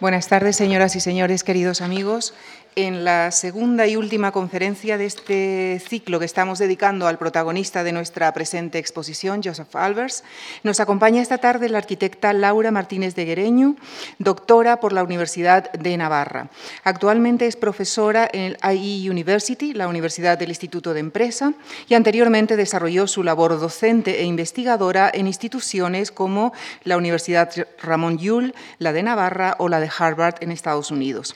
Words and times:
Buenas 0.00 0.28
tardes, 0.28 0.54
señoras 0.54 0.94
y 0.94 1.00
señores, 1.00 1.42
queridos 1.42 1.80
amigos 1.80 2.32
en 2.78 3.02
la 3.02 3.32
segunda 3.32 3.88
y 3.88 3.96
última 3.96 4.30
conferencia 4.30 4.96
de 4.98 5.06
este 5.06 5.82
ciclo 5.84 6.20
que 6.20 6.24
estamos 6.24 6.60
dedicando 6.60 7.08
al 7.08 7.18
protagonista 7.18 7.82
de 7.82 7.90
nuestra 7.90 8.32
presente 8.32 8.78
exposición, 8.78 9.40
Joseph 9.42 9.74
Albers. 9.74 10.22
Nos 10.62 10.78
acompaña 10.78 11.20
esta 11.20 11.38
tarde 11.38 11.68
la 11.68 11.78
arquitecta 11.78 12.32
Laura 12.32 12.70
Martínez 12.70 13.16
de 13.16 13.24
Guereño, 13.24 13.74
doctora 14.20 14.78
por 14.78 14.92
la 14.92 15.02
Universidad 15.02 15.72
de 15.72 15.96
Navarra. 15.96 16.50
Actualmente 16.84 17.48
es 17.48 17.56
profesora 17.56 18.30
en 18.32 18.42
el 18.42 18.76
IE 18.76 19.10
University, 19.10 19.74
la 19.74 19.88
Universidad 19.88 20.38
del 20.38 20.50
Instituto 20.50 20.94
de 20.94 21.00
Empresa, 21.00 21.54
y 21.88 21.94
anteriormente 21.94 22.56
desarrolló 22.56 23.08
su 23.08 23.24
labor 23.24 23.58
docente 23.58 24.20
e 24.20 24.24
investigadora 24.24 25.10
en 25.12 25.26
instituciones 25.26 26.12
como 26.12 26.52
la 26.84 26.96
Universidad 26.96 27.50
Ramón 27.82 28.18
Llull, 28.18 28.54
la 28.78 28.92
de 28.92 29.02
Navarra 29.02 29.56
o 29.58 29.68
la 29.68 29.80
de 29.80 29.90
Harvard 29.98 30.36
en 30.42 30.52
Estados 30.52 30.92
Unidos. 30.92 31.34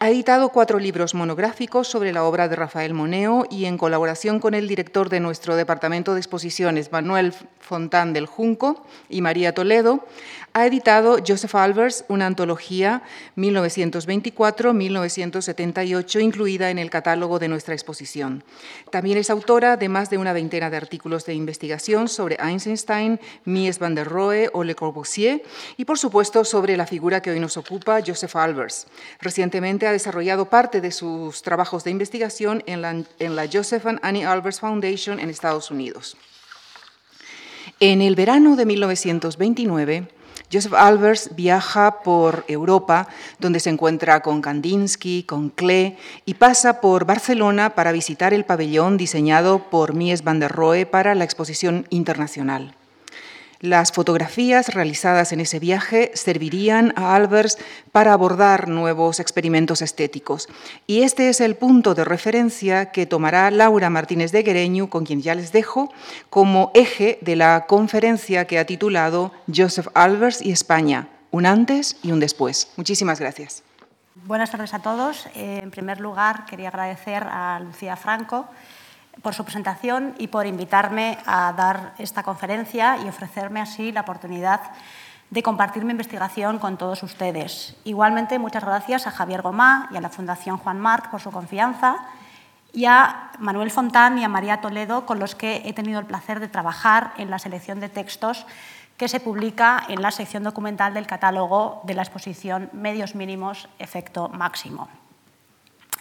Ha 0.00 0.10
editado 0.10 0.50
cuatro 0.50 0.78
libros 0.78 1.12
monográficos 1.12 1.88
sobre 1.88 2.12
la 2.12 2.22
obra 2.22 2.46
de 2.48 2.54
Rafael 2.54 2.94
Moneo 2.94 3.46
y 3.50 3.64
en 3.64 3.76
colaboración 3.76 4.38
con 4.38 4.54
el 4.54 4.68
director 4.68 5.08
de 5.08 5.18
nuestro 5.18 5.56
departamento 5.56 6.14
de 6.14 6.20
exposiciones, 6.20 6.92
Manuel 6.92 7.34
Fontán 7.58 8.12
del 8.12 8.26
Junco 8.26 8.86
y 9.08 9.22
María 9.22 9.54
Toledo, 9.54 10.06
ha 10.58 10.66
editado 10.66 11.18
Joseph 11.24 11.54
Albers 11.54 12.04
una 12.08 12.26
antología 12.26 13.04
1924-1978 13.36 16.20
incluida 16.20 16.70
en 16.70 16.78
el 16.78 16.90
catálogo 16.90 17.38
de 17.38 17.46
nuestra 17.46 17.74
exposición. 17.74 18.42
También 18.90 19.18
es 19.18 19.30
autora 19.30 19.76
de 19.76 19.88
más 19.88 20.10
de 20.10 20.18
una 20.18 20.32
veintena 20.32 20.68
de 20.68 20.76
artículos 20.76 21.24
de 21.26 21.34
investigación 21.34 22.08
sobre 22.08 22.38
Einstein, 22.42 23.20
Mies 23.44 23.78
van 23.78 23.94
der 23.94 24.08
Rohe 24.08 24.50
o 24.52 24.64
Le 24.64 24.74
Corbusier 24.74 25.44
y, 25.76 25.84
por 25.84 25.96
supuesto, 25.96 26.44
sobre 26.44 26.76
la 26.76 26.86
figura 26.86 27.22
que 27.22 27.30
hoy 27.30 27.38
nos 27.38 27.56
ocupa, 27.56 28.00
Joseph 28.04 28.34
Albers. 28.34 28.88
Recientemente 29.20 29.86
ha 29.86 29.92
desarrollado 29.92 30.46
parte 30.46 30.80
de 30.80 30.90
sus 30.90 31.42
trabajos 31.42 31.84
de 31.84 31.92
investigación 31.92 32.64
en 32.66 32.82
la, 32.82 33.04
Joseph 33.50 33.86
and 33.86 34.00
Annie 34.02 34.24
Albers 34.24 34.58
Foundation 34.58 35.20
en 35.20 35.30
Estados 35.30 35.70
Unidos. 35.70 36.16
En 37.78 38.02
el 38.02 38.16
verano 38.16 38.56
de 38.56 38.66
1929, 38.66 40.17
Joseph 40.50 40.72
Albers 40.74 41.30
viaja 41.36 42.02
por 42.02 42.44
Europa, 42.48 43.08
donde 43.38 43.60
se 43.60 43.68
encuentra 43.68 44.20
con 44.20 44.40
Kandinsky, 44.40 45.24
con 45.24 45.50
Klee, 45.50 45.98
y 46.24 46.34
pasa 46.34 46.80
por 46.80 47.04
Barcelona 47.04 47.74
para 47.74 47.92
visitar 47.92 48.32
el 48.32 48.46
pabellón 48.46 48.96
diseñado 48.96 49.68
por 49.70 49.92
Mies 49.92 50.24
van 50.24 50.40
der 50.40 50.52
Rohe 50.52 50.86
para 50.86 51.14
la 51.14 51.24
exposición 51.24 51.86
internacional. 51.90 52.77
Las 53.60 53.90
fotografías 53.90 54.72
realizadas 54.72 55.32
en 55.32 55.40
ese 55.40 55.58
viaje 55.58 56.12
servirían 56.14 56.92
a 56.94 57.16
Albers 57.16 57.58
para 57.90 58.12
abordar 58.12 58.68
nuevos 58.68 59.18
experimentos 59.18 59.82
estéticos. 59.82 60.48
Y 60.86 61.02
este 61.02 61.28
es 61.28 61.40
el 61.40 61.56
punto 61.56 61.96
de 61.96 62.04
referencia 62.04 62.92
que 62.92 63.04
tomará 63.04 63.50
Laura 63.50 63.90
Martínez 63.90 64.30
de 64.30 64.44
Guereño, 64.44 64.88
con 64.88 65.04
quien 65.04 65.22
ya 65.22 65.34
les 65.34 65.50
dejo, 65.50 65.92
como 66.30 66.70
eje 66.72 67.18
de 67.20 67.34
la 67.34 67.66
conferencia 67.66 68.46
que 68.46 68.60
ha 68.60 68.64
titulado 68.64 69.32
Joseph 69.52 69.88
Albers 69.94 70.40
y 70.40 70.52
España, 70.52 71.08
un 71.32 71.44
antes 71.44 71.96
y 72.04 72.12
un 72.12 72.20
después. 72.20 72.70
Muchísimas 72.76 73.18
gracias. 73.18 73.64
Buenas 74.24 74.52
tardes 74.52 74.72
a 74.72 74.78
todos. 74.78 75.26
Eh, 75.34 75.58
en 75.62 75.72
primer 75.72 75.98
lugar, 75.98 76.44
quería 76.46 76.68
agradecer 76.68 77.24
a 77.24 77.58
Lucía 77.58 77.96
Franco 77.96 78.46
por 79.22 79.34
su 79.34 79.44
presentación 79.44 80.14
y 80.18 80.28
por 80.28 80.46
invitarme 80.46 81.18
a 81.26 81.52
dar 81.52 81.94
esta 81.98 82.22
conferencia 82.22 82.98
y 83.04 83.08
ofrecerme 83.08 83.60
así 83.60 83.92
la 83.92 84.02
oportunidad 84.02 84.60
de 85.30 85.42
compartir 85.42 85.84
mi 85.84 85.92
investigación 85.92 86.58
con 86.58 86.76
todos 86.78 87.02
ustedes. 87.02 87.76
Igualmente, 87.84 88.38
muchas 88.38 88.64
gracias 88.64 89.06
a 89.06 89.10
Javier 89.10 89.42
Gomá 89.42 89.88
y 89.92 89.96
a 89.96 90.00
la 90.00 90.08
Fundación 90.08 90.56
Juan 90.56 90.80
Marc 90.80 91.10
por 91.10 91.20
su 91.20 91.30
confianza 91.30 91.96
y 92.72 92.86
a 92.86 93.30
Manuel 93.38 93.70
Fontán 93.70 94.18
y 94.18 94.24
a 94.24 94.28
María 94.28 94.60
Toledo, 94.60 95.06
con 95.06 95.18
los 95.18 95.34
que 95.34 95.62
he 95.64 95.72
tenido 95.72 96.00
el 96.00 96.06
placer 96.06 96.40
de 96.40 96.48
trabajar 96.48 97.12
en 97.16 97.30
la 97.30 97.38
selección 97.38 97.80
de 97.80 97.88
textos 97.88 98.46
que 98.96 99.08
se 99.08 99.20
publica 99.20 99.84
en 99.88 100.02
la 100.02 100.10
sección 100.10 100.42
documental 100.42 100.92
del 100.92 101.06
catálogo 101.06 101.82
de 101.84 101.94
la 101.94 102.02
exposición 102.02 102.68
Medios 102.72 103.14
Mínimos, 103.14 103.68
Efecto 103.78 104.28
Máximo. 104.28 104.88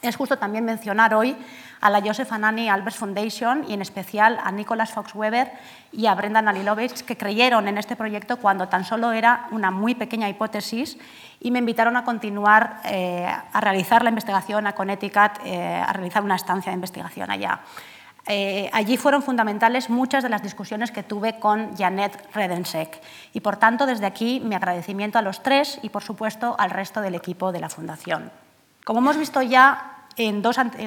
Es 0.02 0.16
justo 0.16 0.38
también 0.38 0.64
mencionar 0.64 1.16
hoy 1.16 1.36
a 1.82 1.90
la 1.90 2.02
Joseph 2.02 2.32
Anani 2.32 2.70
Albers 2.70 2.98
Foundation 2.98 3.66
y 3.68 3.74
en 3.74 3.82
especial 3.82 4.40
a 4.44 4.52
Nicholas 4.52 4.92
Fox 4.92 5.16
Weber 5.16 5.52
y 5.92 6.06
a 6.06 6.14
Brendan 6.14 6.48
Alilovich 6.48 7.04
que 7.04 7.18
creyeron 7.18 7.68
en 7.68 7.80
este 7.80 7.96
proyecto 7.96 8.38
cuando 8.38 8.68
tan 8.68 8.86
solo 8.86 9.12
era 9.12 9.48
una 9.52 9.72
muy 9.72 9.96
pequeña 9.96 10.30
hipótesis 10.30 10.98
y 11.40 11.50
me 11.50 11.60
invitaron 11.60 11.98
a 11.98 12.04
continuar 12.04 12.82
eh, 12.86 13.26
a 13.26 13.62
realizar 13.62 14.04
la 14.04 14.10
investigación 14.10 14.68
a 14.68 14.74
Connecticut, 14.74 15.40
eh, 15.46 15.84
a 15.86 15.92
realizar 15.94 16.24
una 16.24 16.36
estancia 16.36 16.72
de 16.72 16.76
investigación 16.76 17.32
allá. 17.32 17.62
Eh, 18.28 18.70
allí 18.74 18.98
fueron 18.98 19.24
fundamentales 19.24 19.90
muchas 19.90 20.22
de 20.22 20.30
las 20.30 20.44
discusiones 20.44 20.92
que 20.92 21.02
tuve 21.02 21.40
con 21.40 21.76
Janet 21.76 22.30
Redensek 22.34 23.02
y 23.34 23.40
por 23.40 23.56
tanto 23.56 23.86
desde 23.86 24.06
aquí 24.06 24.42
mi 24.42 24.54
agradecimiento 24.54 25.18
a 25.18 25.22
los 25.22 25.42
tres 25.42 25.80
y 25.82 25.90
por 25.90 26.04
supuesto 26.04 26.56
al 26.60 26.70
resto 26.70 27.02
del 27.02 27.16
equipo 27.16 27.52
de 27.52 27.62
la 27.62 27.70
Fundación. 27.70 28.30
Como 28.88 29.02
hemos 29.02 29.18
visto 29.18 29.42
ya 29.42 30.06
en, 30.16 30.42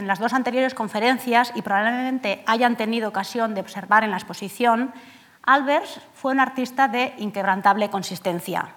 las 0.07 0.19
dos 0.19 0.33
anteriores 0.33 0.73
conferencias 0.73 1.53
y 1.55 1.61
probablemente 1.61 2.43
hayan 2.47 2.75
tenido 2.75 3.11
ocasión 3.11 3.55
de 3.55 3.61
observar 3.61 4.05
en 4.05 4.11
la 4.11 4.17
exposición, 4.17 4.91
Albers 5.43 6.01
fue 6.15 6.33
un 6.33 6.41
artista 6.41 6.89
de 6.89 7.13
inquebrantable 7.19 7.91
consistencia. 7.91 8.71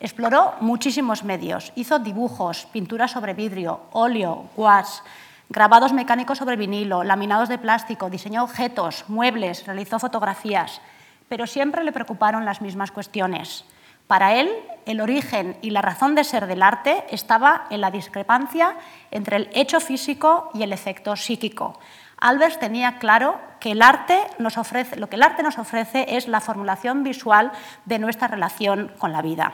Exploró 0.00 0.54
muchísimos 0.60 1.24
medios, 1.24 1.74
hizo 1.76 1.98
dibujos, 1.98 2.64
pinturas 2.72 3.10
sobre 3.10 3.34
vidrio, 3.34 3.82
óleo, 3.92 4.48
gouache, 4.56 5.02
grabados 5.50 5.92
mecánicos 5.92 6.38
sobre 6.38 6.56
vinilo, 6.56 7.04
laminados 7.04 7.50
de 7.50 7.58
plástico, 7.58 8.08
diseñó 8.08 8.44
objetos, 8.44 9.04
muebles, 9.08 9.66
realizó 9.66 9.98
fotografías, 9.98 10.80
pero 11.28 11.46
siempre 11.46 11.84
le 11.84 11.92
preocuparon 11.92 12.46
las 12.46 12.62
mismas 12.62 12.92
cuestiones. 12.92 13.66
Para 14.06 14.34
él, 14.34 14.50
el 14.86 15.00
origen 15.00 15.56
y 15.62 15.70
la 15.70 15.82
razón 15.82 16.14
de 16.14 16.24
ser 16.24 16.46
del 16.46 16.62
arte 16.62 17.04
estaba 17.10 17.66
en 17.70 17.80
la 17.80 17.90
discrepancia 17.90 18.76
entre 19.10 19.36
el 19.36 19.50
hecho 19.54 19.80
físico 19.80 20.50
y 20.54 20.62
el 20.62 20.72
efecto 20.72 21.16
psíquico. 21.16 21.78
Albers 22.18 22.58
tenía 22.58 22.98
claro 22.98 23.40
que 23.60 23.72
el 23.72 23.82
arte 23.82 24.18
nos 24.38 24.58
ofrece, 24.58 24.96
lo 24.96 25.08
que 25.08 25.16
el 25.16 25.22
arte 25.22 25.42
nos 25.42 25.58
ofrece 25.58 26.16
es 26.16 26.28
la 26.28 26.40
formulación 26.40 27.02
visual 27.02 27.52
de 27.86 27.98
nuestra 27.98 28.28
relación 28.28 28.92
con 28.98 29.12
la 29.12 29.22
vida. 29.22 29.52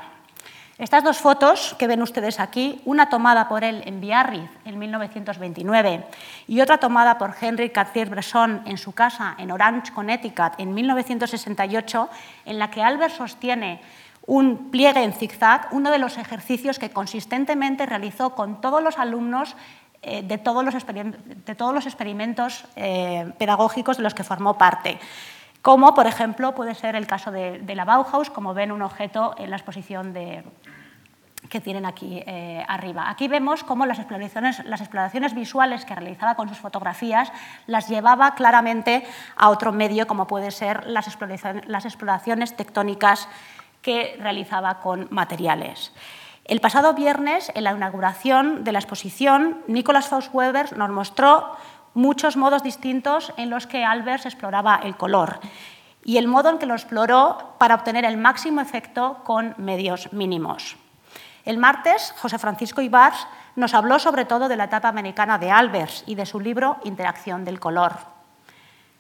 Estas 0.81 1.05
dos 1.05 1.19
fotos 1.19 1.77
que 1.79 1.87
ven 1.87 2.01
ustedes 2.01 2.41
aquí, 2.41 2.81
una 2.87 3.11
tomada 3.11 3.51
por 3.51 3.65
él 3.65 3.83
en 3.85 4.01
Biarritz 4.01 4.49
en 4.65 4.79
1929 4.79 6.07
y 6.49 6.61
otra 6.63 6.79
tomada 6.79 7.19
por 7.19 7.35
Henry 7.39 7.69
Cartier-Bresson 7.69 8.63
en 8.65 8.79
su 8.79 8.93
casa 8.93 9.35
en 9.37 9.51
Orange, 9.51 9.93
Connecticut 9.93 10.55
en 10.57 10.73
1968, 10.73 12.09
en 12.47 12.59
la 12.59 12.71
que 12.71 12.83
Albers 12.83 13.13
sostiene 13.13 13.83
un 14.27 14.71
pliegue 14.71 15.03
en 15.03 15.13
zigzag, 15.13 15.69
uno 15.73 15.91
de 15.91 15.99
los 15.99 16.19
ejercicios 16.19 16.79
que 16.79 16.91
consistentemente 16.91 17.87
realizó 17.87 18.35
con 18.35 18.61
todos 18.61 18.83
los 18.83 18.99
alumnos 18.99 19.57
eh, 20.03 20.23
de, 20.23 20.39
todos 20.39 20.65
los 20.65 20.75
de, 20.75 21.55
todos 21.55 21.75
los 21.75 21.85
experimentos 21.87 22.65
eh, 22.77 23.33
pedagógicos 23.39 23.99
de 23.99 24.03
los 24.03 24.15
que 24.15 24.25
formó 24.25 24.57
parte. 24.57 24.99
Como, 25.63 25.95
por 25.95 26.07
ejemplo, 26.07 26.55
puede 26.55 26.75
ser 26.75 26.97
el 26.97 27.07
caso 27.07 27.31
de, 27.31 27.63
la 27.75 27.85
Bauhaus, 27.85 28.31
como 28.31 28.55
ven 28.55 28.73
un 28.73 28.81
objeto 28.81 29.35
en 29.37 29.51
la 29.51 29.57
exposición 29.57 30.15
que 31.51 31.61
tienen 31.61 31.85
aquí 31.85 32.23
eh, 32.27 32.65
arriba. 32.67 33.11
Aquí 33.11 33.29
vemos 33.29 33.63
cómo 33.65 33.85
las 33.85 33.99
exploraciones, 33.99 34.65
las 34.65 34.81
exploraciones, 34.81 35.35
visuales 35.35 35.85
que 35.85 35.95
realizaba 35.95 36.35
con 36.35 36.49
sus 36.49 36.59
fotografías 36.59 37.31
las 37.67 37.89
llevaba 37.89 38.35
claramente 38.35 39.05
a 39.37 39.51
otro 39.51 39.73
medio, 39.73 40.07
como 40.07 40.27
puede 40.27 40.51
ser 40.51 40.87
las 40.87 41.07
exploraciones, 41.09 41.67
las 41.69 41.85
exploraciones 41.85 42.57
tectónicas 42.57 43.29
que 43.83 44.17
realizaba 44.21 44.81
con 44.81 45.09
materiales. 45.11 45.93
El 46.45 46.61
pasado 46.61 46.95
viernes, 46.95 47.53
en 47.55 47.65
la 47.65 47.73
inauguración 47.73 48.65
de 48.65 48.73
la 48.73 48.81
exposición, 48.81 49.63
Nicolas 49.69 50.09
Faust-Weber 50.09 50.77
nos 50.77 50.91
mostró 50.91 51.57
muchos 51.95 52.37
modos 52.37 52.63
distintos 52.63 53.33
en 53.37 53.51
los 53.51 53.67
que 53.67 53.85
Albers 53.85 54.27
exploraba 54.27 54.81
el 54.83 54.97
color 54.97 55.41
y 56.05 56.17
el 56.17 56.29
modo 56.29 56.51
en 56.51 56.59
que 56.59 56.67
lo 56.67 56.75
exploró 56.75 57.55
para 57.59 57.75
obtener 57.75 58.05
el 58.05 58.17
máximo 58.17 58.61
efecto 58.61 59.19
con 59.25 59.55
medios 59.59 60.13
mínimos. 60.13 60.77
El 61.45 61.59
martes, 61.59 62.15
José 62.19 62.39
Francisco 62.39 62.81
Ibars 62.81 63.27
nos 63.57 63.75
habló 63.75 63.99
sobre 63.99 64.25
todo 64.25 64.49
de 64.49 64.57
la 64.57 64.65
etapa 64.65 64.89
americana 64.89 65.39
de 65.39 65.51
Albers 65.51 66.05
y 66.07 66.15
de 66.15 66.27
su 66.27 66.41
libro 66.41 66.79
Interacción 66.85 67.45
del 67.45 67.61
color. 67.61 67.93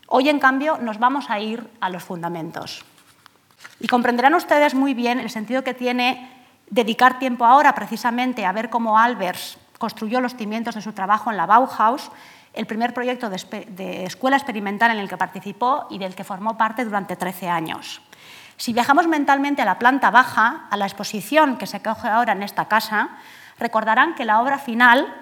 Hoy, 0.09 0.29
en 0.29 0.41
cambio, 0.41 0.79
nos 0.79 0.99
vamos 0.99 1.31
a 1.31 1.38
ir 1.38 1.71
a 1.81 1.88
los 1.88 2.03
fundamentos. 2.03 2.85
Y 3.81 3.87
comprenderán 3.87 4.35
ustedes 4.35 4.75
muy 4.75 4.95
bien 4.95 5.21
el 5.21 5.31
sentido 5.31 5.65
que 5.65 5.75
tiene 5.75 6.31
dedicar 6.69 7.19
tiempo 7.19 7.45
ahora 7.45 7.75
precisamente 7.75 8.47
a 8.47 8.53
ver 8.53 8.71
cómo 8.71 8.99
Albers 8.99 9.59
construyó 9.79 10.21
los 10.21 10.37
cimientos 10.37 10.75
de 10.75 10.83
su 10.83 10.93
trabajo 10.93 11.31
en 11.31 11.37
la 11.37 11.47
Bauhaus, 11.47 12.11
el 12.53 12.67
primer 12.67 12.93
proyecto 12.93 13.31
de, 13.31 14.05
escuela 14.05 14.37
experimental 14.37 14.91
en 14.91 14.99
el 14.99 15.09
que 15.09 15.17
participó 15.17 15.87
y 15.89 15.99
del 15.99 16.15
que 16.15 16.25
formó 16.25 16.59
parte 16.59 16.85
durante 16.85 17.17
13 17.17 17.49
años. 17.49 18.03
Si 18.57 18.73
viajamos 18.73 19.09
mentalmente 19.09 19.62
a 19.62 19.65
la 19.65 19.79
planta 19.79 20.11
baja, 20.11 20.67
a 20.71 20.77
la 20.77 20.85
exposición 20.85 21.57
que 21.57 21.67
se 21.67 21.81
coge 21.81 22.09
ahora 22.09 22.33
en 22.33 22.43
esta 22.43 22.67
casa, 22.67 23.11
recordarán 23.59 24.15
que 24.15 24.27
la 24.27 24.43
obra 24.43 24.59
final, 24.59 25.15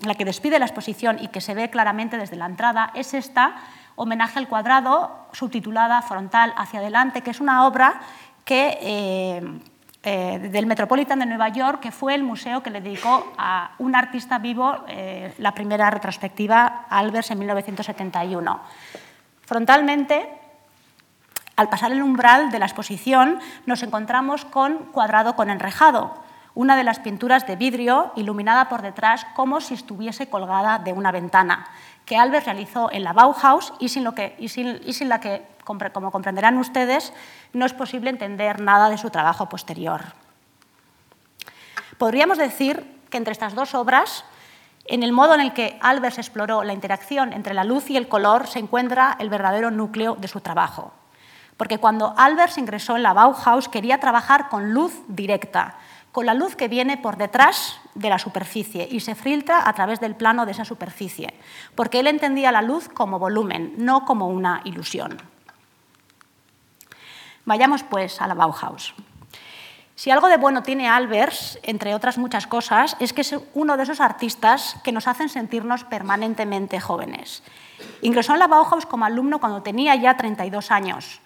la 0.00 0.14
que 0.14 0.24
despide 0.24 0.58
la 0.58 0.66
exposición 0.66 1.18
y 1.20 1.28
que 1.28 1.40
se 1.40 1.54
ve 1.54 1.70
claramente 1.70 2.18
desde 2.18 2.36
la 2.36 2.46
entrada, 2.46 2.90
es 2.94 3.14
esta, 3.14 3.54
Homenaje 3.96 4.38
al 4.38 4.48
cuadrado, 4.48 5.26
subtitulada 5.32 6.00
Frontal 6.02 6.54
hacia 6.56 6.80
adelante, 6.80 7.22
que 7.22 7.30
es 7.30 7.40
una 7.40 7.66
obra 7.66 8.00
que... 8.44 8.78
Eh, 8.80 9.60
eh, 10.08 10.38
del 10.38 10.66
Metropolitan 10.66 11.18
de 11.18 11.26
Nueva 11.26 11.48
York, 11.48 11.80
que 11.80 11.90
fue 11.90 12.14
el 12.14 12.22
museo 12.22 12.62
que 12.62 12.70
le 12.70 12.80
dedicó 12.80 13.32
a 13.36 13.72
un 13.78 13.96
artista 13.96 14.38
vivo 14.38 14.84
eh, 14.86 15.34
la 15.38 15.52
primera 15.52 15.90
retrospectiva, 15.90 16.86
Albers, 16.88 17.32
en 17.32 17.40
1971. 17.40 18.60
Frontalmente, 19.44 20.28
al 21.56 21.68
pasar 21.68 21.90
el 21.90 22.02
umbral 22.02 22.52
de 22.52 22.60
la 22.60 22.66
exposición, 22.66 23.40
nos 23.66 23.82
encontramos 23.82 24.44
con 24.44 24.76
Cuadrado 24.92 25.34
con 25.34 25.50
enrejado, 25.50 26.14
una 26.56 26.74
de 26.74 26.84
las 26.84 26.98
pinturas 26.98 27.46
de 27.46 27.54
vidrio 27.54 28.12
iluminada 28.16 28.68
por 28.68 28.80
detrás 28.80 29.26
como 29.36 29.60
si 29.60 29.74
estuviese 29.74 30.28
colgada 30.28 30.78
de 30.78 30.94
una 30.94 31.12
ventana, 31.12 31.68
que 32.06 32.16
Albers 32.16 32.46
realizó 32.46 32.90
en 32.90 33.04
la 33.04 33.12
Bauhaus 33.12 33.74
y 33.78 33.90
sin, 33.90 34.08
y 34.38 34.48
sin 34.48 35.08
la 35.08 35.20
que 35.20 35.46
como 35.92 36.10
comprenderán 36.10 36.56
ustedes, 36.56 37.12
no 37.52 37.66
es 37.66 37.74
posible 37.74 38.08
entender 38.08 38.60
nada 38.60 38.88
de 38.88 38.96
su 38.96 39.10
trabajo 39.10 39.48
posterior. 39.48 40.00
Podríamos 41.98 42.38
decir 42.38 43.00
que 43.10 43.18
entre 43.18 43.32
estas 43.32 43.54
dos 43.54 43.74
obras, 43.74 44.24
en 44.86 45.02
el 45.02 45.12
modo 45.12 45.34
en 45.34 45.40
el 45.40 45.52
que 45.52 45.78
Albers 45.82 46.18
exploró 46.18 46.62
la 46.62 46.72
interacción 46.72 47.32
entre 47.32 47.52
la 47.52 47.64
luz 47.64 47.90
y 47.90 47.96
el 47.96 48.08
color, 48.08 48.46
se 48.46 48.60
encuentra 48.60 49.16
el 49.18 49.28
verdadero 49.28 49.70
núcleo 49.70 50.14
de 50.14 50.28
su 50.28 50.40
trabajo. 50.40 50.92
Porque 51.56 51.78
cuando 51.78 52.14
Albers 52.16 52.58
ingresó 52.58 52.96
en 52.96 53.02
la 53.02 53.12
Bauhaus 53.12 53.68
quería 53.68 53.98
trabajar 53.98 54.48
con 54.48 54.72
luz 54.72 55.02
directa, 55.08 55.76
con 56.16 56.24
la 56.24 56.32
luz 56.32 56.56
que 56.56 56.68
viene 56.68 56.96
por 56.96 57.18
detrás 57.18 57.78
de 57.94 58.08
la 58.08 58.18
superficie 58.18 58.88
y 58.90 59.00
se 59.00 59.14
filtra 59.14 59.68
a 59.68 59.74
través 59.74 60.00
del 60.00 60.14
plano 60.14 60.46
de 60.46 60.52
esa 60.52 60.64
superficie, 60.64 61.34
porque 61.74 62.00
él 62.00 62.06
entendía 62.06 62.50
la 62.50 62.62
luz 62.62 62.88
como 62.88 63.18
volumen, 63.18 63.74
no 63.76 64.06
como 64.06 64.26
una 64.28 64.62
ilusión. 64.64 65.18
Vayamos 67.44 67.82
pues 67.82 68.18
a 68.22 68.26
la 68.26 68.32
Bauhaus. 68.32 68.94
Si 69.94 70.10
algo 70.10 70.28
de 70.28 70.38
bueno 70.38 70.62
tiene 70.62 70.88
Albers, 70.88 71.58
entre 71.62 71.94
otras 71.94 72.16
muchas 72.16 72.46
cosas, 72.46 72.96
es 72.98 73.12
que 73.12 73.20
es 73.20 73.36
uno 73.52 73.76
de 73.76 73.82
esos 73.82 74.00
artistas 74.00 74.80
que 74.82 74.92
nos 74.92 75.08
hacen 75.08 75.28
sentirnos 75.28 75.84
permanentemente 75.84 76.80
jóvenes. 76.80 77.42
Ingresó 78.00 78.32
en 78.32 78.38
la 78.38 78.46
Bauhaus 78.46 78.86
como 78.86 79.04
alumno 79.04 79.38
cuando 79.38 79.62
tenía 79.62 79.94
ya 79.96 80.16
32 80.16 80.70
años, 80.70 81.20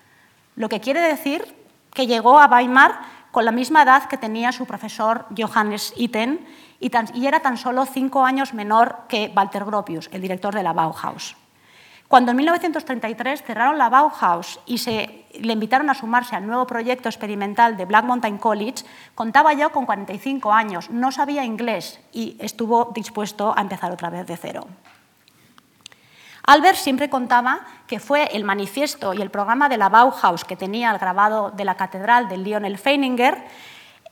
lo 0.57 0.69
que 0.69 0.81
quiere 0.81 1.01
decir 1.01 1.61
que 1.95 2.09
llegó 2.09 2.41
a 2.41 2.47
Weimar 2.47 3.20
con 3.31 3.45
la 3.45 3.53
misma 3.53 3.83
edad 3.83 4.05
que 4.05 4.17
tenía 4.17 4.53
su 4.53 4.67
profesor 4.67 5.27
Johannes 5.37 5.93
Itten 5.97 6.47
y, 6.81 7.27
era 7.27 7.41
tan 7.41 7.57
solo 7.57 7.87
cinco 7.87 8.25
años 8.25 8.55
menor 8.55 9.01
que 9.09 9.33
Walter 9.37 9.65
Gropius, 9.65 10.09
el 10.13 10.23
director 10.23 10.55
de 10.55 10.63
la 10.63 10.73
Bauhaus. 10.73 11.37
Cuando 12.09 12.33
en 12.33 12.39
1933 12.39 13.45
cerraron 13.45 13.79
la 13.79 13.89
Bauhaus 13.89 14.59
y 14.67 14.79
se 14.79 15.27
le 15.39 15.53
invitaron 15.53 15.91
a 15.91 15.95
sumarse 15.95 16.35
al 16.35 16.47
nuevo 16.47 16.67
proyecto 16.67 17.09
experimental 17.09 17.77
de 17.77 17.85
Black 17.85 18.05
Mountain 18.05 18.39
College, 18.39 18.85
contaba 19.15 19.53
ya 19.53 19.69
con 19.69 19.87
45 19.87 20.53
años, 20.53 20.91
no 20.91 21.13
sabía 21.13 21.45
inglés 21.45 22.01
y 22.13 22.37
estuvo 22.41 22.91
dispuesto 22.95 23.55
a 23.57 23.61
empezar 23.61 23.93
otra 23.93 24.11
vez 24.11 24.27
de 24.27 24.37
cero. 24.37 24.67
Albert 26.47 26.77
siempre 26.77 27.11
contaba 27.11 27.61
que 27.87 28.01
fue 28.01 28.25
el 28.33 28.45
manifiesto 28.45 29.15
y 29.15 29.23
el 29.23 29.31
programa 29.31 29.69
de 29.69 29.77
la 29.77 29.89
Bauhaus 29.89 30.45
que 30.45 30.57
tenía 30.57 30.91
el 30.91 30.99
grabado 30.99 31.51
de 31.51 31.65
la 31.65 31.77
catedral 31.77 32.29
de 32.29 32.39
Lionel 32.39 32.79
Feininger, 32.79 33.43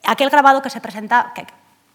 aquel 0.04 0.30
grabado 0.30 0.62
que 0.62 0.70
se 0.70 0.80
presenta, 0.80 1.32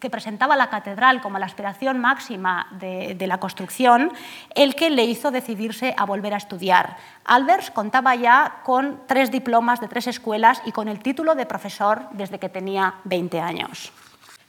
que 0.04 0.10
presentaba 0.10 0.54
la 0.54 0.68
catedral 0.68 1.22
como 1.22 1.38
la 1.38 1.46
aspiración 1.46 1.98
máxima 1.98 2.66
de, 2.72 3.16
la 3.26 3.38
construcción, 3.38 4.12
el 4.54 4.74
que 4.74 4.90
le 4.90 5.04
hizo 5.04 5.30
decidirse 5.30 5.94
a 5.96 6.04
volver 6.04 6.34
a 6.34 6.36
estudiar. 6.36 6.98
Albers 7.24 7.70
contaba 7.70 8.14
ya 8.14 8.60
con 8.64 9.00
tres 9.06 9.30
diplomas 9.30 9.80
de 9.80 9.88
tres 9.88 10.06
escuelas 10.06 10.60
y 10.66 10.72
con 10.72 10.88
el 10.88 11.00
título 11.00 11.34
de 11.34 11.46
profesor 11.46 12.06
desde 12.12 12.38
que 12.38 12.50
tenía 12.50 12.96
20 13.04 13.40
años. 13.40 13.92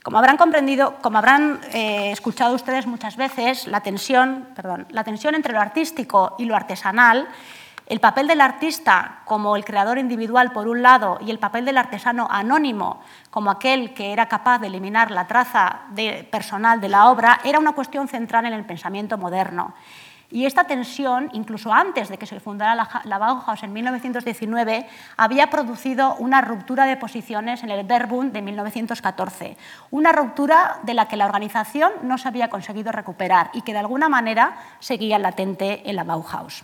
Como 0.06 0.20
habrán 0.20 0.38
comprendido, 0.38 0.98
como 1.02 1.18
habrán 1.18 1.62
eh, 1.74 2.12
escuchado 2.12 2.54
ustedes 2.54 2.86
muchas 2.86 3.18
veces, 3.18 3.66
la 3.66 3.82
tensión, 3.82 4.50
perdón, 4.56 4.86
la 4.92 5.04
tensión 5.04 5.34
entre 5.34 5.52
lo 5.52 5.60
artístico 5.60 6.36
y 6.38 6.46
lo 6.46 6.56
artesanal 6.56 7.28
el 7.88 8.00
papel 8.00 8.28
del 8.28 8.42
artista 8.42 9.22
como 9.26 9.56
el 9.56 9.66
creador 9.66 9.98
individual 9.98 10.52
por 10.52 10.68
un 10.68 10.84
lado 10.84 11.18
y 11.26 11.32
el 11.32 11.40
papel 11.40 11.66
del 11.66 11.80
artesano 11.80 12.28
anónimo 12.30 13.02
como 13.32 13.50
aquel 13.50 13.96
que 13.96 14.14
era 14.14 14.28
capaz 14.28 14.60
de 14.60 14.68
eliminar 14.68 15.10
la 15.10 15.26
traza 15.26 15.82
personal 16.32 16.80
de 16.80 16.90
la 16.90 17.10
obra 17.10 17.40
era 17.44 17.58
una 17.58 17.74
cuestión 17.74 18.08
central 18.08 18.46
en 18.46 18.54
el 18.54 18.64
pensamiento 18.64 19.18
moderno. 19.18 19.74
Y 20.32 20.46
esta 20.46 20.64
tensión, 20.64 21.30
incluso 21.34 21.72
antes 21.72 22.10
de 22.10 22.18
que 22.18 22.26
se 22.26 22.40
fundara 22.40 22.76
la, 22.76 23.18
Bauhaus 23.18 23.62
en 23.62 23.74
1919, 23.74 24.88
había 25.18 25.50
producido 25.50 26.16
una 26.16 26.42
ruptura 26.42 26.86
de 26.86 26.98
posiciones 26.98 27.64
en 27.64 27.70
el 27.70 27.86
Verbund 27.86 28.34
de 28.34 28.42
1914. 28.42 29.58
Una 29.92 30.12
ruptura 30.12 30.80
de 30.84 30.96
la 30.96 31.08
que 31.08 31.18
la 31.18 31.26
organización 31.26 31.92
no 32.02 32.18
se 32.18 32.28
había 32.28 32.50
conseguido 32.50 32.92
recuperar 32.92 33.52
y 33.54 33.62
que 33.62 33.74
de 33.74 33.80
alguna 33.80 34.10
manera 34.10 34.58
seguía 34.80 35.20
latente 35.20 35.88
en 35.90 35.96
la 35.96 36.04
Bauhaus. 36.04 36.64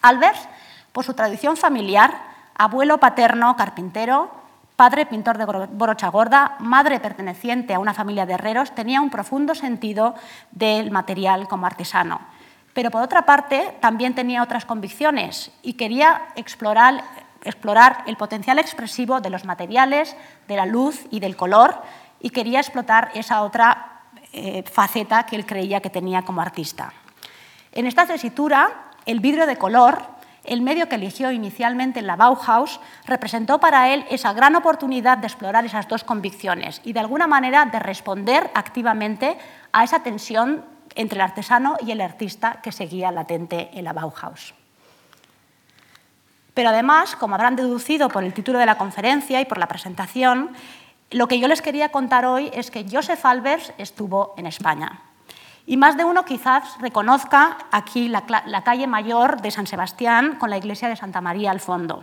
Albers, 0.00 0.48
por 0.92 1.04
su 1.04 1.14
tradición 1.14 1.56
familiar, 1.56 2.14
abuelo 2.54 2.98
paterno 2.98 3.56
carpintero, 3.56 4.30
padre 4.74 5.06
pintor 5.06 5.36
de 5.36 5.44
borocha 5.44 6.08
gorda, 6.08 6.56
madre 6.60 7.00
perteneciente 7.00 7.74
a 7.74 7.78
una 7.78 7.94
familia 7.94 8.26
de 8.26 8.34
herreros, 8.34 8.74
tenía 8.74 9.00
un 9.00 9.10
profundo 9.10 9.54
sentido 9.54 10.14
del 10.52 10.90
material 10.90 11.46
como 11.48 11.66
artesano. 11.66 12.37
Pero 12.78 12.92
por 12.92 13.02
otra 13.02 13.22
parte, 13.22 13.74
también 13.80 14.14
tenía 14.14 14.40
otras 14.40 14.64
convicciones 14.64 15.50
y 15.62 15.72
quería 15.72 16.28
explorar, 16.36 17.02
el 18.06 18.16
potencial 18.16 18.60
expresivo 18.60 19.20
de 19.20 19.30
los 19.30 19.44
materiales, 19.44 20.14
de 20.46 20.54
la 20.54 20.64
luz 20.64 21.06
y 21.10 21.18
del 21.18 21.34
color, 21.34 21.82
y 22.20 22.30
quería 22.30 22.60
explotar 22.60 23.10
esa 23.14 23.42
otra 23.42 24.02
eh, 24.32 24.62
faceta 24.62 25.26
que 25.26 25.34
él 25.34 25.44
creía 25.44 25.80
que 25.80 25.90
tenía 25.90 26.22
como 26.22 26.40
artista. 26.40 26.92
En 27.72 27.84
esta 27.84 28.06
tesitura, 28.06 28.92
el 29.06 29.18
vidrio 29.18 29.48
de 29.48 29.56
color, 29.56 30.00
el 30.44 30.62
medio 30.62 30.88
que 30.88 30.94
eligió 30.94 31.32
inicialmente 31.32 31.98
en 31.98 32.06
la 32.06 32.14
Bauhaus, 32.14 32.78
representó 33.06 33.58
para 33.58 33.92
él 33.92 34.06
esa 34.08 34.32
gran 34.34 34.54
oportunidad 34.54 35.18
de 35.18 35.26
explorar 35.26 35.64
esas 35.64 35.88
dos 35.88 36.04
convicciones 36.04 36.80
y 36.84 36.92
de 36.92 37.00
alguna 37.00 37.26
manera 37.26 37.64
de 37.64 37.80
responder 37.80 38.48
activamente 38.54 39.36
a 39.72 39.82
esa 39.82 40.04
tensión 40.04 40.77
entre 40.98 41.16
el 41.16 41.22
artesano 41.22 41.76
y 41.80 41.92
el 41.92 42.02
artista 42.02 42.60
que 42.60 42.72
seguía 42.72 43.10
latente 43.12 43.70
en 43.72 43.84
la 43.84 43.94
Bauhaus. 43.94 44.52
Pero 46.52 46.70
además, 46.70 47.14
como 47.14 47.36
habrán 47.36 47.54
deducido 47.54 48.08
por 48.08 48.24
el 48.24 48.34
título 48.34 48.58
de 48.58 48.66
la 48.66 48.76
conferencia 48.76 49.40
y 49.40 49.44
por 49.44 49.58
la 49.58 49.68
presentación, 49.68 50.50
lo 51.12 51.28
que 51.28 51.38
yo 51.38 51.46
les 51.46 51.62
quería 51.62 51.90
contar 51.90 52.26
hoy 52.26 52.50
es 52.52 52.72
que 52.72 52.84
Joseph 52.90 53.24
Albers 53.24 53.72
estuvo 53.78 54.34
en 54.36 54.46
España. 54.46 55.00
Y 55.66 55.76
más 55.76 55.96
de 55.96 56.04
uno 56.04 56.24
quizás 56.24 56.76
reconozca 56.80 57.58
aquí 57.70 58.08
la, 58.08 58.24
calle 58.64 58.88
mayor 58.88 59.40
de 59.40 59.52
San 59.52 59.68
Sebastián 59.68 60.34
con 60.36 60.50
la 60.50 60.58
iglesia 60.58 60.88
de 60.88 60.96
Santa 60.96 61.20
María 61.20 61.52
al 61.52 61.60
fondo. 61.60 62.02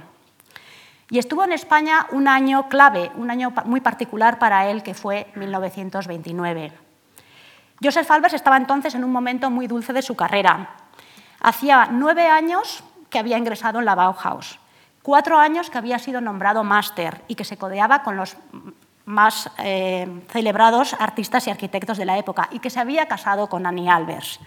Y 1.10 1.20
estuvo 1.20 1.44
en 1.44 1.52
España 1.52 2.08
un 2.12 2.30
año 2.30 2.70
clave, 2.70 3.12
un 3.16 3.30
año 3.30 3.52
muy 3.66 3.82
particular 3.82 4.40
para 4.40 4.70
él, 4.70 4.84
que 4.84 4.94
fue 4.94 5.28
1929. 5.36 6.85
Joseph 7.84 8.10
Albers 8.10 8.34
estaba 8.34 8.58
entonces 8.58 8.96
en 8.96 9.04
un 9.04 9.12
momento 9.12 9.50
muy 9.50 9.68
dulce 9.68 9.94
de 9.94 10.02
su 10.02 10.16
carrera. 10.16 10.70
Hacía 11.42 11.90
nueve 11.92 12.28
años 12.28 12.84
que 13.10 13.20
había 13.20 13.38
ingresado 13.38 13.80
en 13.80 13.86
la 13.86 13.96
Bauhaus, 13.96 14.60
cuatro 15.02 15.38
años 15.38 15.70
que 15.70 15.78
había 15.78 16.00
sido 16.00 16.22
nombrado 16.22 16.64
máster 16.64 17.24
y 17.28 17.36
que 17.36 17.44
se 17.44 17.58
codeaba 17.58 18.04
con 18.04 18.18
los 18.18 18.38
más 19.06 19.52
eh, 19.60 20.24
celebrados 20.30 20.96
artistas 21.00 21.46
y 21.48 21.52
arquitectos 21.52 21.98
de 21.98 22.06
la 22.06 22.18
época 22.18 22.50
y 22.52 22.60
que 22.60 22.70
se 22.70 22.80
había 22.80 23.08
casado 23.08 23.48
con 23.48 23.66
Annie 23.66 23.90
Albers. 23.90 24.40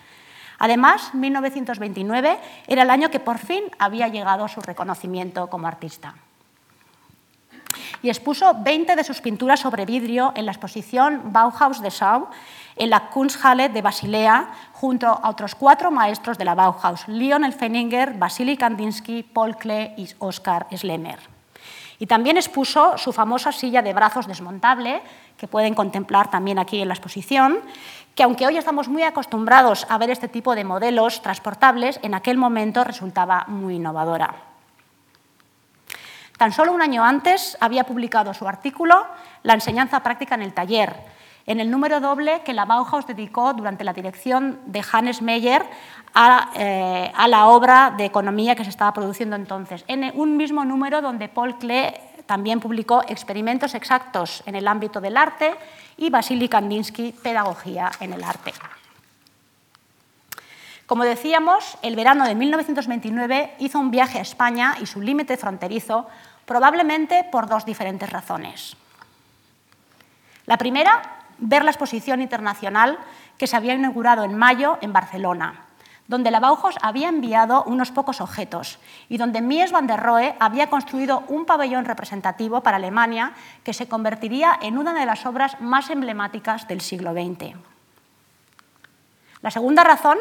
Además, 0.59 1.15
1929 1.15 2.39
era 2.67 2.83
el 2.83 2.91
año 2.91 3.11
que 3.11 3.21
por 3.21 3.39
fin 3.39 3.65
había 3.79 4.09
llegado 4.09 4.49
su 4.49 4.61
reconocimiento 4.61 5.49
como 5.49 5.69
artista. 5.69 6.17
Y 8.03 8.09
expuso 8.09 8.55
20 8.59 8.95
de 8.95 9.05
sus 9.05 9.21
pinturas 9.21 9.61
sobre 9.61 9.85
vidrio 9.85 10.33
en 10.37 10.47
la 10.47 10.53
exposición 10.53 11.33
Bauhaus 11.33 11.83
de 11.83 11.91
Schau 11.91 12.29
en 12.79 12.91
la 12.91 13.09
Kunsthalle 13.11 13.69
de 13.69 13.83
Basilea, 13.83 14.53
junto 14.73 15.09
a 15.09 15.29
otros 15.29 15.55
cuatro 15.55 15.91
maestros 15.91 16.39
de 16.39 16.45
la 16.45 16.55
Bauhaus, 16.55 17.07
Lionel 17.09 17.53
Feininger, 17.53 18.15
Vasily 18.15 18.57
Kandinsky, 18.57 19.23
Paul 19.23 19.57
Klee 19.57 19.95
y 19.97 20.09
Oskar 20.19 20.67
Schlemmer. 20.75 21.19
Y 21.99 22.07
también 22.07 22.37
expuso 22.37 22.97
su 22.97 23.13
famosa 23.13 23.51
silla 23.51 23.83
de 23.83 23.93
brazos 23.93 24.29
desmontable, 24.29 25.03
que 25.37 25.49
pueden 25.49 25.75
contemplar 25.75 26.31
también 26.31 26.59
aquí 26.59 26.81
en 26.81 26.89
la 26.89 26.95
exposición, 26.95 27.59
que 28.15 28.23
aunque 28.23 28.47
hoy 28.47 28.57
estamos 28.57 28.89
muy 28.89 29.03
acostumbrados 29.03 29.87
a 29.89 29.99
ver 29.99 30.11
este 30.11 30.29
tipo 30.29 30.55
de 30.55 30.65
modelos 30.65 31.23
transportables, 31.23 31.99
en 32.03 32.15
aquel 32.15 32.37
momento 32.37 32.85
resultaba 32.85 33.45
muy 33.49 33.77
innovadora. 33.77 34.48
Tan 36.39 36.53
solo 36.53 36.73
un 36.73 36.81
año 36.81 37.05
antes 37.05 37.59
había 37.61 37.85
publicado 37.85 38.33
su 38.33 38.47
artículo 38.49 39.05
La 39.43 39.55
enseñanza 39.55 40.01
práctica 40.05 40.37
en 40.37 40.43
el 40.43 40.55
taller, 40.55 40.95
en 41.47 41.59
el 41.59 41.69
número 41.69 41.99
doble 42.01 42.43
que 42.45 42.53
la 42.53 42.65
Bauhaus 42.65 43.07
dedicó 43.09 43.53
durante 43.55 43.83
la 43.83 43.93
dirección 43.93 44.61
de 44.67 44.85
Hannes 44.91 45.21
Meyer 45.21 45.67
a, 46.15 46.51
eh, 46.55 47.13
a, 47.15 47.27
la 47.27 47.49
obra 47.49 47.93
de 47.97 48.05
economía 48.05 48.55
que 48.55 48.63
se 48.63 48.71
estaba 48.71 48.93
produciendo 48.93 49.35
entonces, 49.35 49.85
en 49.89 50.13
un 50.15 50.37
mismo 50.37 50.65
número 50.65 51.03
donde 51.03 51.29
Paul 51.29 51.59
Klee 51.59 51.93
también 52.27 52.61
publicó 52.61 53.03
Experimentos 53.09 53.75
exactos 53.75 54.45
en 54.47 54.55
el 54.55 54.69
ámbito 54.69 55.01
del 55.01 55.17
arte 55.17 55.57
y 55.97 56.09
Vasily 56.09 56.49
Kandinsky, 56.49 57.13
Pedagogía 57.13 57.91
en 57.99 58.13
el 58.13 58.23
arte. 58.23 58.53
Como 60.89 61.05
decíamos, 61.05 61.77
el 61.83 61.97
verano 61.97 62.25
de 62.25 62.35
1929 62.35 63.57
hizo 63.59 63.79
un 63.79 63.91
viaje 63.91 64.21
a 64.21 64.23
España 64.23 64.75
y 64.81 64.87
su 64.87 65.03
límite 65.03 65.37
fronterizo, 65.37 66.07
probablemente 66.49 67.25
por 67.31 67.47
dos 67.47 67.65
diferentes 67.67 68.11
razones. 68.11 68.75
La 70.47 70.57
primera, 70.57 71.03
ver 71.37 71.63
la 71.63 71.71
exposición 71.71 72.23
internacional 72.23 72.99
que 73.37 73.47
se 73.47 73.55
había 73.55 73.75
inaugurado 73.75 74.25
en 74.25 74.37
mayo 74.37 74.79
en 74.81 74.95
Barcelona, 74.95 75.67
donde 76.09 76.31
la 76.31 76.41
había 76.81 77.11
enviado 77.11 77.65
unos 77.65 77.93
pocos 77.93 78.23
objetos 78.23 78.79
y 79.11 79.19
donde 79.19 79.43
Mies 79.43 79.73
van 79.73 79.87
der 79.87 80.01
Rohe 80.01 80.35
había 80.41 80.71
construido 80.71 81.23
un 81.29 81.45
pabellón 81.45 81.85
representativo 81.85 82.63
para 82.63 82.79
Alemania 82.79 83.35
que 83.63 83.75
se 83.75 83.87
convertiría 83.87 84.59
en 84.63 84.79
una 84.79 84.95
de 84.95 85.05
las 85.05 85.27
obras 85.27 85.61
más 85.61 85.91
emblemáticas 85.91 86.67
del 86.67 86.81
siglo 86.81 87.13
XX. 87.13 87.55
La 89.43 89.51
segunda 89.51 89.85
razón, 89.85 90.17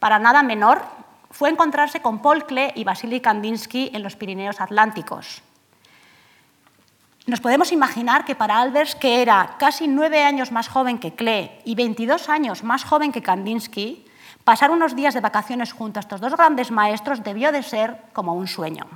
para 0.00 0.18
nada 0.18 0.42
menor, 0.42 0.82
fue 1.34 1.50
encontrarse 1.50 2.00
con 2.00 2.22
Paul 2.22 2.46
Klee 2.46 2.70
y 2.76 2.84
Vasily 2.84 3.20
Kandinsky 3.20 3.90
en 3.92 4.04
los 4.04 4.14
Pirineos 4.14 4.60
Atlánticos. 4.60 5.42
Nos 7.26 7.40
podemos 7.40 7.72
imaginar 7.72 8.24
que 8.24 8.36
para 8.36 8.60
Albers, 8.60 8.94
que 8.94 9.20
era 9.20 9.56
casi 9.58 9.88
nueve 9.88 10.22
años 10.22 10.52
más 10.52 10.68
joven 10.68 10.98
que 10.98 11.14
Klee 11.14 11.50
y 11.64 11.74
22 11.74 12.28
años 12.28 12.62
más 12.62 12.84
joven 12.84 13.10
que 13.10 13.20
Kandinsky, 13.20 14.06
pasar 14.44 14.70
unos 14.70 14.94
días 14.94 15.12
de 15.12 15.20
vacaciones 15.20 15.72
junto 15.72 15.98
a 15.98 16.02
estos 16.02 16.20
dos 16.20 16.36
grandes 16.36 16.70
maestros 16.70 17.24
debió 17.24 17.50
de 17.50 17.64
ser 17.64 18.00
como 18.12 18.34
un 18.34 18.46
sueño. 18.46 18.86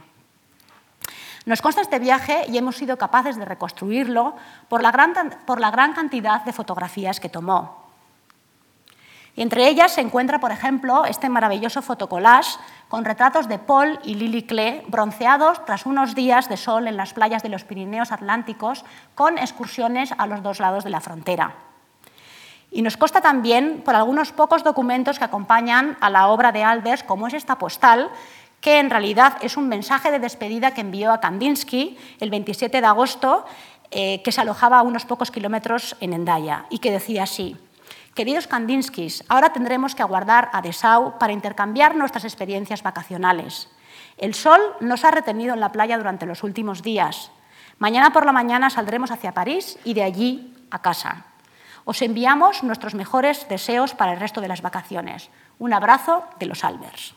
Nos 1.45 1.61
consta 1.61 1.81
este 1.81 1.99
viaje 1.99 2.45
y 2.49 2.57
hemos 2.57 2.77
sido 2.77 2.99
capaces 2.99 3.37
de 3.37 3.47
reconstruirlo 3.47 4.37
por 4.69 4.81
la 4.81 4.93
gran, 4.93 5.13
por 5.45 5.59
la 5.59 5.73
gran 5.73 5.93
cantidad 5.93 6.45
de 6.45 6.53
fotografías 6.53 7.19
que 7.19 7.29
tomó. 7.29 7.78
Entre 9.39 9.69
ellas 9.69 9.93
se 9.93 10.01
encuentra, 10.01 10.41
por 10.41 10.51
ejemplo, 10.51 11.05
este 11.05 11.29
maravilloso 11.29 11.81
fotocollage 11.81 12.59
con 12.89 13.05
retratos 13.05 13.47
de 13.47 13.61
Paul 13.61 14.01
y 14.03 14.17
Lily 14.17 14.43
Klee 14.43 14.83
bronceados 14.89 15.65
tras 15.65 15.87
unos 15.87 16.17
días 16.17 16.49
de 16.49 16.57
sol 16.57 16.89
en 16.89 16.97
las 16.97 17.15
playas 17.15 17.45
de 17.45 17.49
los 17.49 17.63
Pirineos 17.63 18.11
Atlánticos 18.11 18.85
con 19.15 19.39
excursiones 19.39 20.11
a 20.19 20.27
los 20.27 20.43
dos 20.43 20.59
lados 20.59 20.83
de 20.83 20.91
la 20.91 21.01
frontera. 21.01 21.55
Y 22.73 22.83
nos 22.83 22.97
consta 22.97 23.21
también 23.21 23.83
por 23.85 23.95
algunos 23.95 24.33
pocos 24.33 24.65
documentos 24.65 25.21
que 25.21 25.25
acompañan 25.27 25.97
a 26.01 26.11
la 26.11 26.27
obra 26.27 26.51
de 26.51 26.65
Albers, 26.65 27.05
como 27.05 27.29
es 27.29 27.35
esta 27.35 27.59
postal, 27.59 28.11
que 28.61 28.81
en 28.81 28.91
realidad 28.91 29.37
es 29.41 29.57
un 29.57 29.69
mensaje 29.69 30.11
de 30.11 30.19
despedida 30.19 30.75
que 30.75 30.81
envió 30.81 31.13
a 31.13 31.21
Kandinsky 31.21 31.97
el 32.19 32.31
27 32.31 32.81
de 32.81 32.87
agosto, 32.89 33.45
eh, 33.93 34.21
que 34.25 34.33
se 34.33 34.41
alojaba 34.41 34.81
a 34.81 34.83
unos 34.83 35.05
pocos 35.05 35.31
kilómetros 35.31 35.95
en 36.01 36.13
Endaya, 36.13 36.67
y 36.71 36.81
que 36.81 36.91
decía 36.91 37.23
así, 37.23 37.57
Queridos 38.19 38.49
Kandinskis, 38.49 39.23
ahora 39.29 39.53
tendremos 39.53 39.95
que 39.95 40.03
aguardar 40.03 40.51
a 40.53 40.59
Dessau 40.59 41.23
para 41.23 41.33
intercambiar 41.33 41.95
nuestras 41.95 42.25
experiencias 42.25 42.83
vacacionales. 42.83 43.71
El 44.17 44.35
sol 44.35 44.61
nos 44.81 45.05
ha 45.05 45.13
retenido 45.13 45.55
en 45.55 45.61
la 45.61 45.71
playa 45.71 45.97
durante 45.97 46.27
los 46.27 46.43
últimos 46.43 46.83
días. 46.83 47.31
Mañana 47.79 48.13
por 48.13 48.27
la 48.27 48.33
mañana 48.33 48.71
saldremos 48.71 49.13
hacia 49.13 49.31
París 49.31 49.79
y 49.85 49.95
de 49.95 50.03
allí 50.03 50.53
a 50.73 50.83
casa. 50.83 51.27
Os 51.85 52.03
enviamos 52.03 52.65
nuestros 52.65 52.97
mejores 52.97 53.49
deseos 53.49 53.95
para 53.95 54.15
el 54.15 54.19
resto 54.19 54.41
de 54.41 54.49
las 54.49 54.63
vacaciones. 54.63 55.31
Un 55.61 55.73
abrazo 55.73 56.25
de 56.41 56.47
los 56.47 56.65
Albers. 56.65 57.15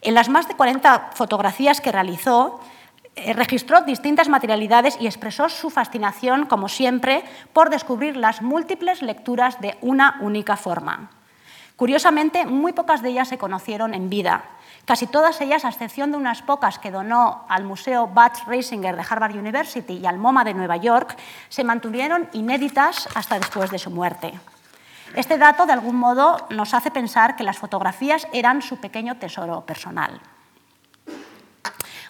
En 0.00 0.14
las 0.14 0.30
más 0.30 0.48
de 0.48 0.54
40 0.54 1.10
fotografías 1.12 1.82
que 1.82 1.92
realizó, 1.92 2.60
registró 3.16 3.82
distintas 3.82 4.28
materialidades 4.28 4.96
y 5.00 5.06
expresó 5.06 5.48
su 5.48 5.70
fascinación, 5.70 6.46
como 6.46 6.68
siempre, 6.68 7.24
por 7.52 7.70
descubrir 7.70 8.16
las 8.16 8.42
múltiples 8.42 9.02
lecturas 9.02 9.60
de 9.60 9.76
una 9.80 10.16
única 10.20 10.56
forma. 10.56 11.10
Curiosamente, 11.76 12.46
muy 12.46 12.72
pocas 12.72 13.02
de 13.02 13.10
ellas 13.10 13.28
se 13.28 13.38
conocieron 13.38 13.94
en 13.94 14.08
vida. 14.08 14.44
Casi 14.84 15.06
todas 15.06 15.40
ellas, 15.40 15.64
a 15.64 15.68
excepción 15.68 16.10
de 16.10 16.16
unas 16.16 16.42
pocas 16.42 16.78
que 16.78 16.90
donó 16.90 17.44
al 17.48 17.64
Museo 17.64 18.06
Butch 18.06 18.46
Reisinger 18.46 18.96
de 18.96 19.04
Harvard 19.08 19.36
University 19.36 19.94
y 19.94 20.06
al 20.06 20.18
MoMA 20.18 20.44
de 20.44 20.54
Nueva 20.54 20.76
York, 20.76 21.16
se 21.48 21.64
mantuvieron 21.64 22.28
inéditas 22.32 23.08
hasta 23.14 23.38
después 23.38 23.70
de 23.70 23.78
su 23.78 23.90
muerte. 23.90 24.32
Este 25.14 25.38
dato, 25.38 25.66
de 25.66 25.72
algún 25.72 25.96
modo, 25.96 26.46
nos 26.50 26.72
hace 26.72 26.90
pensar 26.90 27.36
que 27.36 27.44
las 27.44 27.58
fotografías 27.58 28.26
eran 28.32 28.62
su 28.62 28.78
pequeño 28.78 29.18
tesoro 29.18 29.60
personal. 29.66 30.20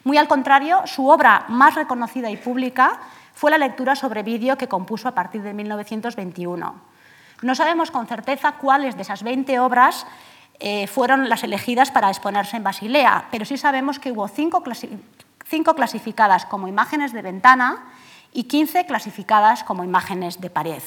Muy 0.05 0.17
al 0.17 0.29
contrario, 0.29 0.83
su 0.87 1.09
obra 1.09 1.45
más 1.49 1.75
reconocida 1.75 2.31
y 2.31 2.37
pública 2.37 3.01
fue 3.35 3.51
la 3.51 3.59
lectura 3.59 3.95
sobre 3.95 4.23
vídeo 4.23 4.59
que 4.59 4.69
compuso 4.69 5.09
a 5.09 5.15
partir 5.15 5.43
de 5.43 5.55
1921. 5.55 6.75
No 7.43 7.55
sabemos 7.55 7.91
con 7.91 8.07
certeza 8.07 8.53
cuáles 8.53 8.97
de 8.97 9.03
esas 9.03 9.23
20 9.23 9.59
obras 9.61 10.07
eh, 10.59 10.87
fueron 10.87 11.29
las 11.29 11.43
elegidas 11.45 11.91
para 11.91 12.09
exponerse 12.09 12.57
en 12.57 12.65
Basilea, 12.65 13.27
pero 13.31 13.45
sí 13.45 13.57
sabemos 13.57 13.99
que 13.99 14.13
hubo 14.13 14.29
cinco, 14.29 14.63
cinco 15.45 15.75
clasificadas 15.75 16.47
como 16.47 16.69
imágenes 16.69 17.13
de 17.13 17.23
ventana 17.23 17.85
y 18.33 18.45
15 18.45 18.87
clasificadas 18.87 19.65
como 19.65 19.85
imágenes 19.85 20.41
de 20.41 20.51
pared. 20.51 20.83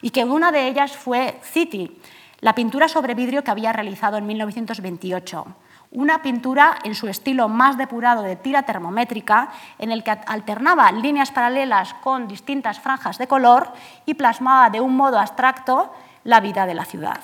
Y 0.00 0.10
que 0.10 0.24
una 0.24 0.52
de 0.52 0.68
ellas 0.68 0.96
fue 0.96 1.40
City, 1.42 2.00
la 2.40 2.54
pintura 2.54 2.88
sobre 2.88 3.14
vidrio 3.14 3.42
que 3.42 3.50
había 3.50 3.72
realizado 3.72 4.16
en 4.16 4.26
1928 4.26 5.46
una 5.94 6.22
pintura 6.22 6.76
en 6.84 6.94
su 6.94 7.08
estilo 7.08 7.48
más 7.48 7.78
depurado 7.78 8.22
de 8.22 8.36
tira 8.36 8.64
termométrica, 8.64 9.50
en 9.78 9.92
el 9.92 10.02
que 10.02 10.10
alternaba 10.10 10.90
líneas 10.92 11.30
paralelas 11.30 11.94
con 11.94 12.28
distintas 12.28 12.80
franjas 12.80 13.16
de 13.16 13.28
color 13.28 13.72
y 14.04 14.14
plasmaba 14.14 14.70
de 14.70 14.80
un 14.80 14.94
modo 14.96 15.18
abstracto 15.18 15.94
la 16.24 16.40
vida 16.40 16.66
de 16.66 16.74
la 16.74 16.84
ciudad. 16.84 17.20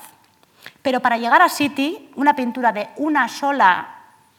Pero 0.83 1.00
para 1.00 1.19
llegar 1.19 1.43
a 1.43 1.49
City, 1.49 2.11
una 2.15 2.35
pintura 2.35 2.73
de 2.73 2.91
una 2.97 3.29
sola 3.29 3.97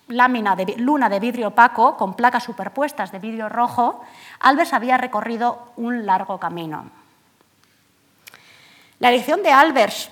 lámina 0.07 0.55
de 0.55 0.75
luna 0.77 1.09
de 1.09 1.19
vidrio 1.19 1.49
opaco 1.49 1.97
con 1.97 2.13
placas 2.13 2.43
superpuestas 2.43 3.11
de 3.11 3.19
vidrio 3.19 3.49
rojo, 3.49 4.03
Albers 4.39 4.73
había 4.73 4.97
recorrido 4.97 5.73
un 5.75 6.05
largo 6.05 6.39
camino. 6.39 6.85
La 8.99 9.09
elección 9.09 9.43
de 9.43 9.51
Albers 9.51 10.11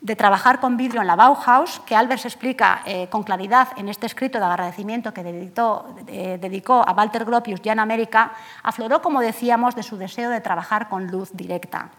de 0.00 0.16
trabajar 0.16 0.60
con 0.60 0.76
vidrio 0.76 1.00
en 1.00 1.06
la 1.06 1.16
Bauhaus, 1.16 1.80
que 1.80 1.96
Albers 1.96 2.26
explica 2.26 2.82
eh, 2.86 3.08
con 3.08 3.22
claridad 3.22 3.68
en 3.76 3.88
este 3.88 4.06
escrito 4.06 4.38
de 4.38 4.44
agradecimiento 4.44 5.12
que 5.12 5.22
eh, 5.22 6.38
dedicó 6.40 6.84
a 6.86 6.92
Walter 6.92 7.24
Gropius 7.24 7.62
ya 7.62 7.72
en 7.72 7.80
América, 7.80 8.32
afloró, 8.62 9.02
como 9.02 9.20
decíamos, 9.20 9.74
de 9.74 9.82
su 9.82 9.96
deseo 9.96 10.30
de 10.30 10.40
trabajar 10.40 10.88
con 10.88 11.08
luz 11.08 11.30
directa. 11.32 11.90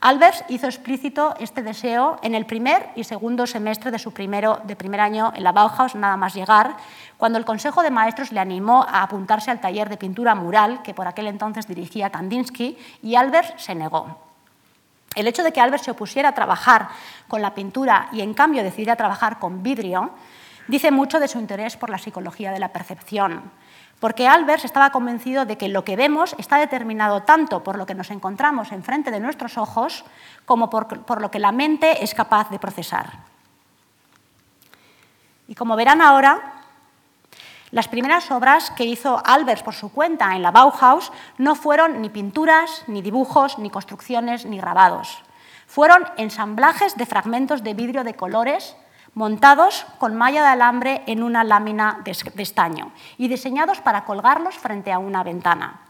Albers 0.00 0.44
hizo 0.48 0.66
explícito 0.66 1.34
este 1.38 1.62
deseo 1.62 2.18
en 2.22 2.34
el 2.34 2.44
primer 2.44 2.90
y 2.96 3.04
segundo 3.04 3.46
semestre 3.46 3.92
de 3.92 4.00
su 4.00 4.12
primero, 4.12 4.60
de 4.64 4.74
primer 4.74 4.98
año 4.98 5.32
en 5.36 5.44
la 5.44 5.52
Bauhaus, 5.52 5.94
nada 5.94 6.16
más 6.16 6.34
llegar, 6.34 6.76
cuando 7.18 7.38
el 7.38 7.44
Consejo 7.44 7.84
de 7.84 7.92
Maestros 7.92 8.32
le 8.32 8.40
animó 8.40 8.82
a 8.82 9.04
apuntarse 9.04 9.52
al 9.52 9.60
taller 9.60 9.88
de 9.88 9.96
pintura 9.96 10.34
mural 10.34 10.82
que 10.82 10.92
por 10.92 11.06
aquel 11.06 11.28
entonces 11.28 11.68
dirigía 11.68 12.10
Kandinsky 12.10 12.76
y 13.00 13.14
Albers 13.14 13.54
se 13.58 13.76
negó. 13.76 14.31
El 15.14 15.26
hecho 15.26 15.42
de 15.42 15.52
que 15.52 15.60
Albert 15.60 15.84
se 15.84 15.90
opusiera 15.90 16.30
a 16.30 16.34
trabajar 16.34 16.88
con 17.28 17.42
la 17.42 17.54
pintura 17.54 18.08
y 18.12 18.20
en 18.20 18.34
cambio 18.34 18.62
decidiera 18.62 18.96
trabajar 18.96 19.38
con 19.38 19.62
vidrio 19.62 20.10
dice 20.68 20.90
mucho 20.90 21.20
de 21.20 21.28
su 21.28 21.38
interés 21.38 21.76
por 21.76 21.90
la 21.90 21.98
psicología 21.98 22.52
de 22.52 22.60
la 22.60 22.72
percepción, 22.72 23.50
porque 24.00 24.26
Albert 24.26 24.64
estaba 24.64 24.90
convencido 24.90 25.44
de 25.44 25.58
que 25.58 25.68
lo 25.68 25.84
que 25.84 25.96
vemos 25.96 26.34
está 26.38 26.56
determinado 26.58 27.22
tanto 27.22 27.62
por 27.62 27.76
lo 27.76 27.86
que 27.86 27.94
nos 27.94 28.10
encontramos 28.10 28.72
enfrente 28.72 29.10
de 29.10 29.20
nuestros 29.20 29.58
ojos 29.58 30.04
como 30.44 30.70
por, 30.70 31.04
por 31.04 31.20
lo 31.20 31.30
que 31.30 31.38
la 31.38 31.52
mente 31.52 32.02
es 32.02 32.14
capaz 32.14 32.50
de 32.50 32.58
procesar. 32.58 33.10
Y 35.48 35.54
como 35.54 35.76
verán 35.76 36.00
ahora, 36.00 36.61
las 37.72 37.88
primeras 37.88 38.30
obras 38.30 38.70
que 38.70 38.84
hizo 38.84 39.22
Albers 39.24 39.62
por 39.62 39.74
su 39.74 39.90
cuenta 39.90 40.36
en 40.36 40.42
la 40.42 40.50
Bauhaus 40.50 41.10
no 41.38 41.54
fueron 41.54 42.02
ni 42.02 42.10
pinturas, 42.10 42.84
ni 42.86 43.00
dibujos, 43.00 43.58
ni 43.58 43.70
construcciones, 43.70 44.44
ni 44.44 44.58
grabados. 44.58 45.22
Fueron 45.66 46.04
ensamblajes 46.18 46.96
de 46.98 47.06
fragmentos 47.06 47.62
de 47.64 47.72
vidrio 47.72 48.04
de 48.04 48.12
colores 48.12 48.76
montados 49.14 49.86
con 49.98 50.14
malla 50.14 50.42
de 50.42 50.48
alambre 50.48 51.02
en 51.06 51.22
una 51.22 51.44
lámina 51.44 52.02
de 52.04 52.42
estaño 52.42 52.92
y 53.16 53.28
diseñados 53.28 53.80
para 53.80 54.04
colgarlos 54.04 54.54
frente 54.54 54.92
a 54.92 54.98
una 54.98 55.22
ventana. 55.22 55.80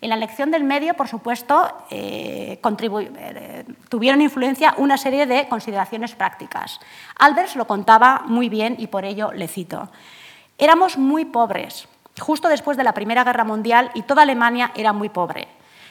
En 0.00 0.08
la 0.08 0.16
elección 0.16 0.50
del 0.50 0.64
medio, 0.64 0.94
por 0.94 1.06
supuesto, 1.06 1.84
eh, 1.88 2.60
eh, 2.60 3.64
tuvieron 3.88 4.20
influencia 4.20 4.74
una 4.78 4.96
serie 4.96 5.26
de 5.26 5.48
consideraciones 5.48 6.16
prácticas. 6.16 6.80
Albers 7.16 7.54
lo 7.54 7.68
contaba 7.68 8.24
muy 8.26 8.48
bien 8.48 8.74
y 8.76 8.88
por 8.88 9.04
ello 9.04 9.30
le 9.30 9.46
cito. 9.46 9.88
Éramos 10.62 10.96
muy 10.96 11.24
pobres. 11.24 11.88
justo 12.20 12.46
después 12.46 12.76
de 12.76 12.84
la 12.84 12.94
Primera 12.94 13.24
Guerra 13.24 13.42
Mundial 13.42 13.90
y 13.94 14.02
toda 14.02 14.22
Alemania 14.22 14.70
era 14.76 14.92
muy 14.92 15.08
pobre. 15.08 15.48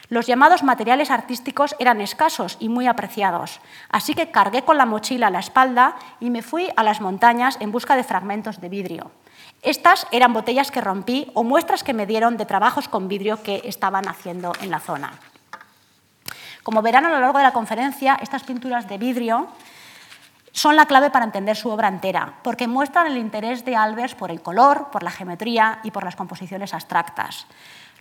Los 0.08 0.26
llamados 0.26 0.62
materiales 0.62 1.10
artísticos 1.10 1.76
eran 1.78 2.00
escasos 2.00 2.56
y 2.58 2.70
muy 2.70 2.86
apreciados, 2.86 3.60
así 3.90 4.14
que 4.14 4.30
cargué 4.30 4.62
con 4.62 4.78
la 4.78 4.86
mochila 4.86 5.26
a 5.26 5.30
la 5.30 5.40
espalda 5.40 5.96
y 6.20 6.30
me 6.30 6.40
fui 6.40 6.70
a 6.74 6.84
las 6.84 7.02
montañas 7.02 7.58
en 7.60 7.70
busca 7.70 7.96
de 7.96 8.02
fragmentos 8.02 8.62
de 8.62 8.70
vidrio. 8.70 9.10
Estas 9.60 10.06
eran 10.10 10.32
botellas 10.32 10.70
que 10.70 10.80
rompí 10.80 11.30
o 11.34 11.44
muestras 11.44 11.84
que 11.84 11.92
me 11.92 12.06
dieron 12.06 12.38
de 12.38 12.46
trabajos 12.46 12.88
con 12.88 13.08
vidrio 13.08 13.42
que 13.42 13.60
estaban 13.66 14.08
haciendo 14.08 14.54
en 14.62 14.70
la 14.70 14.80
zona. 14.80 15.12
Como 16.62 16.80
verán 16.80 17.04
a 17.04 17.10
lo 17.10 17.20
largo 17.20 17.36
de 17.36 17.44
la 17.44 17.52
conferencia, 17.52 18.18
estas 18.22 18.44
pinturas 18.44 18.88
de 18.88 18.96
vidrio 18.96 19.48
son 20.52 20.76
la 20.76 20.86
clave 20.86 21.10
para 21.10 21.24
entender 21.24 21.56
su 21.56 21.70
obra 21.70 21.88
entera, 21.88 22.34
porque 22.42 22.68
muestran 22.68 23.06
el 23.06 23.16
interés 23.16 23.64
de 23.64 23.74
Albers 23.74 24.14
por 24.14 24.30
el 24.30 24.42
color, 24.42 24.88
por 24.90 25.02
la 25.02 25.10
geometría 25.10 25.80
y 25.82 25.90
por 25.90 26.04
las 26.04 26.16
composiciones 26.16 26.74
abstractas. 26.74 27.46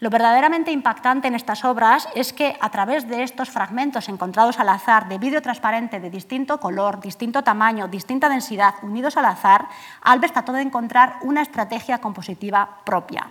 Lo 0.01 0.10
verdaderamente 0.10 0.72
impactante 0.72 1.27
en 1.27 1.36
estas 1.36 1.63
obras 1.63 2.10
es 2.15 2.34
que 2.34 2.58
a 2.60 2.72
través 2.72 3.08
de 3.08 3.22
estos 3.22 3.51
fragmentos 3.51 4.10
encontrados 4.10 4.60
al 4.60 4.70
azar 4.70 5.08
de 5.08 5.20
vidrio 5.20 5.43
transparente 5.43 6.00
de 6.00 6.10
distinto 6.10 6.60
color, 6.60 7.00
distinto 7.00 7.43
tamaño, 7.43 7.88
distinta 7.88 8.27
densidad, 8.27 8.74
unidos 8.81 9.15
al 9.15 9.25
azar, 9.25 9.67
Albers 10.01 10.34
trató 10.34 10.53
de 10.53 10.63
encontrar 10.63 11.17
una 11.22 11.43
estrategia 11.43 12.00
compositiva 12.00 12.79
propia. 12.84 13.27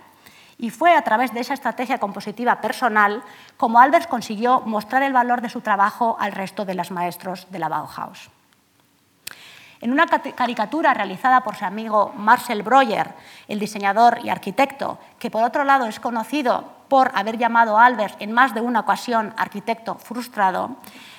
Y 0.57 0.69
fue 0.69 0.95
a 0.95 1.01
través 1.01 1.33
de 1.33 1.41
esa 1.41 1.55
estrategia 1.55 1.97
compositiva 1.97 2.61
personal 2.61 3.21
como 3.57 3.79
Albers 3.79 4.07
consiguió 4.07 4.61
mostrar 4.61 5.03
el 5.03 5.11
valor 5.11 5.41
de 5.41 5.49
su 5.49 5.59
trabajo 5.59 6.15
al 6.21 6.31
resto 6.31 6.63
de 6.63 6.75
los 6.75 6.89
maestros 6.89 7.51
de 7.51 7.59
la 7.59 7.67
Bauhaus. 7.67 8.31
En 9.81 9.91
una 9.91 10.05
caricatura 10.05 10.93
realizada 10.93 11.41
por 11.41 11.55
su 11.55 11.65
amigo 11.65 12.13
Marcel 12.15 12.61
Breuer, 12.61 13.15
el 13.47 13.59
diseñador 13.59 14.19
y 14.23 14.29
arquitecto, 14.29 14.99
que 15.17 15.31
por 15.31 15.43
otro 15.43 15.63
lado 15.63 15.87
es 15.87 15.99
conocido 15.99 16.65
por 16.87 17.11
haber 17.15 17.37
llamado 17.37 17.77
a 17.77 17.85
Albers 17.85 18.15
en 18.19 18.31
más 18.31 18.53
de 18.53 18.61
una 18.61 18.81
ocasión 18.81 19.33
arquitecto 19.37 19.95
frustrado, 19.95 20.75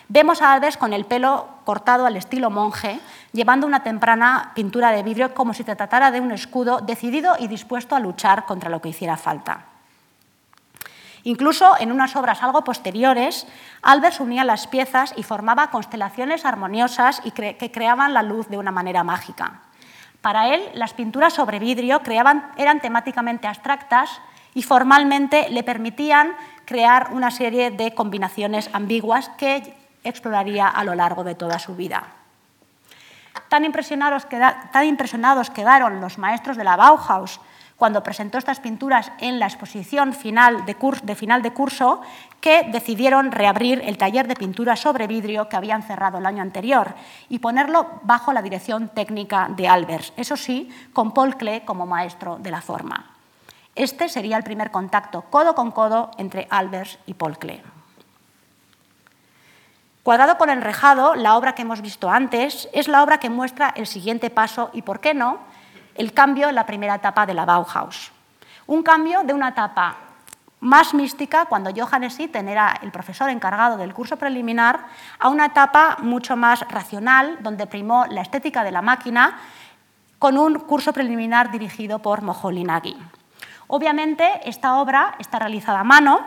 vemos 0.09 0.43
a 0.43 0.53
Albers 0.53 0.77
con 0.77 0.93
el 0.93 1.07
pelo 1.07 1.49
cortado 1.65 2.07
al 2.07 2.17
estilo 2.17 2.51
monje, 2.51 3.01
llevando 3.33 3.67
una 3.67 3.83
temprana 3.83 4.53
pintura 4.55 4.93
de 4.93 5.03
vidrio 5.03 5.35
como 5.35 5.55
si 5.55 5.65
se 5.65 5.75
tratara 5.75 6.13
de 6.13 6.21
un 6.21 6.31
escudo 6.31 6.81
decidido 6.81 7.35
y 7.39 7.49
dispuesto 7.49 7.97
a 7.97 8.01
luchar 8.01 8.45
contra 8.47 8.71
lo 8.71 8.81
que 8.81 8.91
hiciera 8.91 9.17
falta. 9.17 9.72
Incluso 11.25 11.75
en 11.79 11.93
unas 11.93 12.17
obras 12.17 12.43
algo 12.43 12.65
posteriores, 12.65 13.47
Albers 13.83 14.21
unía 14.21 14.45
las 14.45 14.67
piezas 14.67 15.15
y 15.17 15.23
formaba 15.23 15.71
constelaciones 15.71 16.45
armoniosas 16.45 17.21
que 17.21 17.71
creaban 17.73 18.13
la 18.13 18.23
luz 18.23 18.49
de 18.49 18.59
una 18.59 18.73
manera 18.73 19.05
mágica. 19.05 19.61
Para 20.21 20.55
él, 20.55 20.63
las 20.75 20.95
pinturas 20.95 21.33
sobre 21.33 21.59
vidrio 21.59 22.01
eran 22.57 22.81
temáticamente 22.81 23.47
abstractas 23.47 24.21
y 24.55 24.63
formalmente 24.63 25.49
le 25.51 25.63
permitían 25.63 26.35
crear 26.65 27.09
una 27.13 27.31
serie 27.31 27.71
de 27.71 27.95
combinaciones 27.95 28.71
ambiguas 28.73 29.29
que 29.31 29.75
exploraría 30.05 30.69
a 30.69 30.85
lo 30.85 30.95
largo 30.95 31.25
de 31.25 31.35
toda 31.35 31.59
su 31.59 31.75
vida. 31.75 32.05
Tan 33.49 33.65
impresionados 33.65 35.51
quedaron 35.51 36.01
los 36.01 36.19
maestros 36.19 36.57
de 36.57 36.65
la 36.65 36.77
Bauhaus 36.77 37.41
cuando 37.83 38.05
presentó 38.05 38.39
estas 38.39 38.61
pinturas 38.61 39.11
en 39.19 39.41
la 39.41 39.47
exposición 39.47 40.13
final 40.13 40.65
de, 40.67 40.77
de, 41.03 41.17
final 41.17 41.43
de 41.43 41.53
curso 41.53 42.01
que 42.41 42.69
decidieron 42.71 43.33
reabrir 43.33 43.83
el 43.85 43.99
taller 43.99 44.29
de 44.29 44.37
pintura 44.37 44.77
sobre 44.77 45.09
vidrio 45.09 45.49
que 45.49 45.57
habían 45.57 45.83
cerrado 45.83 46.19
el 46.19 46.27
año 46.27 46.43
anterior 46.43 46.95
y 47.29 47.41
ponerlo 47.41 47.99
bajo 48.05 48.33
la 48.33 48.41
dirección 48.41 48.91
técnica 48.91 49.49
de 49.57 49.67
Albers, 49.67 50.13
eso 50.17 50.37
sí, 50.37 50.73
con 50.93 51.11
Paul 51.11 51.37
Klee 51.37 51.63
como 51.63 51.85
maestro 51.85 52.39
de 52.39 52.53
la 52.53 52.61
forma. 52.61 53.17
Este 53.75 54.09
sería 54.09 54.37
el 54.37 54.45
primer 54.45 54.71
contacto 54.71 55.23
codo 55.23 55.57
con 55.57 55.73
codo 55.73 56.13
entre 56.19 56.47
Albers 56.51 57.01
y 57.07 57.15
Paul 57.15 57.37
Klee. 57.37 57.63
Cuadrado 60.05 60.39
con 60.39 60.51
enrejado, 60.51 61.17
la 61.17 61.37
obra 61.37 61.57
que 61.57 61.63
hemos 61.63 61.81
visto 61.81 62.09
antes, 62.09 62.69
es 62.73 62.87
la 62.87 63.03
obra 63.03 63.19
que 63.19 63.29
muestra 63.29 63.73
el 63.75 63.89
siguiente 63.89 64.31
paso 64.31 64.71
y, 64.73 64.83
por 64.83 65.01
qué 65.01 65.15
no, 65.15 65.41
el 65.95 66.13
cambio 66.13 66.49
en 66.49 66.55
la 66.55 66.67
primera 66.67 66.97
etapa 66.97 67.27
de 67.27 67.35
la 67.35 67.45
Bauhaus. 67.45 68.13
Un 68.67 68.83
cambio 68.83 69.23
de 69.23 69.35
una 69.35 69.49
etapa 69.49 69.97
más 70.61 70.95
mística, 70.95 71.47
cuando 71.47 71.73
Johannes 71.75 72.19
Itten 72.21 72.49
era 72.49 72.79
el 72.83 72.93
profesor 72.93 73.29
encargado 73.31 73.77
del 73.77 73.93
curso 73.93 74.17
preliminar, 74.17 74.87
a 75.19 75.29
una 75.29 75.47
etapa 75.47 75.97
mucho 76.01 76.37
más 76.37 76.61
racional, 76.69 77.39
donde 77.41 77.67
primó 77.67 78.07
la 78.07 78.23
estética 78.23 78.63
de 78.63 78.71
la 78.71 78.81
máquina, 78.81 79.41
con 80.21 80.39
un 80.39 80.61
curso 80.61 80.93
preliminar 80.93 81.51
dirigido 81.51 81.99
por 81.99 82.23
Moholy-Nagy. 82.23 82.97
Obviamente, 83.67 84.41
esta 84.45 84.77
obra 84.77 85.17
está 85.19 85.41
realizada 85.41 85.81
a 85.81 85.85
mano, 85.85 86.21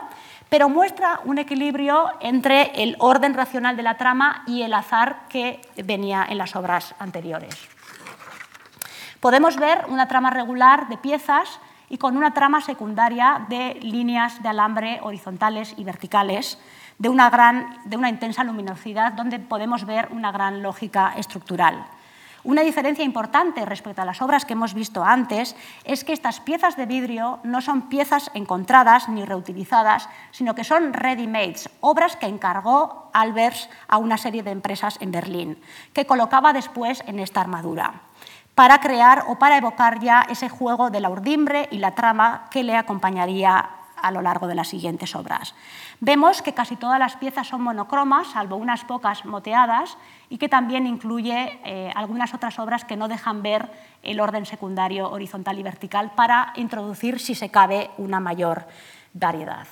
pero 0.49 0.67
muestra 0.67 1.21
un 1.23 1.38
equilibrio 1.38 2.12
entre 2.19 2.84
el 2.84 2.97
orden 2.99 3.34
racional 3.36 3.78
de 3.78 3.84
la 3.84 3.95
trama 3.95 4.43
y 4.47 4.63
el 4.63 4.73
azar 4.73 5.28
que 5.30 5.62
venía 5.78 6.25
en 6.30 6.38
las 6.38 6.58
obras 6.58 6.93
anteriores. 6.99 7.74
Podemos 9.25 9.55
ver 9.57 9.88
una 9.89 10.07
trama 10.07 10.29
regular 10.29 10.88
de 10.88 10.97
piezas 10.97 11.59
y 11.89 11.97
con 11.97 12.15
una 12.15 12.35
trama 12.35 12.61
secundaria 12.61 13.47
de 13.49 13.73
líneas 13.81 14.43
de 14.43 14.49
alambre 14.49 14.99
horizontales 15.01 15.73
y 15.77 15.83
verticales 15.83 16.59
de 16.99 17.09
una, 17.09 17.31
gran, 17.31 17.75
de 17.85 17.97
una 17.97 18.09
intensa 18.09 18.43
luminosidad 18.43 19.13
donde 19.13 19.39
podemos 19.39 19.88
ver 19.88 20.09
una 20.11 20.31
gran 20.31 20.61
lógica 20.61 21.15
estructural. 21.17 21.88
Una 22.43 22.61
diferencia 22.61 23.03
importante 23.03 23.65
respecto 23.65 24.03
a 24.03 24.05
las 24.05 24.21
obras 24.21 24.45
que 24.45 24.53
hemos 24.53 24.75
visto 24.75 25.03
antes 25.03 25.55
es 25.85 26.03
que 26.03 26.13
estas 26.13 26.39
piezas 26.39 26.77
de 26.77 26.85
vidrio 26.85 27.39
no 27.43 27.61
son 27.61 27.89
piezas 27.89 28.29
encontradas 28.35 29.09
ni 29.09 29.25
reutilizadas, 29.25 30.07
sino 30.29 30.53
que 30.53 30.63
son 30.63 30.93
ready-mades, 30.93 31.67
obras 31.81 32.15
que 32.15 32.27
encargó 32.27 33.09
Albers 33.11 33.71
a 33.88 33.97
una 33.97 34.19
serie 34.19 34.43
de 34.43 34.51
empresas 34.51 34.99
en 35.01 35.11
Berlín, 35.11 35.57
que 35.93 36.05
colocaba 36.05 36.53
después 36.53 37.03
en 37.07 37.19
esta 37.19 37.41
armadura 37.41 38.03
para 38.55 38.79
crear 38.79 39.25
o 39.27 39.35
para 39.35 39.57
evocar 39.57 39.99
ya 39.99 40.25
ese 40.29 40.49
juego 40.49 40.89
de 40.89 41.01
la 41.01 41.09
urdimbre 41.09 41.67
y 41.71 41.77
la 41.77 41.93
trama 41.93 42.47
que 42.49 42.63
le 42.63 42.75
acompañaría 42.75 43.69
a 44.01 44.11
lo 44.11 44.21
largo 44.21 44.47
de 44.47 44.55
las 44.55 44.69
siguientes 44.69 45.15
obras. 45.15 45.55
Vemos 45.99 46.41
que 46.41 46.53
casi 46.53 46.75
todas 46.75 46.99
las 46.99 47.15
piezas 47.15 47.47
son 47.47 47.61
monocromas, 47.61 48.27
salvo 48.27 48.55
unas 48.55 48.83
pocas 48.85 49.25
moteadas, 49.25 49.97
y 50.29 50.37
que 50.37 50.49
también 50.49 50.85
incluye 50.85 51.59
eh, 51.63 51.91
algunas 51.95 52.33
otras 52.33 52.59
obras 52.59 52.85
que 52.85 52.97
no 52.97 53.07
dejan 53.07 53.41
ver 53.41 53.71
el 54.03 54.19
orden 54.19 54.45
secundario 54.45 55.09
horizontal 55.09 55.57
y 55.59 55.63
vertical 55.63 56.11
para 56.15 56.53
introducir, 56.55 57.19
si 57.19 57.35
se 57.35 57.49
cabe, 57.49 57.91
una 57.97 58.19
mayor 58.19 58.67
variedad. 59.13 59.67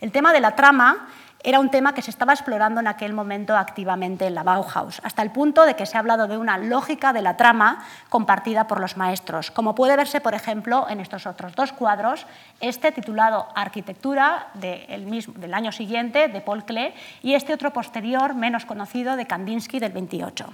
El 0.00 0.12
tema 0.12 0.32
de 0.32 0.40
la 0.40 0.54
trama 0.54 1.08
era 1.46 1.60
un 1.60 1.70
tema 1.70 1.94
que 1.94 2.02
se 2.02 2.10
estaba 2.10 2.32
explorando 2.32 2.80
en 2.80 2.88
aquel 2.88 3.12
momento 3.12 3.56
activamente 3.56 4.26
en 4.26 4.34
la 4.34 4.42
Bauhaus, 4.42 5.00
hasta 5.04 5.22
el 5.22 5.30
punto 5.30 5.64
de 5.64 5.76
que 5.76 5.86
se 5.86 5.96
ha 5.96 6.00
hablado 6.00 6.26
de 6.26 6.36
una 6.36 6.58
lógica 6.58 7.12
de 7.12 7.22
la 7.22 7.36
trama 7.36 7.84
compartida 8.08 8.66
por 8.66 8.80
los 8.80 8.96
maestros, 8.96 9.52
como 9.52 9.76
puede 9.76 9.96
verse, 9.96 10.20
por 10.20 10.34
ejemplo, 10.34 10.86
en 10.90 10.98
estos 10.98 11.24
otros 11.24 11.54
dos 11.54 11.72
cuadros, 11.72 12.26
este 12.58 12.90
titulado 12.90 13.46
Arquitectura 13.54 14.48
del 14.54 15.54
año 15.54 15.70
siguiente, 15.70 16.26
de 16.26 16.40
Paul 16.40 16.64
Klee, 16.64 16.92
y 17.22 17.34
este 17.34 17.54
otro 17.54 17.72
posterior, 17.72 18.34
menos 18.34 18.66
conocido, 18.66 19.14
de 19.14 19.28
Kandinsky, 19.28 19.78
del 19.78 19.92
28. 19.92 20.46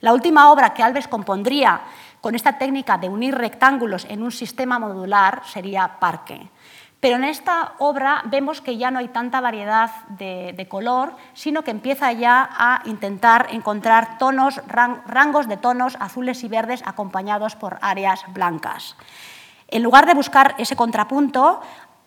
La 0.00 0.12
última 0.12 0.50
obra 0.50 0.74
que 0.74 0.82
Alves 0.82 1.06
compondría 1.06 1.82
con 2.20 2.34
esta 2.34 2.58
técnica 2.58 2.98
de 2.98 3.08
unir 3.08 3.36
rectángulos 3.36 4.06
en 4.10 4.24
un 4.24 4.32
sistema 4.32 4.80
modular 4.80 5.42
sería 5.44 6.00
Parque. 6.00 6.48
Pero 7.04 7.16
en 7.16 7.24
esta 7.24 7.74
obra 7.80 8.22
vemos 8.24 8.62
que 8.62 8.78
ya 8.78 8.90
no 8.90 8.98
hay 8.98 9.08
tanta 9.08 9.42
variedad 9.42 9.90
de, 10.08 10.66
color, 10.70 11.14
sino 11.34 11.62
que 11.62 11.70
empieza 11.70 12.10
ya 12.12 12.48
a 12.50 12.80
intentar 12.86 13.48
encontrar 13.50 14.16
tonos, 14.16 14.62
rangos 14.66 15.46
de 15.46 15.58
tonos 15.58 15.98
azules 16.00 16.42
y 16.44 16.48
verdes 16.48 16.82
acompañados 16.86 17.56
por 17.56 17.76
áreas 17.82 18.24
blancas. 18.32 18.96
En 19.68 19.82
lugar 19.82 20.06
de 20.06 20.14
buscar 20.14 20.54
ese 20.56 20.76
contrapunto, 20.76 21.60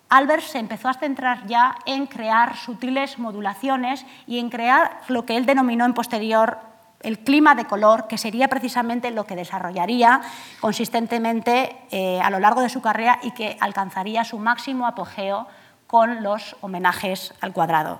Albert 0.10 0.42
se 0.42 0.58
empezó 0.58 0.90
a 0.90 0.96
centrar 0.96 1.46
ya 1.46 1.76
en 1.86 2.08
crear 2.08 2.56
sutiles 2.56 3.20
modulaciones 3.20 4.04
y 4.26 4.40
en 4.40 4.50
crear 4.50 5.02
lo 5.10 5.28
que 5.28 5.38
él 5.38 5.46
denominó 5.46 5.86
en 5.86 5.94
posterior 5.94 6.58
el 7.02 7.20
clima 7.20 7.56
de 7.56 7.66
color, 7.66 8.08
que 8.08 8.18
sería 8.18 8.48
precisamente 8.48 9.12
lo 9.12 9.26
que 9.26 9.36
desarrollaría 9.36 10.22
consistentemente 10.60 11.78
eh, 11.92 12.20
a 12.22 12.30
lo 12.30 12.40
largo 12.40 12.62
de 12.62 12.70
su 12.70 12.82
carrera 12.82 13.20
y 13.22 13.32
que 13.32 13.58
alcanzaría 13.60 14.24
su 14.24 14.40
máximo 14.40 14.88
apogeo 14.88 15.48
con 15.86 16.24
los 16.24 16.56
homenajes 16.62 17.34
al 17.42 17.54
cuadrado. 17.54 18.00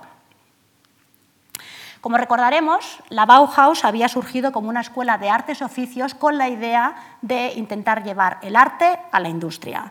Como 2.00 2.16
recordaremos, 2.16 3.00
la 3.08 3.26
Bauhaus 3.26 3.84
había 3.84 4.08
surgido 4.08 4.52
como 4.52 4.68
una 4.68 4.82
escuela 4.82 5.18
de 5.18 5.30
artes 5.30 5.62
oficios 5.62 6.14
con 6.14 6.38
la 6.38 6.48
idea 6.48 6.94
de 7.22 7.52
intentar 7.56 8.04
llevar 8.04 8.38
el 8.42 8.54
arte 8.54 8.98
a 9.10 9.18
la 9.18 9.28
industria. 9.28 9.90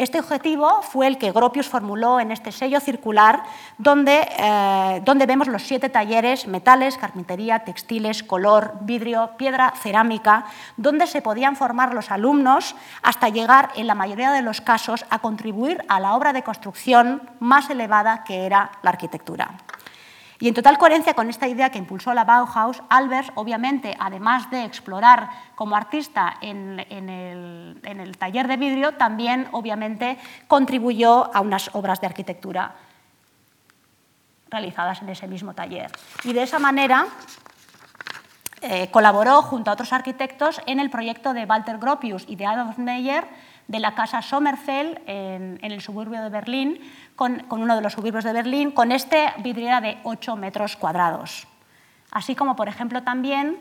Este 0.00 0.18
objetivo 0.18 0.80
fue 0.80 1.06
el 1.08 1.18
que 1.18 1.30
Gropius 1.30 1.68
formuló 1.68 2.20
en 2.20 2.32
este 2.32 2.52
sello 2.52 2.80
circular, 2.80 3.42
donde, 3.76 4.26
eh, 4.38 5.02
donde 5.04 5.26
vemos 5.26 5.46
los 5.46 5.62
siete 5.62 5.90
talleres, 5.90 6.46
metales, 6.46 6.96
carpintería, 6.96 7.64
textiles, 7.66 8.22
color, 8.22 8.78
vidrio, 8.80 9.32
piedra, 9.36 9.74
cerámica, 9.76 10.46
donde 10.78 11.06
se 11.06 11.20
podían 11.20 11.54
formar 11.54 11.92
los 11.92 12.10
alumnos 12.10 12.74
hasta 13.02 13.28
llegar, 13.28 13.72
en 13.76 13.86
la 13.86 13.94
mayoría 13.94 14.30
de 14.30 14.40
los 14.40 14.62
casos, 14.62 15.04
a 15.10 15.18
contribuir 15.18 15.84
a 15.88 16.00
la 16.00 16.14
obra 16.14 16.32
de 16.32 16.44
construcción 16.44 17.28
más 17.38 17.68
elevada 17.68 18.24
que 18.24 18.46
era 18.46 18.70
la 18.80 18.88
arquitectura. 18.92 19.50
Y 20.40 20.48
en 20.48 20.54
total 20.54 20.78
coherencia 20.78 21.12
con 21.12 21.28
esta 21.28 21.46
idea 21.46 21.68
que 21.68 21.76
impulsó 21.76 22.14
la 22.14 22.24
Bauhaus, 22.24 22.82
Albers, 22.88 23.30
obviamente, 23.34 23.94
además 24.00 24.50
de 24.50 24.64
explorar 24.64 25.28
como 25.54 25.76
artista 25.76 26.38
en, 26.40 26.80
el, 26.80 28.16
taller 28.18 28.48
de 28.48 28.56
vidrio, 28.56 28.94
también, 28.94 29.48
obviamente, 29.52 30.18
contribuyó 30.48 31.30
a 31.34 31.42
unas 31.42 31.68
obras 31.74 32.00
de 32.00 32.06
arquitectura 32.06 32.74
realizadas 34.48 35.02
en 35.02 35.10
ese 35.10 35.28
mismo 35.28 35.52
taller. 35.52 35.92
Y 36.24 36.32
de 36.32 36.42
esa 36.42 36.58
manera 36.58 37.06
eh, 38.62 38.90
colaboró 38.90 39.42
junto 39.42 39.70
a 39.70 39.74
otros 39.74 39.92
arquitectos 39.92 40.62
en 40.64 40.80
el 40.80 40.88
proyecto 40.88 41.34
de 41.34 41.44
Walter 41.44 41.76
Gropius 41.76 42.24
y 42.26 42.36
de 42.36 42.46
Adolf 42.46 42.78
Meyer 42.78 43.28
de 43.70 43.78
la 43.78 43.94
casa 43.94 44.20
Sommerfeld 44.20 44.98
en, 45.06 45.58
el 45.62 45.80
suburbio 45.80 46.20
de 46.22 46.28
Berlín, 46.28 46.80
con, 47.14 47.46
uno 47.50 47.76
de 47.76 47.82
los 47.82 47.92
suburbios 47.92 48.24
de 48.24 48.32
Berlín, 48.32 48.72
con 48.72 48.90
esta 48.90 49.36
vidriera 49.38 49.80
de 49.80 49.98
8 50.02 50.34
metros 50.34 50.74
cuadrados. 50.74 51.46
Así 52.10 52.34
como, 52.34 52.56
por 52.56 52.66
ejemplo, 52.66 53.04
también 53.04 53.58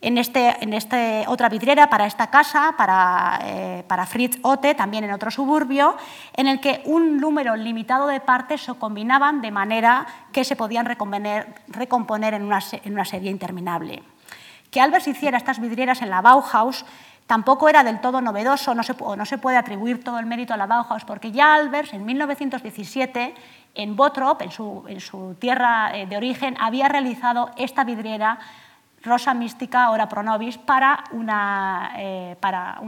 en, 0.00 0.16
este, 0.16 0.56
en 0.64 0.72
este 0.72 1.24
otra 1.28 1.50
vidriera 1.50 1.90
para 1.90 2.06
esta 2.06 2.28
casa, 2.28 2.72
para, 2.78 3.38
eh, 3.42 3.84
para, 3.86 4.06
Fritz 4.06 4.38
Otte, 4.40 4.74
también 4.74 5.04
en 5.04 5.12
otro 5.12 5.30
suburbio, 5.30 5.94
en 6.32 6.46
el 6.48 6.58
que 6.58 6.80
un 6.86 7.18
número 7.18 7.54
limitado 7.54 8.06
de 8.06 8.20
partes 8.20 8.62
se 8.62 8.72
combinaban 8.72 9.42
de 9.42 9.50
manera 9.50 10.06
que 10.32 10.44
se 10.44 10.56
podían 10.56 10.86
recomponer, 10.86 12.32
en, 12.32 12.42
una, 12.44 12.60
en, 12.82 12.92
una, 12.94 13.04
serie 13.04 13.30
interminable. 13.30 14.02
Que 14.70 14.80
Albers 14.80 15.06
hiciera 15.06 15.36
estas 15.36 15.60
vidrieras 15.60 16.00
en 16.00 16.08
la 16.08 16.22
Bauhaus 16.22 16.86
Tampoco 17.26 17.68
era 17.68 17.82
del 17.82 18.00
todo 18.00 18.20
novedoso, 18.20 18.74
no 18.74 18.82
se, 18.82 18.94
no 18.94 19.24
se 19.24 19.38
puede 19.38 19.56
atribuir 19.56 20.04
todo 20.04 20.18
el 20.18 20.26
mérito 20.26 20.52
a 20.52 20.58
la 20.58 20.66
Bauhaus, 20.66 21.04
porque 21.04 21.32
ya 21.32 21.54
Albers 21.54 21.94
en 21.94 22.04
1917 22.04 23.34
en 23.74 23.96
Bottrop, 23.96 24.42
en 24.42 24.50
su, 25.00 25.36
tierra 25.38 25.96
eh, 25.96 26.06
de 26.06 26.16
origen, 26.16 26.56
había 26.60 26.88
realizado 26.88 27.50
esta 27.56 27.82
vidriera 27.84 28.38
Rosa 29.02 29.34
Mística, 29.34 29.90
Ora 29.90 30.08
Pronovis, 30.08 30.58
para 30.58 31.04
una, 31.10 31.92
eh, 31.96 32.36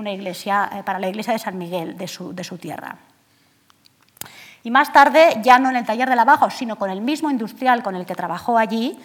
iglesia, 0.06 0.70
eh, 0.72 0.82
para 0.82 0.98
la 0.98 1.08
iglesia 1.08 1.32
de 1.32 1.38
San 1.38 1.58
Miguel 1.58 1.96
de 1.96 2.06
su, 2.06 2.34
su, 2.42 2.58
tierra. 2.58 2.96
Y 4.62 4.70
más 4.70 4.92
tarde, 4.92 5.40
ya 5.42 5.58
no 5.58 5.70
en 5.70 5.76
el 5.76 5.84
taller 5.84 6.08
de 6.08 6.16
la 6.16 6.24
Bauhaus, 6.24 6.54
sino 6.54 6.76
con 6.76 6.90
el 6.90 7.00
mismo 7.00 7.30
industrial 7.30 7.82
con 7.82 7.96
el 7.96 8.06
que 8.06 8.14
trabajó 8.14 8.56
allí, 8.58 8.98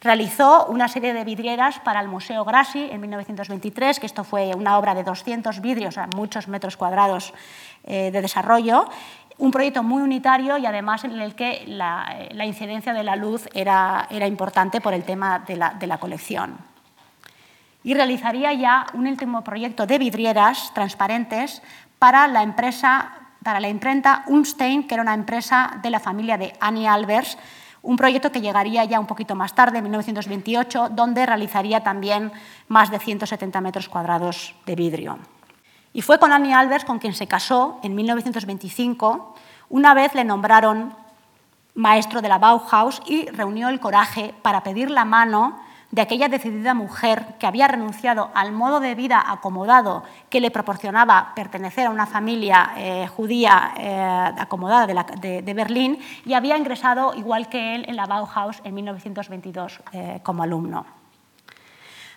Realizó 0.00 0.66
una 0.66 0.86
serie 0.86 1.12
de 1.12 1.24
vidrieras 1.24 1.80
para 1.80 2.00
el 2.00 2.06
Museo 2.06 2.44
Grassi 2.44 2.88
en 2.90 3.00
1923, 3.00 3.98
que 3.98 4.06
esto 4.06 4.22
fue 4.22 4.54
una 4.54 4.78
obra 4.78 4.94
de 4.94 5.02
200 5.02 5.60
vidrios, 5.60 5.98
a 5.98 6.06
muchos 6.14 6.46
metros 6.46 6.76
cuadrados 6.76 7.34
eh, 7.84 8.10
de 8.12 8.22
desarrollo, 8.22 8.88
un 9.38 9.50
proyecto 9.50 9.82
muy 9.82 10.02
unitario 10.02 10.56
y 10.56 10.66
además 10.66 11.04
en 11.04 11.18
el 11.20 11.34
que 11.34 11.64
la, 11.66 12.06
incidencia 12.44 12.92
de 12.92 13.02
la 13.02 13.16
luz 13.16 13.48
era, 13.54 14.06
era, 14.10 14.26
importante 14.26 14.80
por 14.80 14.94
el 14.94 15.04
tema 15.04 15.40
de 15.40 15.56
la, 15.56 15.70
de 15.70 15.86
la 15.86 15.98
colección. 15.98 16.58
Y 17.82 17.94
realizaría 17.94 18.52
ya 18.52 18.86
un 18.94 19.06
último 19.06 19.42
proyecto 19.42 19.86
de 19.86 19.98
vidrieras 19.98 20.72
transparentes 20.74 21.62
para 21.98 22.28
la 22.28 22.42
empresa 22.42 23.12
para 23.42 23.60
la 23.60 23.68
imprenta 23.68 24.24
Unstein, 24.26 24.86
que 24.86 24.94
era 24.94 25.02
una 25.02 25.14
empresa 25.14 25.78
de 25.80 25.90
la 25.90 26.00
familia 26.00 26.36
de 26.36 26.52
Annie 26.60 26.88
Albers, 26.88 27.38
un 27.82 27.96
proyecto 27.96 28.32
que 28.32 28.40
llegaría 28.40 28.84
ya 28.84 29.00
un 29.00 29.06
poquito 29.06 29.34
más 29.34 29.54
tarde, 29.54 29.78
en 29.78 29.84
1928, 29.84 30.90
donde 30.90 31.26
realizaría 31.26 31.82
también 31.82 32.32
más 32.68 32.90
de 32.90 32.98
170 32.98 33.60
metros 33.60 33.88
cuadrados 33.88 34.54
de 34.66 34.74
vidrio. 34.74 35.18
Y 35.92 36.02
fue 36.02 36.18
con 36.18 36.32
Annie 36.32 36.52
Albers 36.52 36.84
con 36.84 36.98
quien 36.98 37.14
se 37.14 37.26
casó 37.26 37.80
en 37.82 37.94
1925. 37.94 39.34
Una 39.70 39.94
vez 39.94 40.14
le 40.14 40.24
nombraron 40.24 40.94
maestro 41.74 42.20
de 42.20 42.28
la 42.28 42.38
Bauhaus 42.38 43.00
y 43.06 43.26
reunió 43.30 43.68
el 43.68 43.80
coraje 43.80 44.34
para 44.42 44.62
pedir 44.62 44.90
la 44.90 45.04
mano 45.04 45.58
de 45.90 46.02
aquella 46.02 46.28
decidida 46.28 46.74
mujer 46.74 47.24
que 47.38 47.46
había 47.46 47.66
renunciado 47.66 48.30
al 48.34 48.52
modo 48.52 48.80
de 48.80 48.94
vida 48.94 49.24
acomodado 49.26 50.04
que 50.28 50.40
le 50.40 50.50
proporcionaba 50.50 51.32
pertenecer 51.34 51.86
a 51.86 51.90
una 51.90 52.06
familia 52.06 52.72
eh, 52.76 53.06
judía 53.08 53.72
eh, 53.78 54.34
acomodada 54.38 54.86
de, 54.86 55.54
Berlín 55.54 55.98
y 56.26 56.34
había 56.34 56.58
ingresado, 56.58 57.14
igual 57.14 57.48
que 57.48 57.74
él, 57.74 57.84
en 57.88 57.96
la 57.96 58.06
Bauhaus 58.06 58.60
en 58.64 58.74
1922 58.74 59.80
eh, 59.92 60.20
como 60.22 60.42
alumno. 60.42 60.84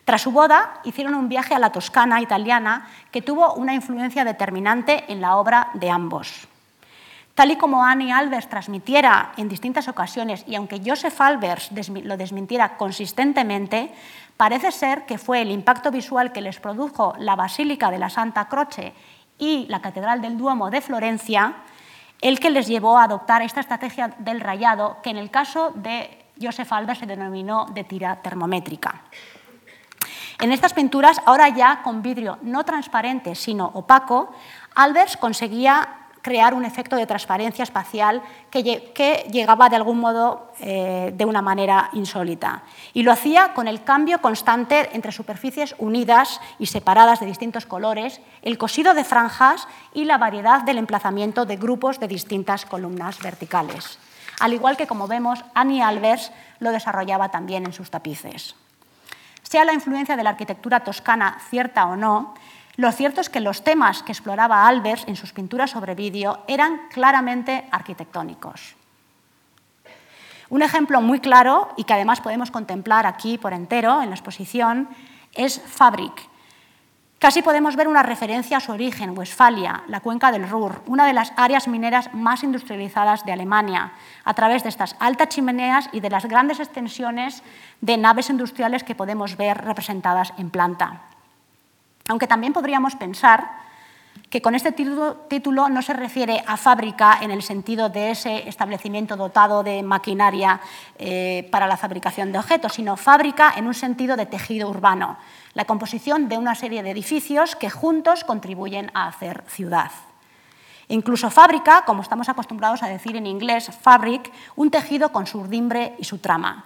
Tras 0.04 0.22
su 0.22 0.32
boda, 0.32 0.82
hicieron 0.84 1.16
un 1.16 1.30
viaje 1.30 1.56
a 1.56 1.60
la 1.60 1.72
Toscana 1.72 2.22
italiana 2.22 2.88
que 3.12 3.22
tuvo 3.22 3.54
una 3.54 3.74
influencia 3.74 4.26
determinante 4.26 5.06
en 5.08 5.22
la 5.22 5.38
obra 5.38 5.70
de 5.76 5.90
ambos. 5.90 6.48
Tal 7.36 7.52
y 7.52 7.56
como 7.56 7.84
Annie 7.84 8.12
Albers 8.12 8.50
transmitiera 8.50 9.32
en 9.38 9.50
distintas 9.50 9.88
ocasiones, 9.88 10.44
y 10.48 10.56
aunque 10.56 10.82
Joseph 10.86 11.20
Albers 11.22 11.72
lo 12.04 12.18
desmintiera 12.18 12.78
consistentemente, 12.78 13.94
parece 14.38 14.72
ser 14.72 15.06
que 15.06 15.18
fue 15.18 15.42
el 15.42 15.52
impacto 15.52 15.92
visual 15.92 16.32
que 16.32 16.42
les 16.42 16.60
produjo 16.60 17.16
la 17.20 17.36
Basílica 17.36 17.90
de 17.90 18.00
la 18.00 18.10
Santa 18.10 18.48
Croce 18.48 18.94
y 19.38 19.66
la 19.68 19.82
Catedral 19.82 20.22
del 20.22 20.38
Duomo 20.38 20.70
de 20.70 20.82
Florencia 20.82 21.56
el 22.22 22.40
que 22.40 22.52
les 22.52 22.68
llevó 22.68 22.98
a 22.98 23.06
adoptar 23.06 23.42
esta 23.42 23.60
estrategia 23.60 24.14
del 24.20 24.40
rayado, 24.40 24.98
que 25.02 25.10
en 25.10 25.18
el 25.18 25.32
caso 25.32 25.72
de 25.76 26.26
Joseph 26.40 26.72
Albers 26.72 27.00
se 27.00 27.08
denominó 27.08 27.66
de 27.74 27.84
tira 27.84 28.22
termométrica. 28.22 29.02
En 30.40 30.52
estas 30.52 30.74
pinturas, 30.74 31.20
ahora 31.26 31.50
ya 31.50 31.82
con 31.84 32.02
vidrio 32.02 32.38
no 32.44 32.64
transparente, 32.64 33.36
sino 33.36 33.72
opaco, 33.74 34.34
Albers 34.76 35.18
conseguía 35.18 36.01
crear 36.22 36.54
un 36.54 36.66
efecto 36.66 36.96
de 36.96 37.08
transparencia 37.08 37.64
espacial 37.64 38.22
que, 38.50 38.64
llegaba 39.32 39.70
de 39.70 39.76
algún 39.76 40.00
modo 40.00 40.52
eh, 40.60 41.12
de 41.16 41.26
una 41.26 41.42
manera 41.42 41.90
insólita. 41.94 42.64
Y 42.94 43.04
lo 43.04 43.12
hacía 43.12 43.54
con 43.54 43.68
el 43.68 43.84
cambio 43.84 44.22
constante 44.22 44.90
entre 44.94 45.12
superficies 45.12 45.76
unidas 45.78 46.40
y 46.60 46.68
separadas 46.68 47.20
de 47.20 47.26
distintos 47.26 47.66
colores, 47.66 48.22
el 48.42 48.58
cosido 48.58 48.94
de 48.94 49.04
franjas 49.04 49.68
y 49.94 50.06
la 50.06 50.18
variedad 50.18 50.62
del 50.62 50.78
emplazamiento 50.78 51.46
de 51.46 51.58
grupos 51.58 52.00
de 52.00 52.08
distintas 52.08 52.66
columnas 52.66 53.20
verticales. 53.20 53.98
Al 54.40 54.54
igual 54.54 54.78
que, 54.78 54.88
como 54.88 55.08
vemos, 55.08 55.44
Annie 55.54 55.82
Albers 55.82 56.32
lo 56.60 56.72
desarrollaba 56.72 57.30
también 57.30 57.66
en 57.66 57.74
sus 57.74 57.92
tapices. 57.92 58.56
Sea 59.44 59.66
la 59.66 59.74
influencia 59.74 60.16
de 60.16 60.24
la 60.24 60.32
arquitectura 60.32 60.80
toscana 60.80 61.38
cierta 61.50 61.86
o 61.86 61.96
no, 61.96 62.34
lo 62.82 62.92
cierto 62.92 63.22
es 63.22 63.30
que 63.30 63.40
los 63.40 63.64
temas 63.64 64.02
que 64.02 64.12
exploraba 64.12 64.68
Albers 64.68 65.08
en 65.08 65.16
sus 65.16 65.34
pinturas 65.34 65.70
sobre 65.70 65.94
vídeo 65.94 66.44
eran 66.48 66.90
claramente 66.92 67.68
arquitectónicos. 67.70 68.76
Un 70.50 70.64
ejemplo 70.64 71.00
muy 71.00 71.20
claro, 71.20 71.70
y 71.78 71.84
que 71.84 71.94
además 71.94 72.22
podemos 72.22 72.50
contemplar 72.50 73.06
aquí 73.06 73.38
por 73.38 73.54
entero 73.54 74.02
en 74.02 74.10
la 74.10 74.16
exposición, 74.16 74.90
es 75.36 75.62
Fabrik. 75.62 76.28
Casi 77.20 77.44
podemos 77.44 77.76
ver 77.76 77.88
una 77.88 78.02
referencia 78.02 78.58
a 78.58 78.60
su 78.60 78.72
origen, 78.72 79.16
Westfalia, 79.16 79.84
la 79.88 80.00
cuenca 80.00 80.32
del 80.32 80.50
Ruhr, 80.50 80.82
una 80.88 81.06
de 81.06 81.14
las 81.14 81.34
áreas 81.38 81.68
mineras 81.68 82.12
más 82.16 82.42
industrializadas 82.42 83.24
de 83.26 83.32
Alemania, 83.32 83.94
a 84.26 84.34
través 84.34 84.64
de 84.64 84.70
estas 84.70 84.96
altas 85.00 85.30
chimeneas 85.30 85.88
y 85.92 86.00
de 86.00 86.10
las 86.10 86.26
grandes 86.26 86.60
extensiones 86.60 87.44
de 87.80 87.98
naves 87.98 88.32
industriales 88.32 88.84
que 88.84 88.96
podemos 88.96 89.38
ver 89.38 89.64
representadas 89.64 90.34
en 90.40 90.50
planta. 90.50 91.11
Aunque 92.08 92.28
también 92.28 92.54
podríamos 92.54 92.96
pensar 92.96 93.62
que 94.30 94.42
con 94.42 94.56
este 94.56 94.72
título 94.72 95.68
no 95.70 95.82
se 95.82 95.92
refiere 95.92 96.42
a 96.48 96.56
fábrica 96.56 97.18
en 97.22 97.32
el 97.32 97.42
sentido 97.42 97.90
de 97.90 98.12
ese 98.12 98.48
establecimiento 98.48 99.18
dotado 99.18 99.62
de 99.62 99.84
maquinaria 99.84 100.62
eh, 100.98 101.50
para 101.52 101.68
la 101.68 101.76
fabricación 101.76 102.32
de 102.32 102.40
objetos, 102.40 102.74
sino 102.74 102.96
fábrica 102.96 103.54
en 103.58 103.68
un 103.68 103.74
sentido 103.74 104.16
de 104.16 104.26
tejido 104.26 104.70
urbano, 104.70 105.18
la 105.54 105.66
composición 105.66 106.30
de 106.30 106.38
una 106.38 106.56
serie 106.56 106.82
de 106.82 106.92
edificios 106.92 107.58
que 107.58 107.70
juntos 107.70 108.24
contribuyen 108.24 108.90
a 108.94 109.08
hacer 109.08 109.44
ciudad. 109.48 109.92
incluso 110.88 111.30
fábrica, 111.30 111.84
como 111.86 112.02
estamos 112.02 112.28
acostumbrados 112.28 112.84
a 112.84 112.88
decir 112.88 113.16
en 113.16 113.26
inglés, 113.26 113.70
fabric, 113.82 114.32
un 114.56 114.72
tejido 114.72 115.12
con 115.12 115.26
su 115.26 115.40
urdimbre 115.40 115.96
y 116.00 116.04
su 116.04 116.18
trama. 116.18 116.66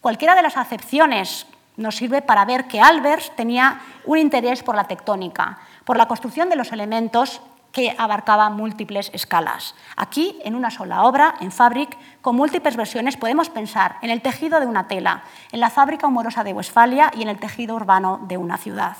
Cualquiera 0.00 0.36
de 0.36 0.42
las 0.42 0.56
acepciones 0.56 1.46
nos 1.78 1.96
sirve 1.96 2.20
para 2.20 2.44
ver 2.44 2.66
que 2.66 2.80
Albers 2.80 3.34
tenía 3.36 3.80
un 4.04 4.18
interés 4.18 4.62
por 4.62 4.74
la 4.74 4.84
tectónica, 4.84 5.58
por 5.84 5.96
la 5.96 6.06
construcción 6.06 6.50
de 6.50 6.56
los 6.56 6.72
elementos 6.72 7.40
que 7.72 7.94
abarcaba 7.96 8.50
múltiples 8.50 9.10
escalas. 9.14 9.74
Aquí, 9.96 10.38
en 10.44 10.54
una 10.54 10.70
sola 10.70 11.04
obra, 11.04 11.36
en 11.40 11.52
Fabric, 11.52 11.96
con 12.20 12.34
múltiples 12.34 12.76
versiones, 12.76 13.16
podemos 13.16 13.48
pensar 13.50 13.96
en 14.02 14.10
el 14.10 14.22
tejido 14.22 14.58
de 14.58 14.66
una 14.66 14.88
tela, 14.88 15.22
en 15.52 15.60
la 15.60 15.70
fábrica 15.70 16.06
humorosa 16.08 16.42
de 16.42 16.52
Westfalia 16.52 17.12
y 17.16 17.22
en 17.22 17.28
el 17.28 17.38
tejido 17.38 17.76
urbano 17.76 18.20
de 18.26 18.36
una 18.36 18.56
ciudad. 18.56 18.96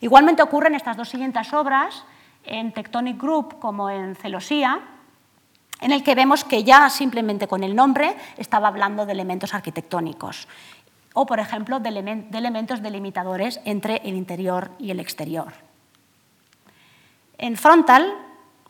Igualmente 0.00 0.42
ocurre 0.42 0.68
en 0.68 0.74
estas 0.74 0.96
dos 0.96 1.08
siguientes 1.08 1.52
obras, 1.52 2.04
en 2.42 2.72
Tectonic 2.72 3.20
Group 3.20 3.58
como 3.60 3.90
en 3.90 4.16
Celosía, 4.16 4.80
en 5.80 5.92
el 5.92 6.02
que 6.02 6.14
vemos 6.14 6.44
que 6.44 6.64
ya 6.64 6.90
simplemente 6.90 7.46
con 7.46 7.62
el 7.62 7.76
nombre 7.76 8.16
estaba 8.36 8.68
hablando 8.68 9.06
de 9.06 9.12
elementos 9.12 9.54
arquitectónicos 9.54 10.48
o, 11.18 11.26
por 11.26 11.40
ejemplo, 11.40 11.80
de, 11.80 11.88
elementos 11.88 12.80
delimitadores 12.80 13.60
entre 13.64 13.96
el 14.04 14.14
interior 14.14 14.70
y 14.78 14.92
el 14.92 15.00
exterior. 15.00 15.52
En 17.38 17.56
Frontal, 17.56 18.14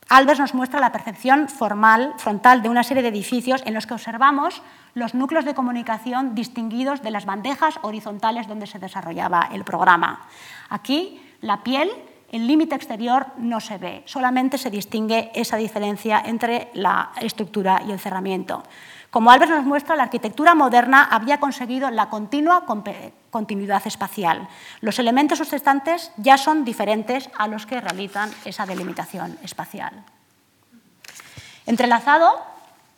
Albers 0.09 0.41
nos 0.41 0.55
muestra 0.55 0.81
la 0.81 0.91
percepción 0.91 1.51
formal, 1.51 2.15
frontal 2.17 2.63
de 2.63 2.71
una 2.71 2.85
serie 2.85 3.03
de 3.03 3.11
edificios 3.11 3.61
en 3.67 3.75
los 3.75 3.87
que 3.87 3.93
observamos 3.93 4.63
los 4.95 5.15
núcleos 5.15 5.45
de 5.45 5.53
comunicación 5.53 6.35
distinguidos 6.35 7.03
de 7.03 7.11
las 7.11 7.27
bandejas 7.27 7.79
horizontales 7.83 8.49
donde 8.49 8.67
se 8.67 8.79
desarrollaba 8.79 9.51
el 9.53 9.65
programa. 9.65 10.27
Aquí, 10.71 11.21
la 11.43 11.63
piel 11.63 11.91
el 12.31 12.47
límite 12.47 12.75
exterior 12.75 13.27
no 13.39 13.59
se 13.59 13.79
ve, 13.79 14.03
solamente 14.05 14.59
se 14.59 14.71
distingue 14.71 15.31
esa 15.35 15.57
diferencia 15.57 16.23
entre 16.25 16.71
la 16.75 17.13
estructura 17.21 17.83
y 17.87 17.93
el 17.93 17.99
cerramiento. 17.99 18.63
Como 19.11 19.31
Albert 19.31 19.51
nos 19.51 19.64
muestra, 19.64 19.97
la 19.97 20.03
arquitectura 20.03 20.55
moderna 20.55 21.03
había 21.03 21.40
conseguido 21.40 21.90
la 21.90 22.11
continua 22.11 22.66
continuidad 23.31 23.87
espacial. 23.87 24.49
Los 24.81 24.99
elementos 24.99 25.38
sustentantes 25.38 26.12
ya 26.18 26.37
son 26.37 26.64
diferentes 26.64 27.31
a 27.38 27.49
los 27.49 27.64
que 27.64 27.81
realizan 27.81 28.31
esa 28.44 28.66
delimitación 28.66 29.38
espacial. 29.42 30.05
Entrelazado, 31.64 32.42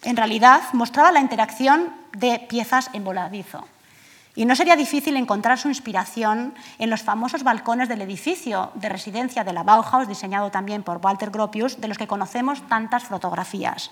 en 0.03 0.17
realidad, 0.17 0.63
mostraba 0.73 1.13
la 1.13 1.21
interacción 1.21 1.93
de 2.13 2.45
piezas 2.49 2.91
en 2.93 3.05
voladizo. 3.05 3.67
Y 4.35 4.45
no 4.47 4.57
sería 4.57 4.77
difícil 4.77 5.17
encontrar 5.17 5.59
su 5.59 5.69
inspiración 5.69 6.55
en 6.79 6.91
los 6.91 7.03
famosos 7.03 7.43
balcones 7.43 7.89
del 7.89 8.03
edificio 8.03 8.71
de 8.75 8.89
residencia 8.89 9.45
de 9.45 9.53
la 9.53 9.65
Bauhaus, 9.65 10.09
diseñado 10.09 10.51
también 10.51 10.83
por 10.83 10.99
Walter 10.99 11.31
Gropius, 11.31 11.81
de 11.81 11.89
los 11.89 11.99
que 11.99 12.07
conocemos 12.07 12.67
tantas 12.69 13.05
fotografías. 13.05 13.91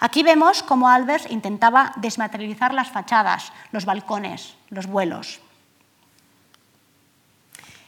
Aquí 0.00 0.22
vemos 0.22 0.62
cómo 0.62 0.88
Albers 0.88 1.30
intentaba 1.30 1.92
desmaterializar 1.96 2.72
las 2.72 2.90
fachadas, 2.90 3.52
los 3.72 3.84
balcones, 3.84 4.54
los 4.70 4.86
vuelos. 4.86 5.40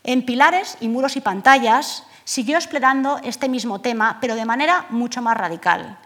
En 0.02 0.24
pilares 0.24 0.76
y 0.80 0.88
muros 0.88 1.16
y 1.16 1.20
pantallas 1.20 2.04
siguió 2.24 2.56
explorando 2.56 3.20
este 3.22 3.48
mismo 3.48 3.80
tema, 3.80 4.18
pero 4.20 4.34
de 4.34 4.44
manera 4.44 4.86
mucho 4.90 5.22
más 5.22 5.36
radical 5.36 5.98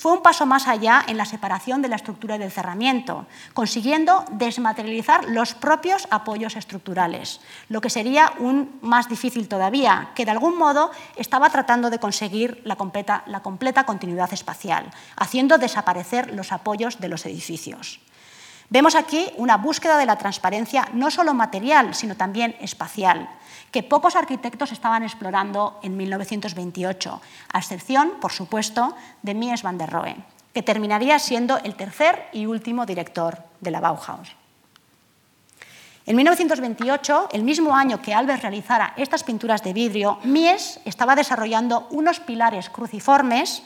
fue 0.00 0.12
un 0.12 0.22
paso 0.22 0.46
más 0.46 0.66
allá 0.66 1.04
en 1.06 1.18
la 1.18 1.26
separación 1.26 1.82
de 1.82 1.88
la 1.88 1.96
estructura 1.96 2.36
y 2.36 2.38
del 2.38 2.50
cerramiento, 2.50 3.26
consiguiendo 3.52 4.24
desmaterializar 4.30 5.26
los 5.28 5.52
propios 5.52 6.08
apoyos 6.10 6.56
estructurales, 6.56 7.42
lo 7.68 7.82
que 7.82 7.90
sería 7.90 8.32
un 8.38 8.78
más 8.80 9.10
difícil 9.10 9.46
todavía, 9.46 10.08
que 10.14 10.24
de 10.24 10.30
algún 10.30 10.56
modo 10.56 10.90
estaba 11.16 11.50
tratando 11.50 11.90
de 11.90 11.98
conseguir 11.98 12.62
la 12.64 12.76
completa, 12.76 13.24
la 13.26 13.42
completa 13.42 13.84
continuidad 13.84 14.32
espacial, 14.32 14.90
haciendo 15.16 15.58
desaparecer 15.58 16.32
los 16.32 16.50
apoyos 16.50 16.98
de 16.98 17.08
los 17.08 17.26
edificios. 17.26 18.00
Vemos 18.70 18.94
aquí 18.94 19.26
una 19.36 19.58
búsqueda 19.58 19.98
de 19.98 20.06
la 20.06 20.16
transparencia 20.16 20.88
no 20.94 21.10
solo 21.10 21.34
material, 21.34 21.94
sino 21.94 22.16
también 22.16 22.56
espacial, 22.62 23.28
que 23.70 23.82
pocos 23.82 24.16
arquitectos 24.16 24.72
estaban 24.72 25.02
explorando 25.02 25.78
en 25.82 25.96
1928, 25.96 27.20
a 27.52 27.58
excepción, 27.58 28.18
por 28.20 28.32
supuesto, 28.32 28.94
de 29.22 29.34
Mies 29.34 29.62
van 29.62 29.78
der 29.78 29.90
Rohe, 29.90 30.16
que 30.52 30.62
terminaría 30.62 31.18
siendo 31.18 31.58
el 31.58 31.74
tercer 31.74 32.28
y 32.32 32.46
último 32.46 32.86
director 32.86 33.38
de 33.60 33.70
la 33.70 33.80
Bauhaus. 33.80 34.34
En 36.06 36.16
1928, 36.16 37.28
el 37.32 37.44
mismo 37.44 37.76
año 37.76 38.02
que 38.02 38.14
Albert 38.14 38.42
realizara 38.42 38.94
estas 38.96 39.22
pinturas 39.22 39.62
de 39.62 39.72
vidrio, 39.72 40.18
Mies 40.24 40.80
estaba 40.84 41.14
desarrollando 41.14 41.86
unos 41.90 42.18
pilares 42.18 42.70
cruciformes 42.70 43.62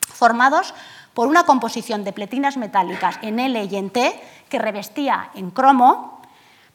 formados 0.00 0.74
por 1.14 1.28
una 1.28 1.44
composición 1.44 2.04
de 2.04 2.12
pletinas 2.12 2.56
metálicas 2.56 3.18
en 3.22 3.38
L 3.40 3.64
y 3.64 3.76
en 3.76 3.88
T 3.88 4.20
que 4.50 4.58
revestía 4.58 5.30
en 5.34 5.50
cromo 5.50 6.19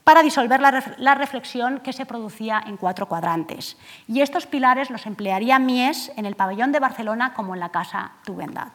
para 0.06 0.22
disolver 0.22 0.62
la, 0.62 1.16
reflexión 1.16 1.80
que 1.80 1.92
se 1.92 2.06
producía 2.06 2.64
en 2.68 2.78
cuatro 2.78 3.08
cuadrantes. 3.08 3.76
Y 4.08 4.22
estos 4.22 4.46
pilares 4.46 4.92
los 4.92 5.08
emplearía 5.08 5.58
Mies 5.58 6.12
en 6.16 6.28
el 6.28 6.36
pabellón 6.36 6.72
de 6.72 6.80
Barcelona 6.80 7.34
como 7.34 7.56
en 7.56 7.60
la 7.60 7.70
casa 7.70 8.12
Tugendat. 8.24 8.72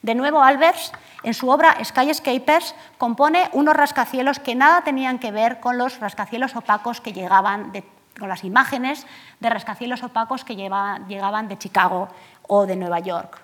De 0.00 0.14
nuevo, 0.14 0.42
Albers, 0.42 0.90
en 1.22 1.34
su 1.34 1.50
obra 1.50 1.76
Skyscapers, 1.84 2.74
compone 2.96 3.50
unos 3.52 3.76
rascacielos 3.76 4.38
que 4.38 4.54
nada 4.54 4.80
tenían 4.84 5.18
que 5.18 5.32
ver 5.32 5.60
con 5.60 5.76
los 5.76 6.00
rascacielos 6.00 6.56
opacos 6.56 7.02
que 7.02 7.12
llegaban 7.12 7.72
con 8.18 8.28
las 8.30 8.42
imágenes 8.42 9.06
de 9.38 9.50
rascacielos 9.50 10.02
opacos 10.02 10.44
que 10.44 10.56
llegaban 10.56 11.48
de 11.48 11.58
Chicago 11.58 12.08
o 12.48 12.64
de 12.64 12.76
Nueva 12.76 13.00
York, 13.00 13.42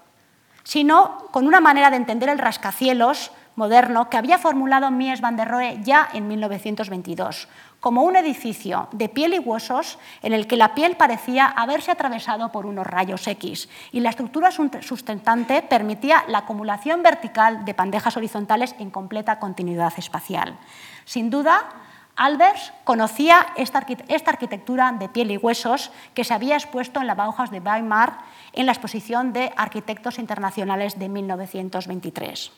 sino 0.64 1.18
con 1.32 1.46
una 1.46 1.60
manera 1.60 1.90
de 1.90 1.96
entender 1.96 2.30
el 2.30 2.38
rascacielos 2.38 3.30
moderno 3.56 4.08
que 4.08 4.16
había 4.16 4.38
formulado 4.38 4.90
Mies 4.90 5.20
van 5.20 5.36
der 5.36 5.48
Rohe 5.48 5.78
ya 5.82 6.08
en 6.12 6.28
1922, 6.28 7.48
como 7.80 8.02
un 8.02 8.16
edificio 8.16 8.88
de 8.92 9.08
piel 9.08 9.34
y 9.34 9.38
huesos 9.38 9.98
en 10.22 10.32
el 10.32 10.46
que 10.46 10.56
la 10.56 10.74
piel 10.74 10.96
parecía 10.96 11.46
haberse 11.46 11.90
atravesado 11.90 12.52
por 12.52 12.66
unos 12.66 12.86
rayos 12.86 13.26
X 13.26 13.68
y 13.92 14.00
la 14.00 14.10
estructura 14.10 14.50
sustentante 14.50 15.62
permitía 15.62 16.24
la 16.28 16.38
acumulación 16.38 17.02
vertical 17.02 17.64
de 17.64 17.72
bandejas 17.72 18.16
horizontales 18.16 18.74
en 18.78 18.90
completa 18.90 19.38
continuidad 19.38 19.92
espacial. 19.96 20.56
Sin 21.04 21.30
duda, 21.30 21.68
Albers 22.16 22.72
conocía 22.84 23.46
esta, 23.56 23.86
esta, 24.08 24.30
arquitectura 24.30 24.92
de 24.92 25.08
piel 25.08 25.30
y 25.30 25.38
huesos 25.38 25.90
que 26.12 26.24
se 26.24 26.34
había 26.34 26.56
expuesto 26.56 27.00
en 27.00 27.06
la 27.06 27.14
Bauhaus 27.14 27.50
de 27.50 27.60
Weimar 27.60 28.18
en 28.52 28.66
la 28.66 28.72
exposición 28.72 29.32
de 29.32 29.52
arquitectos 29.56 30.18
internacionales 30.18 30.98
de 30.98 31.08
1923. 31.08 32.52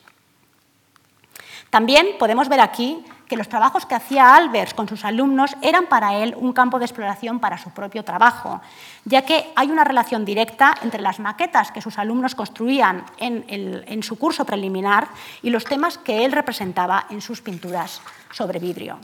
También 1.73 2.19
podemos 2.19 2.49
ver 2.49 2.61
aquí 2.61 3.03
que 3.27 3.35
los 3.35 3.49
trabajos 3.49 3.87
que 3.87 3.95
hacía 3.95 4.35
Albers 4.35 4.75
con 4.75 4.87
sus 4.87 5.03
alumnos 5.05 5.55
eran 5.63 5.87
para 5.87 6.17
él 6.17 6.35
un 6.37 6.53
campo 6.53 6.77
de 6.77 6.85
exploración 6.85 7.39
para 7.39 7.57
su 7.57 7.71
propio 7.71 8.05
trabajo, 8.05 8.61
ya 9.05 9.23
que 9.23 9.51
hay 9.55 9.71
una 9.71 9.83
relación 9.83 10.23
directa 10.23 10.75
entre 10.83 11.01
las 11.01 11.19
maquetas 11.19 11.71
que 11.71 11.81
sus 11.81 11.97
alumnos 11.97 12.35
construían 12.35 13.03
en, 13.17 14.03
su 14.03 14.19
curso 14.19 14.45
preliminar 14.45 15.07
y 15.41 15.49
los 15.49 15.63
temas 15.63 15.97
que 15.97 16.25
él 16.25 16.31
representaba 16.31 17.07
en 17.09 17.21
sus 17.21 17.41
pinturas 17.41 18.01
sobre 18.29 18.59
vidrio. 18.59 18.99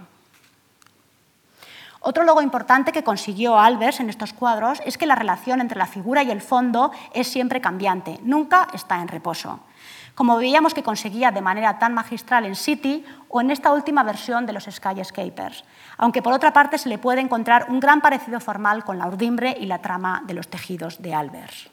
Otro 2.02 2.24
logro 2.24 2.44
importante 2.44 2.92
que 2.92 3.04
consiguió 3.04 3.58
Albers 3.58 4.00
en 4.00 4.12
estos 4.12 4.32
cuadros 4.32 4.80
es 4.86 5.00
que 5.00 5.08
la 5.08 5.16
relación 5.16 5.60
entre 5.60 5.80
la 5.80 5.88
figura 5.88 6.22
y 6.22 6.30
el 6.30 6.42
fondo 6.42 6.92
es 7.16 7.28
siempre 7.28 7.62
cambiante, 7.62 8.20
nunca 8.22 8.68
está 8.76 9.02
en 9.02 9.08
reposo 9.08 9.60
como 10.20 10.36
veíamos 10.36 10.74
que 10.74 10.84
conseguía 10.84 11.32
de 11.32 11.40
manera 11.40 11.80
tan 11.80 11.94
magistral 11.94 12.44
en 12.44 12.58
City 12.58 13.06
o 13.30 13.40
en 13.40 13.52
esta 13.52 13.72
última 13.72 14.04
versión 14.04 14.46
de 14.46 14.52
los 14.52 14.66
Skyscapers, 14.66 15.64
aunque 15.96 16.22
por 16.22 16.34
otra 16.34 16.52
parte 16.52 16.78
se 16.78 16.90
le 16.90 16.98
puede 16.98 17.22
encontrar 17.22 17.68
un 17.70 17.80
gran 17.80 18.02
parecido 18.02 18.42
formal 18.42 18.84
con 18.84 19.00
la 19.00 19.08
urdimbre 19.08 19.56
y 19.58 19.66
la 19.66 19.80
trama 19.80 20.22
de 20.26 20.34
los 20.34 20.50
tejidos 20.50 21.02
de 21.02 21.14
Albers. 21.14 21.70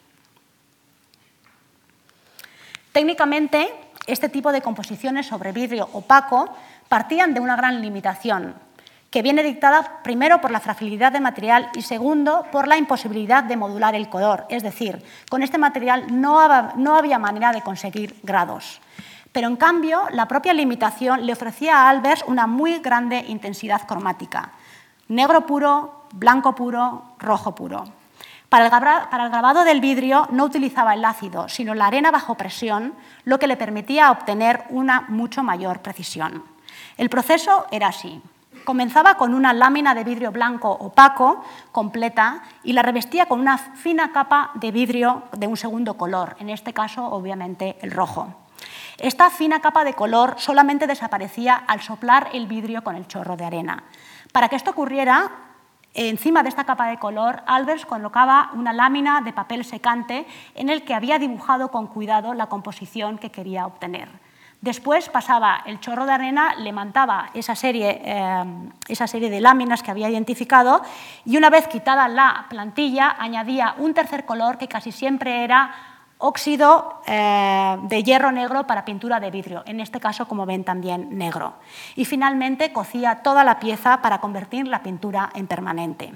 Técnicamente, 2.92 3.68
este 4.06 4.28
tipo 4.28 4.52
de 4.52 4.62
composiciones 4.62 5.26
sobre 5.26 5.50
vidrio 5.50 5.88
opaco 5.92 6.48
partían 6.88 7.34
de 7.34 7.40
una 7.40 7.56
gran 7.56 7.82
limitación, 7.82 8.54
que 9.16 9.22
viene 9.22 9.42
dictada 9.42 10.02
primero 10.02 10.42
por 10.42 10.50
la 10.50 10.60
fragilidad 10.60 11.10
del 11.10 11.22
material 11.22 11.70
y 11.74 11.80
segundo 11.80 12.44
por 12.52 12.68
la 12.68 12.76
imposibilidad 12.76 13.44
de 13.44 13.56
modular 13.56 13.94
el 13.94 14.10
color. 14.10 14.44
Es 14.50 14.62
decir, 14.62 15.02
con 15.30 15.42
este 15.42 15.56
material 15.56 16.04
no 16.20 16.94
había 16.94 17.18
manera 17.18 17.50
de 17.50 17.62
conseguir 17.62 18.20
grados. 18.22 18.78
Pero 19.32 19.48
en 19.48 19.56
cambio, 19.56 20.02
la 20.10 20.28
propia 20.28 20.52
limitación 20.52 21.24
le 21.24 21.32
ofrecía 21.32 21.78
a 21.78 21.88
Albers 21.88 22.24
una 22.26 22.46
muy 22.46 22.80
grande 22.80 23.24
intensidad 23.26 23.86
cromática. 23.86 24.50
Negro 25.08 25.46
puro, 25.46 26.04
blanco 26.12 26.54
puro, 26.54 27.14
rojo 27.18 27.54
puro. 27.54 27.84
Para 28.50 28.66
el, 28.66 29.30
grabado 29.30 29.64
del 29.64 29.80
vidrio 29.80 30.28
no 30.30 30.44
utilizaba 30.44 30.92
el 30.92 31.02
ácido, 31.02 31.48
sino 31.48 31.74
la 31.74 31.86
arena 31.86 32.10
bajo 32.10 32.34
presión, 32.34 32.92
lo 33.24 33.38
que 33.38 33.46
le 33.46 33.56
permitía 33.56 34.10
obtener 34.10 34.64
una 34.68 35.06
mucho 35.08 35.42
mayor 35.42 35.80
precisión. 35.80 36.44
El 36.98 37.08
proceso 37.08 37.64
era 37.70 37.86
así. 37.86 38.20
Comenzaba 38.66 39.14
con 39.14 39.32
una 39.32 39.52
lámina 39.52 39.94
de 39.94 40.02
vidrio 40.02 40.32
blanco 40.32 40.72
opaco 40.72 41.44
completa 41.70 42.42
y 42.64 42.72
la 42.72 42.82
revestía 42.82 43.26
con 43.26 43.38
una 43.38 43.58
fina 43.58 44.10
capa 44.10 44.50
de 44.54 44.72
vidrio 44.72 45.22
de 45.30 45.46
un 45.46 45.56
segundo 45.56 45.94
color, 45.96 46.34
en 46.40 46.50
este 46.50 46.72
caso 46.72 47.06
obviamente 47.06 47.78
el 47.80 47.92
rojo. 47.92 48.34
Esta 48.98 49.30
fina 49.30 49.60
capa 49.60 49.84
de 49.84 49.94
color 49.94 50.34
solamente 50.38 50.88
desaparecía 50.88 51.54
al 51.54 51.80
soplar 51.80 52.30
el 52.32 52.48
vidrio 52.48 52.82
con 52.82 52.96
el 52.96 53.06
chorro 53.06 53.36
de 53.36 53.44
arena. 53.44 53.84
Para 54.32 54.48
que 54.48 54.56
esto 54.56 54.72
ocurriera, 54.72 55.30
encima 55.94 56.42
de 56.42 56.48
esta 56.48 56.64
capa 56.64 56.88
de 56.88 56.98
color, 56.98 57.44
Albers 57.46 57.86
colocaba 57.86 58.50
una 58.52 58.72
lámina 58.72 59.20
de 59.20 59.32
papel 59.32 59.64
secante 59.64 60.26
en 60.56 60.70
el 60.70 60.84
que 60.84 60.94
había 60.94 61.20
dibujado 61.20 61.70
con 61.70 61.86
cuidado 61.86 62.34
la 62.34 62.46
composición 62.46 63.18
que 63.18 63.30
quería 63.30 63.64
obtener. 63.64 64.25
Después 64.60 65.08
pasaba 65.08 65.62
el 65.66 65.80
chorro 65.80 66.06
de 66.06 66.12
arena, 66.12 66.54
levantaba 66.56 67.30
esa 67.34 67.54
serie, 67.54 68.00
eh, 68.04 68.44
esa 68.88 69.06
serie 69.06 69.30
de 69.30 69.40
láminas 69.40 69.82
que 69.82 69.90
había 69.90 70.08
identificado 70.08 70.82
y 71.24 71.36
una 71.36 71.50
vez 71.50 71.68
quitada 71.68 72.08
la 72.08 72.46
plantilla 72.48 73.16
añadía 73.18 73.74
un 73.78 73.94
tercer 73.94 74.24
color 74.24 74.58
que 74.58 74.66
casi 74.66 74.92
siempre 74.92 75.44
era 75.44 75.72
óxido 76.18 77.02
eh, 77.06 77.76
de 77.82 78.02
hierro 78.02 78.32
negro 78.32 78.66
para 78.66 78.84
pintura 78.84 79.20
de 79.20 79.30
vidrio, 79.30 79.62
en 79.66 79.80
este 79.80 80.00
caso, 80.00 80.26
como 80.26 80.46
ven, 80.46 80.64
también 80.64 81.16
negro. 81.16 81.54
Y 81.94 82.04
finalmente 82.04 82.72
cocía 82.72 83.22
toda 83.22 83.44
la 83.44 83.60
pieza 83.60 84.00
para 84.00 84.18
convertir 84.18 84.66
la 84.66 84.82
pintura 84.82 85.30
en 85.34 85.46
permanente. 85.46 86.14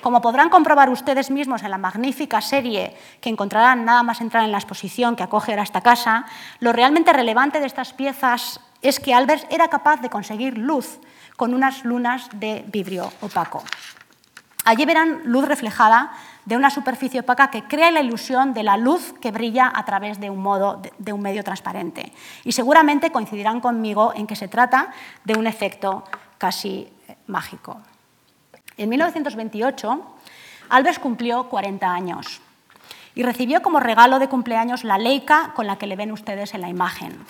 Como 0.00 0.20
podrán 0.20 0.48
comprobar 0.48 0.90
ustedes 0.90 1.30
mismos 1.30 1.62
en 1.62 1.70
la 1.70 1.78
magnífica 1.78 2.40
serie 2.40 2.96
que 3.20 3.30
encontrarán 3.30 3.84
nada 3.84 4.02
más 4.02 4.20
entrar 4.20 4.44
en 4.44 4.52
la 4.52 4.58
exposición 4.58 5.16
que 5.16 5.22
acoge 5.22 5.54
a 5.54 5.62
esta 5.62 5.80
casa, 5.80 6.26
lo 6.60 6.72
realmente 6.72 7.12
relevante 7.12 7.60
de 7.60 7.66
estas 7.66 7.92
piezas 7.92 8.60
es 8.82 9.00
que 9.00 9.14
Albers 9.14 9.46
era 9.50 9.68
capaz 9.68 10.00
de 10.00 10.10
conseguir 10.10 10.58
luz 10.58 11.00
con 11.36 11.54
unas 11.54 11.84
lunas 11.84 12.28
de 12.32 12.64
vidrio 12.68 13.10
opaco. 13.20 13.62
Allí 14.64 14.84
verán 14.84 15.22
luz 15.24 15.44
reflejada 15.44 16.10
de 16.44 16.56
una 16.56 16.70
superficie 16.70 17.20
opaca 17.20 17.50
que 17.50 17.64
crea 17.64 17.92
la 17.92 18.00
ilusión 18.00 18.52
de 18.52 18.64
la 18.64 18.76
luz 18.76 19.14
que 19.20 19.30
brilla 19.30 19.70
a 19.72 19.84
través 19.84 20.18
de 20.18 20.28
un, 20.28 20.42
modo, 20.42 20.82
de 20.98 21.12
un 21.12 21.20
medio 21.20 21.44
transparente. 21.44 22.12
Y 22.42 22.52
seguramente 22.52 23.12
coincidirán 23.12 23.60
conmigo 23.60 24.12
en 24.14 24.26
que 24.26 24.34
se 24.34 24.48
trata 24.48 24.90
de 25.24 25.34
un 25.34 25.46
efecto 25.46 26.02
casi 26.38 26.92
mágico. 27.28 27.80
En 28.78 28.90
1928, 28.90 30.00
Albers 30.68 30.98
cumplió 30.98 31.48
40 31.48 31.90
años 31.90 32.40
y 33.14 33.22
recibió 33.22 33.62
como 33.62 33.80
regalo 33.80 34.18
de 34.18 34.28
cumpleaños 34.28 34.84
la 34.84 34.98
Leica 34.98 35.52
con 35.54 35.66
la 35.66 35.76
que 35.76 35.86
le 35.86 35.96
ven 35.96 36.12
ustedes 36.12 36.52
en 36.52 36.60
la 36.60 36.68
imagen. 36.68 37.24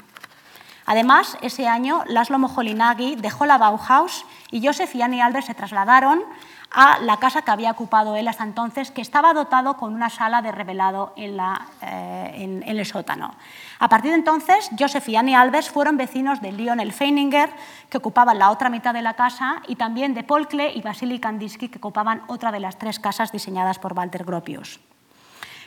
Además, 0.86 1.38
ese 1.42 1.68
año 1.68 2.02
Laszlo 2.06 2.38
Moholy-Nagy 2.38 3.16
dejó 3.16 3.46
la 3.46 3.58
Bauhaus 3.58 4.24
y 4.50 4.64
Joseph 4.64 4.94
y 4.94 5.02
Annie 5.02 5.22
Albers 5.22 5.46
se 5.46 5.54
trasladaron 5.54 6.22
a 6.70 6.98
la 7.00 7.16
casa 7.18 7.42
que 7.42 7.50
había 7.50 7.70
ocupado 7.70 8.16
él 8.16 8.28
hasta 8.28 8.44
entonces, 8.44 8.90
que 8.90 9.00
estaba 9.00 9.32
dotado 9.32 9.76
con 9.76 9.94
una 9.94 10.10
sala 10.10 10.42
de 10.42 10.52
revelado 10.52 11.12
en, 11.16 11.38
eh, 11.82 12.62
el 12.66 12.84
sótano. 12.86 13.34
A 13.78 13.88
partir 13.88 14.10
de 14.10 14.16
entonces, 14.16 14.70
Joseph 14.78 15.08
y 15.08 15.16
Annie 15.16 15.34
Alves 15.34 15.70
fueron 15.70 15.96
vecinos 15.96 16.40
de 16.40 16.52
Lionel 16.52 16.92
Feininger, 16.92 17.50
que 17.88 17.98
ocupaban 17.98 18.38
la 18.38 18.50
otra 18.50 18.68
mitad 18.68 18.94
de 18.94 19.02
la 19.02 19.14
casa, 19.14 19.62
y 19.68 19.76
también 19.76 20.14
de 20.14 20.24
Paul 20.24 20.48
Klee 20.48 20.72
y 20.74 20.82
Vasily 20.82 21.18
Kandinsky, 21.18 21.68
que 21.68 21.78
ocupaban 21.78 22.22
otra 22.26 22.52
de 22.52 22.60
las 22.60 22.78
tres 22.78 22.98
casas 22.98 23.32
diseñadas 23.32 23.78
por 23.78 23.92
Walter 23.92 24.24
Gropius. 24.24 24.80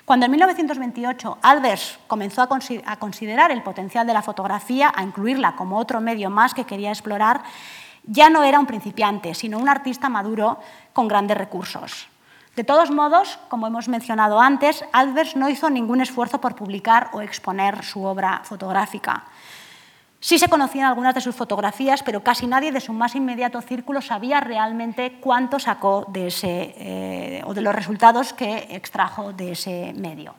Cuando 0.09 0.25
en 0.25 0.31
1928 0.31 1.37
Albers 1.43 1.99
comenzó 2.07 2.41
a 2.41 2.95
considerar 2.97 3.51
el 3.51 3.61
potencial 3.61 4.07
de 4.07 4.13
la 4.13 4.23
fotografía, 4.23 4.91
a 4.95 5.03
incluirla 5.03 5.55
como 5.55 5.77
otro 5.77 6.01
medio 6.01 6.31
más 6.31 6.55
que 6.55 6.65
quería 6.65 6.89
explorar, 6.89 7.43
ya 8.09 8.29
no 8.29 8.43
era 8.43 8.59
un 8.59 8.65
principiante, 8.65 9.35
sino 9.35 9.59
un 9.59 9.69
artista 9.69 10.09
maduro 10.09 10.59
con 10.93 11.07
grandes 11.07 11.37
recursos. 11.37 12.07
De 12.55 12.63
todos 12.63 12.91
modos, 12.91 13.39
como 13.47 13.67
hemos 13.67 13.87
mencionado 13.87 14.41
antes, 14.41 14.83
Albers 14.91 15.35
no 15.35 15.47
hizo 15.47 15.69
ningún 15.69 16.01
esfuerzo 16.01 16.41
por 16.41 16.55
publicar 16.55 17.11
o 17.13 17.21
exponer 17.21 17.85
su 17.85 18.03
obra 18.03 18.41
fotográfica. 18.43 19.23
Sí 20.19 20.37
se 20.39 20.49
conocían 20.49 20.87
algunas 20.87 21.15
de 21.15 21.21
sus 21.21 21.35
fotografías, 21.35 22.03
pero 22.03 22.23
casi 22.23 22.47
nadie 22.47 22.73
de 22.73 22.81
su 22.81 22.91
más 22.91 23.15
inmediato 23.15 23.61
círculo 23.61 24.01
sabía 24.01 24.41
realmente 24.41 25.19
cuánto 25.21 25.59
sacó 25.59 26.05
de 26.09 26.27
ese, 26.27 26.75
eh, 26.77 27.41
o 27.45 27.53
de 27.53 27.61
los 27.61 27.73
resultados 27.73 28.33
que 28.33 28.67
extrajo 28.71 29.31
de 29.31 29.51
ese 29.53 29.93
medio. 29.95 30.35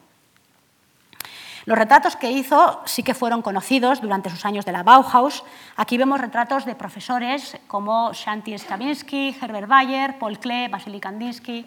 Los 1.70 1.78
retratos 1.78 2.16
que 2.16 2.32
hizo 2.32 2.82
sí 2.84 3.04
que 3.04 3.14
fueron 3.14 3.42
conocidos 3.42 4.00
durante 4.00 4.28
sus 4.28 4.44
años 4.44 4.64
de 4.64 4.72
la 4.72 4.82
Bauhaus. 4.82 5.44
Aquí 5.76 5.98
vemos 5.98 6.20
retratos 6.20 6.64
de 6.64 6.74
profesores 6.74 7.56
como 7.68 8.12
Shanti 8.12 8.58
Stravinsky, 8.58 9.36
Herbert 9.40 9.68
Bayer, 9.68 10.18
Paul 10.18 10.40
Klee, 10.40 10.66
Vasily 10.66 10.98
Kandinsky, 10.98 11.64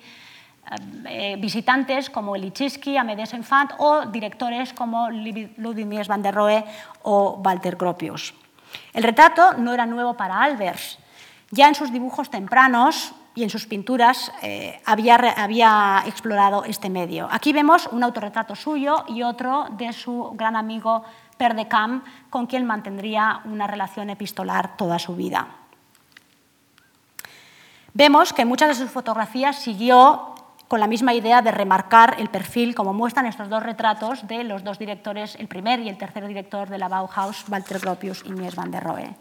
eh, 1.05 1.37
visitantes 1.39 2.09
como 2.09 2.35
Lichitsky, 2.35 2.97
Amédée 2.97 3.31
Infant 3.31 3.71
o 3.77 4.05
directores 4.07 4.73
como 4.73 5.09
Ludwig 5.09 6.05
van 6.05 6.21
der 6.21 6.35
Rohe 6.35 6.65
o 7.03 7.39
Walter 7.39 7.77
Gropius. 7.77 8.33
El 8.91 9.03
retrato 9.03 9.53
no 9.53 9.71
era 9.71 9.85
nuevo 9.85 10.17
para 10.17 10.43
Albers. 10.43 10.99
Ya 11.49 11.69
en 11.69 11.75
sus 11.75 11.93
dibujos 11.93 12.29
tempranos 12.29 13.15
y 13.35 13.43
en 13.43 13.49
sus 13.49 13.65
pinturas 13.65 14.31
eh, 14.41 14.79
había, 14.85 15.15
había, 15.15 16.03
explorado 16.05 16.63
este 16.65 16.89
medio. 16.89 17.27
Aquí 17.31 17.53
vemos 17.53 17.87
un 17.91 18.03
autorretrato 18.03 18.55
suyo 18.55 19.05
y 19.07 19.23
otro 19.23 19.67
de 19.71 19.91
su 19.93 20.31
gran 20.35 20.55
amigo 20.55 21.03
Per 21.37 21.55
de 21.55 21.67
Camp, 21.67 22.05
con 22.29 22.45
quien 22.45 22.65
mantendría 22.65 23.41
una 23.45 23.67
relación 23.67 24.09
epistolar 24.09 24.77
toda 24.77 24.99
su 24.99 25.15
vida. 25.15 25.47
Vemos 27.93 28.33
que 28.33 28.45
muchas 28.45 28.69
de 28.69 28.75
sus 28.75 28.91
fotografías 28.91 29.57
siguió 29.57 30.33
con 30.67 30.79
la 30.79 30.87
misma 30.87 31.13
idea 31.13 31.41
de 31.41 31.51
remarcar 31.51 32.15
el 32.17 32.29
perfil, 32.29 32.73
como 32.73 32.93
muestran 32.93 33.27
estos 33.27 33.49
dos 33.49 33.61
retratos 33.61 34.27
de 34.27 34.43
los 34.43 34.63
dos 34.63 34.79
directores, 34.79 35.35
el 35.35 35.47
primer 35.47 35.79
y 35.79 35.89
el 35.89 35.97
tercer 35.97 36.25
director 36.25 36.69
de 36.69 36.79
la 36.79 36.87
Bauhaus, 36.87 37.45
Walter 37.49 37.79
Gropius 37.79 38.23
y 38.25 38.31
Mies 38.31 38.55
van 38.55 38.71
der 38.71 38.83
Rohe. 38.83 39.15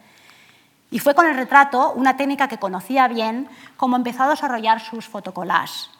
Y 0.92 0.98
fue 0.98 1.14
con 1.14 1.26
el 1.26 1.35
retrato, 1.35 1.94
una 1.96 2.18
técnica 2.18 2.48
que 2.48 2.59
conocía 2.59 3.09
bien, 3.09 3.48
como 3.78 3.96
empezó 3.96 4.24
a 4.24 4.28
desarrollar 4.28 4.78
sus 4.78 5.09
fotocollages. 5.09 5.90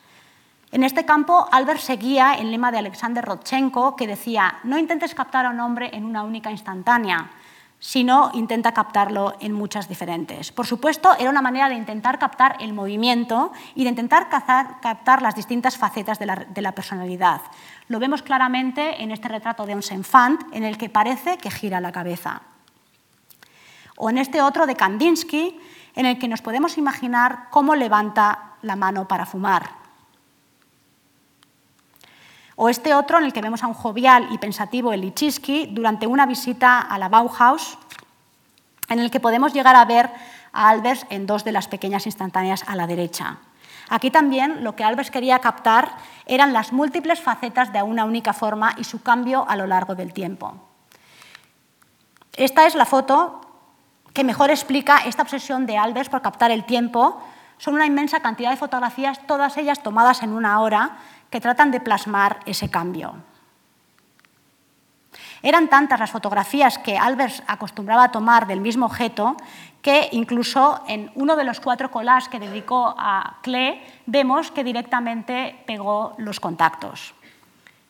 En 0.71 0.85
este 0.85 1.07
campo, 1.07 1.49
Albert 1.51 1.81
seguía 1.81 2.35
el 2.35 2.51
lema 2.51 2.71
de 2.71 2.79
Alexander 2.79 3.25
Rodchenko, 3.25 3.97
que 3.97 4.07
decía, 4.07 4.59
no 4.65 4.77
intentes 4.77 5.15
captar 5.15 5.47
a 5.47 5.51
un 5.51 5.61
hombre 5.61 5.89
en 5.95 6.05
una 6.05 6.23
única 6.23 6.51
instantánea, 6.51 7.31
sino 7.79 8.31
intenta 8.35 8.73
captarlo 8.73 9.35
en 9.41 9.55
muchas 9.55 9.89
diferentes. 9.89 10.53
Por 10.53 10.67
supuesto, 10.67 11.17
era 11.19 11.31
una 11.31 11.43
manera 11.43 11.71
de 11.71 11.75
intentar 11.75 12.19
captar 12.19 12.57
el 12.61 12.75
movimiento 12.75 13.51
y 13.75 13.85
de 13.85 13.91
intentar 13.91 14.29
captar 14.29 15.23
las 15.23 15.35
distintas 15.35 15.79
facetas 15.79 16.19
de 16.19 16.27
la, 16.27 16.37
de 16.37 16.61
la, 16.61 16.73
personalidad. 16.73 17.41
Lo 17.89 17.99
vemos 17.99 18.23
claramente 18.23 19.03
en 19.03 19.11
este 19.11 19.29
retrato 19.29 19.65
de 19.65 19.75
un 19.75 19.83
Senfant, 19.83 20.43
en 20.53 20.65
el 20.65 20.77
que 20.77 20.91
parece 20.91 21.39
que 21.39 21.51
gira 21.51 21.81
la 21.81 21.93
cabeza 21.93 22.43
o 24.05 24.11
en 24.11 24.19
este 24.19 24.43
otro 24.43 24.67
de 24.67 24.75
Kandinsky, 24.75 25.57
en 25.95 26.07
el 26.07 26.19
que 26.19 26.27
nos 26.27 26.43
podemos 26.43 26.77
imaginar 26.77 27.47
cómo 27.51 27.77
levanta 27.77 28.57
la 28.63 28.75
mano 28.75 29.07
para 29.07 29.27
fumar. 29.27 29.71
O 32.57 32.69
este 32.69 32.95
otro 32.95 33.19
en 33.19 33.25
el 33.27 33.33
que 33.33 33.41
vemos 33.41 33.63
a 33.63 33.69
un 33.69 33.75
jovial 33.75 34.27
y 34.33 34.39
pensativo 34.39 34.93
Elichitsky 34.93 35.67
durante 35.67 36.09
una 36.09 36.27
visita 36.27 36.81
a 36.81 36.99
la 36.99 37.09
Bauhaus, 37.09 37.79
en 38.89 38.99
el 38.99 39.09
que 39.09 39.21
podemos 39.21 39.53
llegar 39.53 39.77
a 39.77 39.85
ver 39.85 40.11
a 40.53 40.69
Albers 40.69 41.07
en 41.09 41.25
dos 41.25 41.45
de 41.45 41.53
las 41.53 41.69
pequeñas 41.69 42.05
instantáneas 42.07 42.65
a 42.67 42.75
la 42.75 42.89
derecha. 42.89 43.39
Aquí 43.89 44.11
también 44.11 44.65
lo 44.65 44.75
que 44.75 44.83
Albers 44.83 45.13
quería 45.13 45.39
captar 45.39 45.95
eran 46.27 46.53
las 46.53 46.73
múltiples 46.73 47.21
facetas 47.21 47.73
de 47.73 47.85
una 47.85 48.05
única 48.05 48.33
forma 48.33 48.75
y 48.77 48.83
su 48.83 49.01
cambio 49.01 49.47
a 49.49 49.55
lo 49.55 49.69
largo 49.69 49.95
del 49.95 50.13
tiempo. 50.13 50.57
Esta 52.33 52.67
es 52.67 52.75
la 52.75 52.85
foto 52.85 53.52
que 54.13 54.25
mejor 54.25 54.51
explica 54.51 54.99
esta 54.99 55.23
obsesión 55.23 55.67
de 55.67 55.79
Albers 55.79 56.09
por 56.09 56.23
captar 56.23 56.51
el 56.51 56.65
tiempo. 56.65 57.23
Son 57.59 57.75
una 57.75 57.87
inmensa 57.87 58.21
cantidad 58.21 58.51
de 58.51 58.57
fotografías, 58.57 59.27
todas 59.27 59.57
ellas 59.57 59.83
tomadas 59.83 60.23
en 60.23 60.33
una 60.33 60.61
hora, 60.61 60.99
que 61.31 61.41
tratan 61.41 61.71
de 61.71 61.81
plasmar 61.81 62.41
ese 62.45 62.71
cambio. 62.71 63.15
Eran 65.43 65.69
tantas 65.69 65.99
las 65.99 66.11
fotografías 66.11 66.79
que 66.79 66.97
Albers 66.97 67.43
acostumbraba 67.47 68.05
a 68.05 68.13
tomar 68.13 68.47
del 68.47 68.61
mismo 68.61 68.87
objeto 68.87 69.37
que 69.83 70.09
incluso 70.13 70.85
en 70.87 71.11
uno 71.17 71.35
de 71.35 71.43
los 71.43 71.59
cuatro 71.59 71.91
collages 71.91 72.29
que 72.29 72.39
dedicó 72.39 72.95
a 72.97 73.39
Klee 73.43 73.83
vemos 74.07 74.53
que 74.53 74.63
directamente 74.63 75.61
pegó 75.67 76.15
los 76.19 76.39
contactos. 76.39 77.15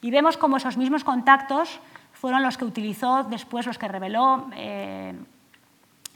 Y 0.00 0.10
vemos 0.10 0.38
cómo 0.38 0.56
esos 0.56 0.78
mismos 0.78 1.04
contactos 1.04 1.80
fueron 2.14 2.42
los 2.42 2.56
que 2.56 2.64
utilizó 2.64 3.24
después, 3.24 3.66
los 3.66 3.76
que 3.76 3.88
reveló 3.88 4.48
eh, 4.54 5.14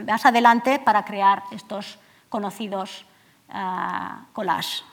más 0.04 0.26
adelante 0.26 0.78
para 0.78 1.04
crear 1.04 1.42
estos 1.50 1.98
conocidos 2.28 3.04
uh, 3.48 4.32
collages. 4.32 4.85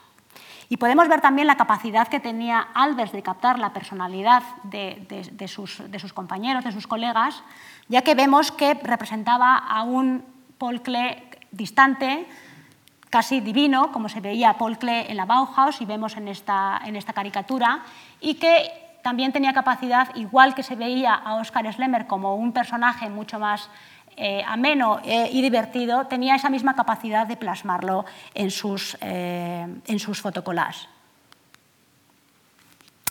Y 0.69 0.77
podemos 0.77 1.07
ver 1.07 1.21
también 1.21 1.47
la 1.47 1.57
capacidad 1.57 2.07
que 2.07 2.19
tenía 2.19 2.59
Albers 2.73 3.11
de 3.11 3.21
captar 3.21 3.59
la 3.59 3.73
personalidad 3.73 4.43
de, 4.63 5.05
de, 5.07 5.29
de, 5.31 5.47
sus, 5.47 5.83
de, 5.91 5.99
sus, 5.99 6.13
compañeros, 6.13 6.63
de 6.63 6.71
sus 6.71 6.87
colegas, 6.87 7.43
ya 7.89 8.01
que 8.01 8.15
vemos 8.15 8.51
que 8.51 8.73
representaba 8.75 9.57
a 9.57 9.83
un 9.83 10.25
Paul 10.57 10.81
Klee 10.81 11.29
distante, 11.51 12.25
casi 13.09 13.41
divino, 13.41 13.91
como 13.91 14.09
se 14.09 14.21
veía 14.21 14.57
Paul 14.57 14.79
Klee 14.79 15.05
en 15.09 15.17
la 15.17 15.25
Bauhaus 15.25 15.81
y 15.81 15.85
vemos 15.85 16.17
en 16.17 16.27
esta, 16.27 16.81
en 16.83 16.95
esta 16.95 17.13
caricatura, 17.13 17.83
y 18.19 18.35
que 18.35 18.71
también 19.03 19.31
tenía 19.33 19.53
capacidad, 19.53 20.15
igual 20.15 20.55
que 20.55 20.63
se 20.63 20.75
veía 20.75 21.13
a 21.13 21.35
Oscar 21.35 21.71
Schlemmer 21.71 22.07
como 22.07 22.35
un 22.35 22.53
personaje 22.53 23.09
mucho 23.09 23.37
más 23.37 23.69
eh, 24.17 24.43
ameno 24.47 24.99
eh, 25.03 25.29
y 25.31 25.41
divertido, 25.41 26.07
tenía 26.07 26.35
esa 26.35 26.49
misma 26.49 26.75
capacidad 26.75 27.27
de 27.27 27.37
plasmarlo 27.37 28.05
en 28.33 28.51
sus, 28.51 28.97
eh, 29.01 29.67
en 29.85 29.99
sus. 29.99 30.23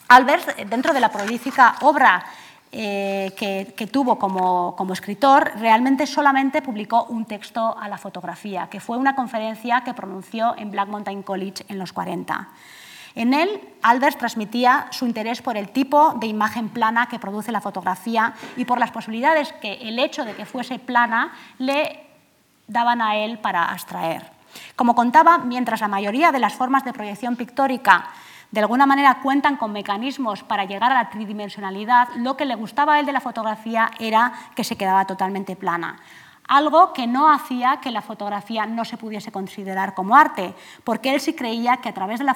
Albert, 0.09 0.57
dentro 0.69 0.93
de 0.93 1.01
la 1.01 1.11
prolífica 1.11 1.77
obra 1.83 2.25
eh, 2.75 3.33
que, 3.37 3.87
tuvo 3.87 4.19
como, 4.19 4.75
como, 4.77 4.95
escritor, 4.95 5.53
realmente 5.57 6.07
solamente 6.07 6.63
publicó 6.63 7.05
un 7.05 7.27
texto 7.27 7.77
a 7.79 7.87
la 7.87 7.99
fotografía, 7.99 8.69
que 8.71 8.81
fue 8.81 8.97
una 8.97 9.15
conferencia 9.15 9.83
que 9.85 9.93
pronunció 9.93 10.55
en 10.57 10.71
Black 10.71 10.89
Mountain 10.89 11.23
College 11.23 11.67
en 11.69 11.79
los 11.79 11.93
40. 11.93 12.49
En 13.15 13.35
él, 13.35 13.61
Albers 13.83 14.17
transmitía 14.17 14.87
su 14.91 15.07
interés 15.07 15.43
por 15.43 15.57
el 15.57 15.69
tipo 15.69 16.15
de 16.15 16.27
imagen 16.27 16.69
plana 16.69 17.07
que 17.07 17.19
produce 17.19 17.53
la 17.53 17.61
fotografía 17.61 18.35
y 18.57 18.65
por 18.65 18.79
las 18.79 18.91
posibilidades 18.91 19.53
que 19.55 19.75
el 19.75 19.99
hecho 19.99 20.25
de 20.25 20.35
que 20.35 20.47
fuese 20.47 20.79
plana 20.79 21.33
le 21.59 22.07
daban 22.67 23.03
a 23.03 23.17
él 23.17 23.39
para 23.39 23.65
abstraer. 23.65 24.31
Como 24.77 24.95
contaba, 24.95 25.39
mientras 25.39 25.81
la 25.81 25.89
mayoría 25.89 26.33
de 26.33 26.39
las 26.39 26.55
formas 26.55 26.85
de 26.85 26.93
proyección 26.93 27.37
pictórica 27.37 28.09
de 28.53 28.61
alguna 28.61 28.85
manera 28.85 29.21
cuentan 29.23 29.57
con 29.57 29.73
mecanismos 29.73 30.43
para 30.43 30.67
llegar 30.67 30.93
a 30.93 31.03
la 31.03 31.09
tridimensionalidad, 31.09 32.09
lo 32.17 32.37
que 32.37 32.45
le 32.45 32.55
gustaba 32.55 32.95
a 32.95 33.01
él 33.01 33.07
de 33.07 33.13
la 33.13 33.21
fotografía 33.21 33.91
era 33.99 34.33
que 34.55 34.63
se 34.63 34.77
quedaba 34.77 35.07
totalmente 35.07 35.57
plana. 35.57 35.97
Algo 36.53 36.93
que 36.93 37.07
no 37.07 37.33
hacía 37.33 37.79
que 37.79 37.91
la 37.91 38.03
fotografía 38.03 38.67
no 38.67 38.85
se 38.85 38.99
pudiese 38.99 39.33
considerar 39.33 39.95
como 39.95 40.15
arte, 40.15 40.53
porque 40.85 41.15
él 41.15 41.19
sí 41.19 41.33
creía 41.33 41.79
que 41.79 41.89
a 41.89 41.95
través 41.95 42.21
de 42.21 42.27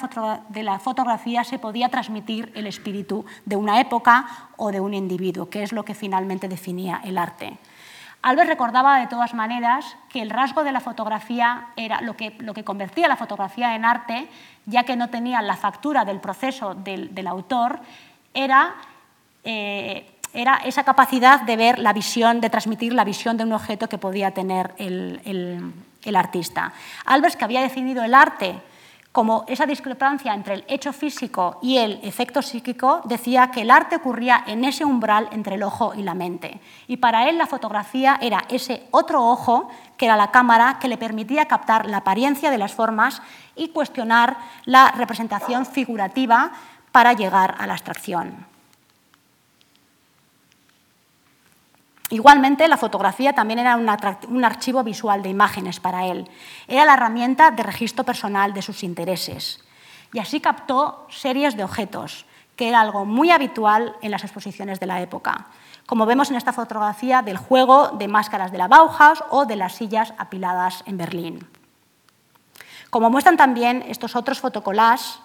la, 0.63 0.79
fotografía 0.79 1.45
se 1.45 1.59
podía 1.59 1.91
transmitir 1.91 2.51
el 2.55 2.67
espíritu 2.67 3.27
de 3.45 3.57
una 3.57 3.79
época 3.79 4.25
o 4.57 4.73
de 4.73 4.81
un 4.81 4.95
individuo, 4.95 5.51
que 5.51 5.63
es 5.63 5.75
lo 5.75 5.85
que 5.85 5.93
finalmente 5.93 6.49
definía 6.49 7.03
el 7.05 7.19
arte. 7.19 7.59
Albert 8.23 8.49
recordaba 8.49 9.01
de 9.01 9.07
todas 9.07 9.35
maneras 9.35 9.99
que 10.09 10.23
el 10.23 10.31
rasgo 10.31 10.65
de 10.65 10.73
la 10.73 10.81
fotografía 10.81 11.67
era 11.77 12.01
lo 12.01 12.17
que, 12.17 12.39
lo 12.39 12.55
que 12.55 12.65
convertía 12.65 13.09
la 13.09 13.17
fotografía 13.17 13.77
en 13.77 13.85
arte, 13.85 14.31
ya 14.65 14.85
que 14.85 14.97
no 14.97 15.11
tenía 15.11 15.43
la 15.43 15.59
factura 15.59 16.07
del 16.07 16.21
proceso 16.21 16.75
del, 16.75 17.27
autor, 17.27 17.81
era, 18.33 18.77
eh, 19.45 20.16
era, 20.37 20.61
esa 20.65 20.85
capacidad 20.85 21.41
de 21.41 21.57
ver 21.57 21.79
la 21.79 21.93
visión, 21.93 22.41
de 22.41 22.51
transmitir 22.51 22.93
la 22.93 23.05
visión 23.05 23.37
de 23.37 23.45
un 23.45 23.53
objeto 23.53 23.89
que 23.89 23.99
podía 23.99 24.33
tener 24.33 24.75
el, 24.77 25.21
el, 26.05 26.17
artista. 26.17 26.73
Albert, 27.07 27.35
que 27.35 27.45
había 27.45 27.63
definido 27.63 28.05
el 28.05 28.15
arte 28.15 28.61
como 29.11 29.47
esa 29.49 29.65
discrepancia 29.65 30.35
entre 30.35 30.55
el 30.55 30.65
hecho 30.69 30.93
físico 30.93 31.59
y 31.63 31.79
el 31.79 32.01
efecto 32.03 32.43
psíquico, 32.43 33.01
decía 33.07 33.51
que 33.51 33.63
el 33.63 33.71
arte 33.71 33.97
ocurría 33.97 34.45
en 34.47 34.63
ese 34.63 34.85
umbral 34.85 35.29
entre 35.33 35.55
el 35.55 35.63
ojo 35.63 35.95
y 35.97 36.03
la 36.03 36.13
mente. 36.13 36.61
Y 36.87 36.99
para 36.99 37.29
él 37.29 37.39
la 37.39 37.47
fotografía 37.47 38.19
era 38.21 38.45
ese 38.51 38.87
otro 38.91 39.25
ojo, 39.25 39.71
que 39.97 40.05
era 40.05 40.19
la 40.19 40.31
cámara, 40.31 40.79
que 40.79 40.89
le 40.89 40.99
permitía 40.99 41.47
captar 41.47 41.87
la 41.87 41.99
apariencia 41.99 42.51
de 42.51 42.59
las 42.59 42.75
formas 42.75 43.23
y 43.57 43.69
cuestionar 43.69 44.37
la 44.67 44.93
representación 44.93 45.65
figurativa 45.65 46.53
para 46.93 47.15
llegar 47.15 47.55
a 47.59 47.67
la 47.67 47.73
abstracción. 47.73 48.56
Igualmente, 52.11 52.69
la 52.69 52.77
fotografía 52.77 53.33
también 53.33 53.59
era 53.59 53.77
un, 53.77 54.45
archivo 54.45 54.85
visual 54.85 55.23
de 55.23 55.29
imágenes 55.29 55.81
para 55.81 56.07
él. 56.07 56.31
Era 56.69 56.85
la 56.85 56.95
herramienta 56.95 57.51
de 57.51 57.65
registro 57.65 58.05
personal 58.05 58.55
de 58.55 58.63
sus 58.63 58.85
intereses. 58.85 59.65
Y 60.13 60.21
así 60.21 60.41
captó 60.41 61.07
series 61.11 61.57
de 61.57 61.65
objetos, 61.65 62.27
que 62.55 62.69
era 62.69 62.81
algo 62.81 63.05
muy 63.05 63.33
habitual 63.33 63.97
en 64.03 64.13
las 64.13 64.23
exposiciones 64.23 64.79
de 64.79 64.87
la 64.87 65.01
época, 65.01 65.47
como 65.85 66.07
vemos 66.07 66.31
en 66.31 66.37
esta 66.37 66.53
fotografía 66.53 67.23
del 67.23 67.37
juego 67.37 67.89
de 67.89 68.09
máscaras 68.09 68.53
de 68.53 68.59
la 68.59 68.69
Bauhaus 68.69 69.25
o 69.31 69.45
de 69.45 69.57
las 69.57 69.75
sillas 69.75 70.15
apiladas 70.17 70.85
en 70.87 70.97
Berlín. 70.97 71.49
Como 72.89 73.11
muestran 73.11 73.37
también 73.37 73.85
estos 73.89 74.15
otros 74.15 74.41
fotocollages 74.41 75.19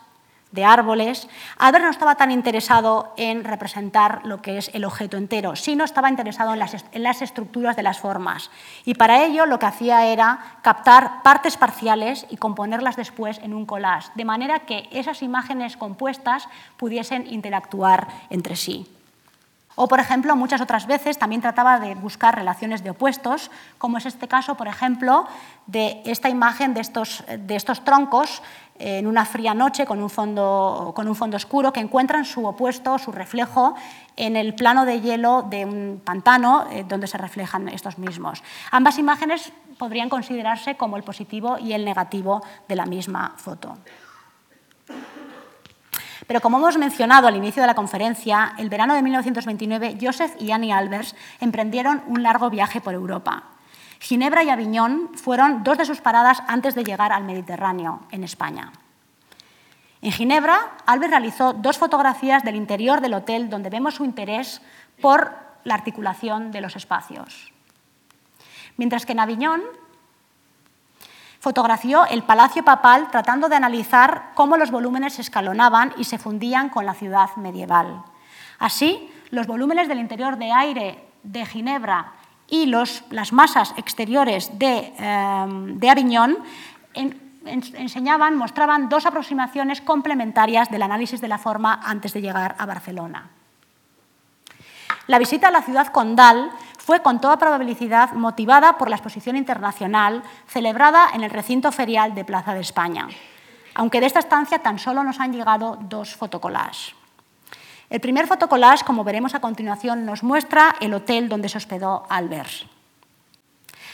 de 0.52 0.66
árboles, 0.66 1.28
Albert 1.58 1.86
no 1.86 1.92
estaba 1.92 2.16
tan 2.16 2.32
interesado 2.32 3.14
en 3.18 3.44
representar 3.44 4.22
lo 4.26 4.42
que 4.42 4.58
es 4.58 4.70
el 4.74 4.86
objeto 4.86 5.18
entero, 5.18 5.56
sino 5.56 5.84
estaba 5.84 6.10
interesado 6.10 6.54
en 6.54 6.60
las, 7.04 7.22
estructuras 7.22 7.76
de 7.76 7.84
las 7.84 8.00
formas. 8.00 8.52
Y 8.86 8.96
para 8.96 9.24
ello 9.24 9.46
lo 9.46 9.60
que 9.60 9.66
hacía 9.66 10.06
era 10.06 10.58
captar 10.62 11.24
partes 11.24 11.58
parciales 11.58 12.26
y 12.30 12.38
componerlas 12.38 12.96
después 12.96 13.40
en 13.40 13.54
un 13.54 13.66
collage, 13.66 14.12
de 14.16 14.26
manera 14.26 14.60
que 14.60 14.90
esas 14.92 15.22
imágenes 15.22 15.78
compuestas 15.78 16.48
pudiesen 16.78 17.28
interactuar 17.28 18.08
entre 18.30 18.56
sí. 18.56 18.88
O, 19.76 19.88
por 19.88 20.02
ejemplo, 20.02 20.36
muchas 20.36 20.60
otras 20.60 20.86
veces 20.86 21.18
también 21.18 21.42
trataba 21.42 21.80
de 21.80 21.96
buscar 21.96 22.36
relaciones 22.36 22.84
de 22.84 22.90
opuestos, 22.90 23.50
como 23.78 23.98
es 23.98 24.06
este 24.06 24.28
caso, 24.28 24.56
por 24.56 24.68
ejemplo, 24.68 25.26
de 25.66 26.02
esta 26.06 26.28
imagen 26.28 26.74
de 26.74 26.82
estos, 26.82 27.24
de 27.28 27.56
estos 27.56 27.84
troncos 27.86 28.44
en 28.82 29.06
una 29.06 29.26
fría 29.26 29.54
noche 29.54 29.86
con 29.86 30.02
un, 30.02 30.10
fondo, 30.10 30.92
con 30.96 31.08
un 31.08 31.16
fondo 31.16 31.38
oscuro 31.38 31.72
que 31.72 31.80
encuentran 31.80 32.26
su 32.26 32.46
opuesto, 32.46 32.98
su 32.98 33.12
reflejo, 33.12 33.76
en 34.18 34.36
el 34.36 34.56
plano 34.56 34.86
de 34.86 35.02
hielo 35.02 35.46
de 35.50 35.66
un 35.66 36.02
pantano 36.04 36.66
eh, 36.72 36.84
donde 36.88 37.08
se 37.08 37.18
reflejan 37.18 37.70
estos 37.70 37.98
mismos. 37.98 38.44
Ambas 38.72 38.98
imágenes 38.98 39.54
podrían 39.78 40.10
considerarse 40.10 40.76
como 40.76 40.98
el 40.98 41.04
positivo 41.04 41.58
y 41.60 41.74
el 41.74 41.86
negativo 41.86 42.44
de 42.68 42.76
la 42.76 42.86
misma 42.86 43.34
foto. 43.38 43.78
Pero 46.28 46.42
como 46.42 46.58
hemos 46.58 46.78
mencionado 46.78 47.28
al 47.28 47.36
inicio 47.36 47.62
de 47.62 47.68
la 47.68 47.76
conferencia, 47.76 48.54
el 48.58 48.70
verano 48.70 48.94
de 48.96 49.02
1929, 49.02 49.98
Joseph 50.02 50.34
y 50.40 50.52
Annie 50.52 50.72
Albers 50.72 51.16
emprendieron 51.40 52.02
un 52.08 52.24
largo 52.24 52.50
viaje 52.50 52.82
por 52.82 52.94
Europa. 52.94 53.44
Ginebra 54.02 54.44
y 54.44 54.50
Aviñón 54.50 55.12
fueron 55.14 55.64
dos 55.64 55.78
de 55.78 55.86
sus 55.86 56.02
paradas 56.02 56.42
antes 56.48 56.74
de 56.74 56.84
llegar 56.84 57.12
al 57.12 57.24
Mediterráneo, 57.24 58.02
en 58.10 58.24
España. 58.24 58.72
En 60.02 60.12
Ginebra, 60.12 60.72
Albert 60.88 61.12
realizó 61.12 61.54
dos 61.54 61.78
fotografías 61.78 62.44
del 62.44 62.56
interior 62.56 63.00
del 63.00 63.14
hotel 63.14 63.48
donde 63.48 63.70
vemos 63.70 63.94
su 63.94 64.04
interés 64.04 64.60
por 65.00 65.36
la 65.64 65.76
articulación 65.76 66.52
de 66.52 66.62
los 66.62 66.76
espacios. 66.76 67.54
Mientras 68.76 69.06
que 69.06 69.12
en 69.12 69.20
Aviñón 69.20 69.62
fotografió 71.40 72.08
el 72.08 72.24
Palacio 72.24 72.66
Papal 72.66 73.12
tratando 73.12 73.50
de 73.50 73.56
analizar 73.56 74.32
cómo 74.34 74.58
los 74.58 74.72
volúmenes 74.72 75.14
se 75.14 75.22
escalonaban 75.22 75.94
y 75.98 76.06
se 76.06 76.18
fundían 76.18 76.70
con 76.70 76.88
la 76.88 76.96
ciudad 76.96 77.36
medieval. 77.36 78.04
Así, 78.58 79.14
los 79.30 79.46
volúmenes 79.46 79.88
del 79.88 80.00
interior 80.00 80.38
de 80.38 80.52
aire 80.52 81.08
de 81.22 81.46
Ginebra 81.46 82.14
y 82.52 82.66
las 82.66 83.32
masas 83.32 83.74
exteriores 83.78 84.60
de, 84.60 84.94
eh, 85.00 85.90
Aviñón 85.90 86.38
enseñaban, 87.46 88.36
mostraban 88.36 88.90
dos 88.90 89.06
aproximaciones 89.06 89.80
complementarias 89.80 90.70
del 90.70 90.84
análisis 90.84 91.22
de 91.22 91.30
la 91.30 91.38
forma 91.38 91.80
antes 91.82 92.14
de 92.14 92.22
llegar 92.22 92.56
a 92.60 92.66
Barcelona. 92.66 93.30
La 95.08 95.18
visita 95.18 95.48
a 95.48 95.52
la 95.52 95.62
ciudad 95.62 95.88
condal 95.88 96.52
fue 96.78 97.02
con 97.02 97.22
toda 97.22 97.40
probabilidad 97.40 98.12
motivada 98.14 98.78
por 98.78 98.90
la 98.90 98.98
exposición 98.98 99.38
internacional 99.38 100.22
celebrada 100.46 101.08
en 101.14 101.24
el 101.24 101.32
recinto 101.32 101.72
ferial 101.72 102.14
de 102.14 102.26
Plaza 102.26 102.54
de 102.54 102.60
España, 102.60 103.08
aunque 103.76 104.02
de 104.02 104.08
esta 104.08 104.20
estancia 104.20 104.60
tan 104.60 104.78
solo 104.78 105.06
nos 105.06 105.22
han 105.22 105.32
llegado 105.32 105.78
dos 105.82 106.16
fotocollages. 106.18 107.01
El 107.92 108.00
primer 108.00 108.26
fotocollage, 108.26 108.86
como 108.86 109.04
veremos 109.04 109.36
a 109.36 109.42
continuación, 109.42 110.06
nos 110.06 110.24
muestra 110.24 110.76
el 110.80 110.94
hotel 110.94 111.28
donde 111.28 111.50
se 111.50 111.58
hospedó 111.58 112.06
Albers. 112.08 112.66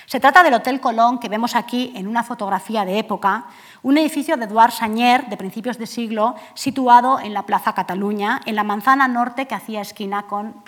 Se 0.05 0.19
trata 0.19 0.43
del 0.43 0.53
Hotel 0.53 0.79
Colón 0.79 1.17
que 1.17 1.29
vemos 1.29 1.55
aquí 1.55 1.91
en 1.95 2.07
una 2.07 2.23
fotografía 2.23 2.85
de 2.85 2.99
época, 2.99 3.45
un 3.81 3.97
edificio 3.97 4.37
de 4.37 4.45
Eduard 4.45 4.71
Sagnier 4.71 5.25
de 5.29 5.35
principios 5.35 5.79
de 5.79 5.87
siglo 5.87 6.35
situado 6.53 7.19
en 7.19 7.33
la 7.33 7.47
Plaza 7.47 7.73
Cataluña, 7.73 8.39
en 8.45 8.55
la 8.55 8.63
manzana 8.63 9.07
norte 9.07 9.47
que 9.47 9.55
hacía 9.55 9.81
esquina 9.81 10.27
con, 10.27 10.63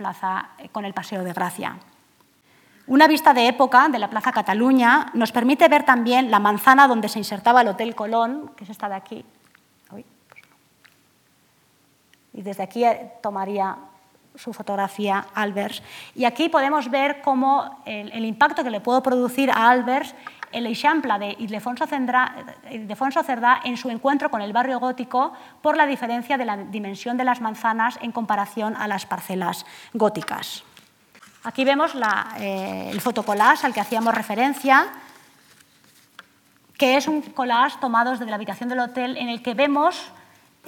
con 0.71 0.85
el 0.85 0.95
Paseo 0.95 1.23
de 1.23 1.31
Gracia. 1.31 1.77
Una 2.87 3.07
vista 3.07 3.35
de 3.35 3.47
época 3.47 3.89
de 3.89 3.99
la 3.99 4.09
Plaza 4.09 4.31
Cataluña 4.31 5.11
nos 5.13 5.31
permite 5.31 5.67
ver 5.67 5.83
también 5.83 6.31
la 6.31 6.39
manzana 6.39 6.87
donde 6.87 7.09
se 7.09 7.19
insertaba 7.19 7.61
el 7.61 7.67
Hotel 7.67 7.93
Colón, 7.93 8.49
que 8.57 8.63
es 8.63 8.71
esta 8.71 8.89
de 8.89 8.95
aquí, 8.95 9.23
y 12.39 12.41
desde 12.41 12.63
aquí 12.63 12.85
eh, 12.85 13.11
tomaría 13.21 13.75
su 14.33 14.53
fotografía 14.53 15.25
Albers. 15.35 15.83
Y 16.15 16.23
aquí 16.23 16.47
podemos 16.47 16.89
ver 16.89 17.19
cómo 17.21 17.81
el, 17.85 18.23
impacto 18.23 18.63
que 18.63 18.69
le 18.69 18.79
puedo 18.79 19.03
producir 19.03 19.51
a 19.51 19.69
Albers 19.69 20.15
el 20.53 20.65
ejemplo 20.65 21.19
de 21.19 21.35
Ildefonso 21.37 21.85
Cerdá 21.85 23.59
en 23.65 23.75
su 23.75 23.89
encuentro 23.89 24.31
con 24.31 24.41
el 24.41 24.53
barrio 24.53 24.79
gótico 24.79 25.33
por 25.61 25.75
la 25.75 25.85
diferencia 25.85 26.37
de 26.37 26.45
la 26.45 26.55
dimensión 26.55 27.17
de 27.17 27.25
las 27.25 27.41
manzanas 27.41 27.99
en 28.01 28.13
comparación 28.13 28.73
a 28.77 28.87
las 28.87 29.05
parcelas 29.05 29.65
góticas. 29.93 30.63
Aquí 31.43 31.65
vemos 31.65 31.91
eh, 32.39 32.89
el 32.89 33.01
fotocolás 33.01 33.65
al 33.65 33.73
que 33.73 33.81
hacíamos 33.81 34.15
referencia, 34.15 34.87
que 36.77 36.95
es 36.95 37.09
un 37.09 37.21
collage 37.21 37.79
tomado 37.81 38.11
desde 38.11 38.25
la 38.27 38.35
habitación 38.35 38.69
del 38.69 38.79
hotel 38.79 39.17
en 39.17 39.27
el 39.27 39.43
que 39.43 39.53
vemos 39.55 40.13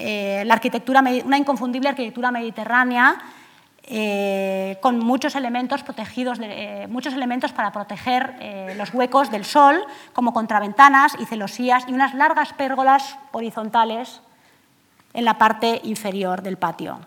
eh, 0.04 0.44
la 0.46 0.56
arquitectura, 0.56 1.04
una 1.24 1.38
inconfundible 1.38 1.90
arquitectura 1.90 2.32
mediterránea 2.32 3.22
eh, 3.84 4.80
con 4.82 4.98
muchos 4.98 5.36
elementos 5.36 5.84
protegidos, 5.84 6.40
eh, 6.42 6.88
muchos 6.90 7.14
elementos 7.14 7.52
para 7.52 7.72
proteger 7.72 8.74
los 8.78 8.92
huecos 8.96 9.30
del 9.30 9.46
sol, 9.46 9.84
como 10.14 10.34
contraventanas 10.34 11.14
y 11.20 11.26
celosías 11.26 11.86
y 11.88 11.94
unas 11.94 12.16
largas 12.16 12.54
pérgolas 12.54 13.18
horizontales 13.32 14.22
en 15.14 15.24
la 15.24 15.38
parte 15.38 15.82
inferior 15.84 16.42
del 16.42 16.58
patio. 16.58 17.00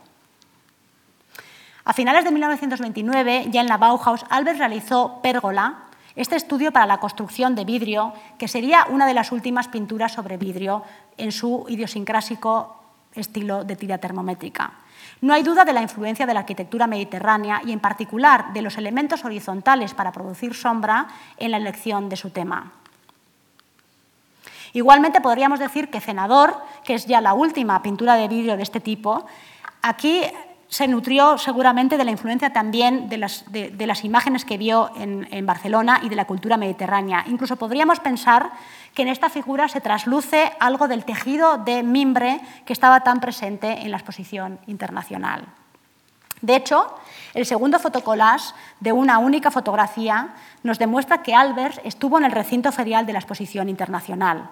A 1.84 1.92
finales 1.92 2.24
de 2.24 2.30
1929, 2.30 3.46
ya 3.50 3.60
en 3.60 3.66
la 3.66 3.76
Bauhaus, 3.76 4.24
Albert 4.30 4.58
realizó 4.58 5.20
Pérgola, 5.20 5.80
este 6.14 6.36
estudio 6.36 6.70
para 6.70 6.86
la 6.86 6.98
construcción 6.98 7.56
de 7.56 7.64
vidrio, 7.64 8.12
que 8.38 8.46
sería 8.46 8.86
una 8.88 9.06
de 9.06 9.14
las 9.14 9.32
últimas 9.32 9.66
pinturas 9.66 10.12
sobre 10.12 10.36
vidrio 10.36 10.84
en 11.16 11.32
su 11.32 11.66
idiosincrásico 11.68 12.83
estilo 13.14 13.64
de 13.64 13.76
tira 13.76 13.98
termométrica. 13.98 14.72
No 15.20 15.32
hay 15.32 15.42
duda 15.42 15.64
de 15.64 15.72
la 15.72 15.82
influencia 15.82 16.26
de 16.26 16.34
la 16.34 16.40
arquitectura 16.40 16.86
mediterránea 16.86 17.62
y, 17.64 17.72
en 17.72 17.80
particular, 17.80 18.52
de 18.52 18.62
los 18.62 18.76
elementos 18.76 19.24
horizontales 19.24 19.94
para 19.94 20.12
producir 20.12 20.54
sombra 20.54 21.08
en 21.36 21.50
la 21.50 21.56
elección 21.56 22.08
de 22.08 22.16
su 22.16 22.30
tema. 22.30 22.72
Igualmente 24.72 25.20
podríamos 25.20 25.60
decir 25.60 25.88
que 25.88 26.00
Cenador, 26.00 26.56
que 26.84 26.94
es 26.94 27.06
ya 27.06 27.20
la 27.20 27.32
última 27.32 27.80
pintura 27.80 28.16
de 28.16 28.28
vidrio 28.28 28.56
de 28.56 28.64
este 28.64 28.80
tipo, 28.80 29.24
aquí 29.82 30.22
se 30.74 30.88
nutrió 30.88 31.38
seguramente 31.38 31.96
de 31.96 32.04
la 32.04 32.10
influencia 32.10 32.52
también 32.52 33.08
de 33.08 33.16
las, 33.16 34.04
imágenes 34.04 34.44
que 34.44 34.58
vio 34.58 34.90
en, 34.96 35.46
Barcelona 35.46 36.00
y 36.02 36.08
de 36.08 36.16
la 36.16 36.24
cultura 36.24 36.56
mediterránea. 36.56 37.22
Incluso 37.28 37.54
podríamos 37.54 38.00
pensar 38.00 38.50
que 38.92 39.02
en 39.02 39.08
esta 39.08 39.30
figura 39.30 39.68
se 39.68 39.80
trasluce 39.80 40.50
algo 40.58 40.88
del 40.88 41.04
tejido 41.04 41.58
de 41.58 41.84
mimbre 41.84 42.40
que 42.66 42.72
estaba 42.72 43.02
tan 43.02 43.20
presente 43.20 43.82
en 43.82 43.92
la 43.92 43.98
exposición 43.98 44.58
internacional. 44.66 45.44
De 46.42 46.56
hecho, 46.56 46.92
el 47.34 47.46
segundo 47.46 47.78
fotocolage 47.78 48.52
de 48.80 48.90
una 48.90 49.18
única 49.18 49.52
fotografía 49.52 50.34
nos 50.64 50.80
demuestra 50.80 51.22
que 51.22 51.36
Albers 51.36 51.80
estuvo 51.84 52.18
en 52.18 52.24
el 52.24 52.32
recinto 52.32 52.72
ferial 52.72 53.06
de 53.06 53.12
la 53.12 53.20
exposición 53.20 53.68
internacional. 53.68 54.50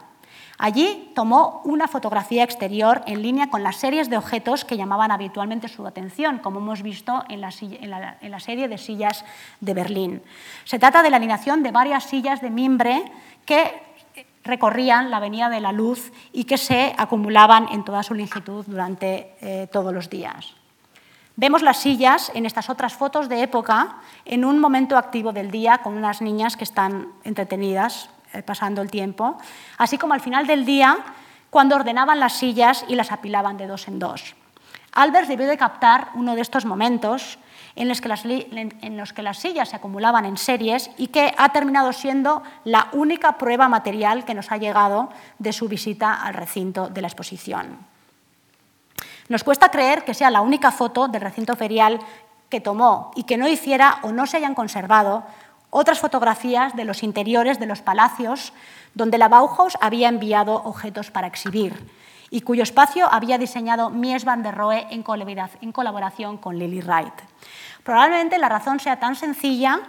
Allí 0.62 1.10
tomó 1.16 1.60
una 1.64 1.88
fotografía 1.88 2.44
exterior 2.44 3.02
en 3.08 3.20
línea 3.20 3.50
con 3.50 3.64
las 3.64 3.74
series 3.74 4.08
de 4.08 4.16
objetos 4.16 4.64
que 4.64 4.76
llamaban 4.76 5.10
habitualmente 5.10 5.66
su 5.66 5.84
atención, 5.88 6.38
como 6.38 6.60
hemos 6.60 6.82
visto 6.82 7.24
en 7.28 7.40
la, 7.40 7.50
serie 7.50 8.68
de 8.68 8.78
sillas 8.78 9.24
de 9.58 9.74
Berlín. 9.74 10.22
Se 10.62 10.78
trata 10.78 11.02
de 11.02 11.10
la 11.10 11.16
alineación 11.16 11.64
de 11.64 11.72
varias 11.72 12.04
sillas 12.04 12.40
de 12.40 12.50
mimbre 12.50 13.02
que 13.44 13.72
recorrían 14.44 15.10
la 15.10 15.16
Avenida 15.16 15.48
de 15.48 15.58
la 15.58 15.72
Luz 15.72 16.12
y 16.32 16.44
que 16.44 16.58
se 16.58 16.94
acumulaban 16.96 17.66
en 17.72 17.84
toda 17.84 18.04
su 18.04 18.14
longitud 18.14 18.64
durante 18.68 19.34
eh, 19.40 19.66
todos 19.72 19.92
los 19.92 20.08
días. 20.10 20.54
Vemos 21.34 21.62
las 21.62 21.78
sillas 21.78 22.30
en 22.36 22.46
estas 22.46 22.70
otras 22.70 22.94
fotos 22.94 23.28
de 23.28 23.42
época 23.42 23.96
en 24.24 24.44
un 24.44 24.60
momento 24.60 24.96
activo 24.96 25.32
del 25.32 25.50
día 25.50 25.78
con 25.78 25.96
unas 25.96 26.22
niñas 26.22 26.56
que 26.56 26.62
están 26.62 27.08
entretenidas 27.24 28.10
pasando 28.46 28.80
el 28.80 28.90
tiempo, 28.90 29.36
así 29.78 29.98
como 29.98 30.14
al 30.14 30.20
final 30.20 30.46
del 30.46 30.64
día, 30.64 30.98
cuando 31.50 31.76
ordenaban 31.76 32.18
las 32.18 32.32
sillas 32.34 32.84
y 32.88 32.94
las 32.94 33.12
apilaban 33.12 33.58
de 33.58 33.66
dos 33.66 33.86
en 33.88 33.98
dos. 33.98 34.34
Albers 34.92 35.28
debió 35.28 35.46
de 35.46 35.58
captar 35.58 36.08
uno 36.14 36.34
de 36.34 36.40
estos 36.40 36.64
momentos 36.64 37.38
en 37.76 37.88
los, 37.88 38.00
que 38.00 38.08
las, 38.08 38.24
en 38.24 38.96
los 38.96 39.12
que 39.12 39.22
las 39.22 39.38
sillas 39.38 39.70
se 39.70 39.76
acumulaban 39.76 40.24
en 40.24 40.36
series 40.36 40.90
y 40.98 41.08
que 41.08 41.34
ha 41.36 41.50
terminado 41.50 41.92
siendo 41.92 42.42
la 42.64 42.88
única 42.92 43.38
prueba 43.38 43.68
material 43.68 44.24
que 44.24 44.34
nos 44.34 44.52
ha 44.52 44.58
llegado 44.58 45.08
de 45.38 45.52
su 45.52 45.68
visita 45.68 46.14
al 46.14 46.34
recinto 46.34 46.88
de 46.88 47.00
la 47.00 47.08
exposición. 47.08 47.78
Nos 49.28 49.44
cuesta 49.44 49.70
creer 49.70 50.04
que 50.04 50.14
sea 50.14 50.30
la 50.30 50.42
única 50.42 50.70
foto 50.70 51.08
del 51.08 51.22
recinto 51.22 51.56
ferial 51.56 51.98
que 52.50 52.60
tomó 52.60 53.12
y 53.14 53.24
que 53.24 53.38
no 53.38 53.48
hiciera 53.48 53.98
o 54.02 54.12
no 54.12 54.26
se 54.26 54.36
hayan 54.36 54.54
conservado 54.54 55.24
otras 55.74 56.00
fotografías 56.00 56.76
de 56.76 56.84
los 56.84 57.02
interiores 57.02 57.58
de 57.58 57.64
los 57.64 57.80
palacios 57.80 58.52
donde 58.92 59.16
la 59.16 59.28
Bauhaus 59.28 59.78
había 59.80 60.10
enviado 60.10 60.54
objetos 60.54 61.10
para 61.10 61.26
exhibir 61.26 61.74
y 62.30 62.42
cuyo 62.42 62.62
espacio 62.62 63.08
había 63.10 63.38
diseñado 63.38 63.88
Mies 63.88 64.24
van 64.24 64.42
der 64.42 64.54
Rohe 64.54 64.86
en 64.90 65.02
colaboración 65.72 66.36
con 66.36 66.58
Lily 66.58 66.82
Wright. 66.82 67.14
Probablemente 67.84 68.38
la 68.38 68.50
razón 68.50 68.80
sea 68.80 69.00
tan 69.00 69.16
sencilla 69.16 69.80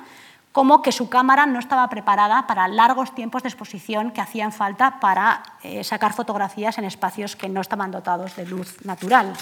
como 0.54 0.82
que 0.82 0.94
su 0.94 1.10
cámara 1.10 1.46
no 1.46 1.60
estaba 1.60 1.90
preparada 1.90 2.48
para 2.48 2.68
largos 2.70 3.14
tiempos 3.14 3.44
de 3.44 3.50
exposición 3.50 4.12
que 4.12 4.22
hacían 4.22 4.54
falta 4.54 5.02
para 5.02 5.44
eh, 5.64 5.84
sacar 5.84 6.14
fotografías 6.14 6.78
en 6.78 6.86
espacios 6.86 7.36
que 7.36 7.50
no 7.50 7.60
estaban 7.60 7.92
dotados 7.92 8.36
de 8.38 8.46
luz 8.46 8.78
natural. 8.86 9.34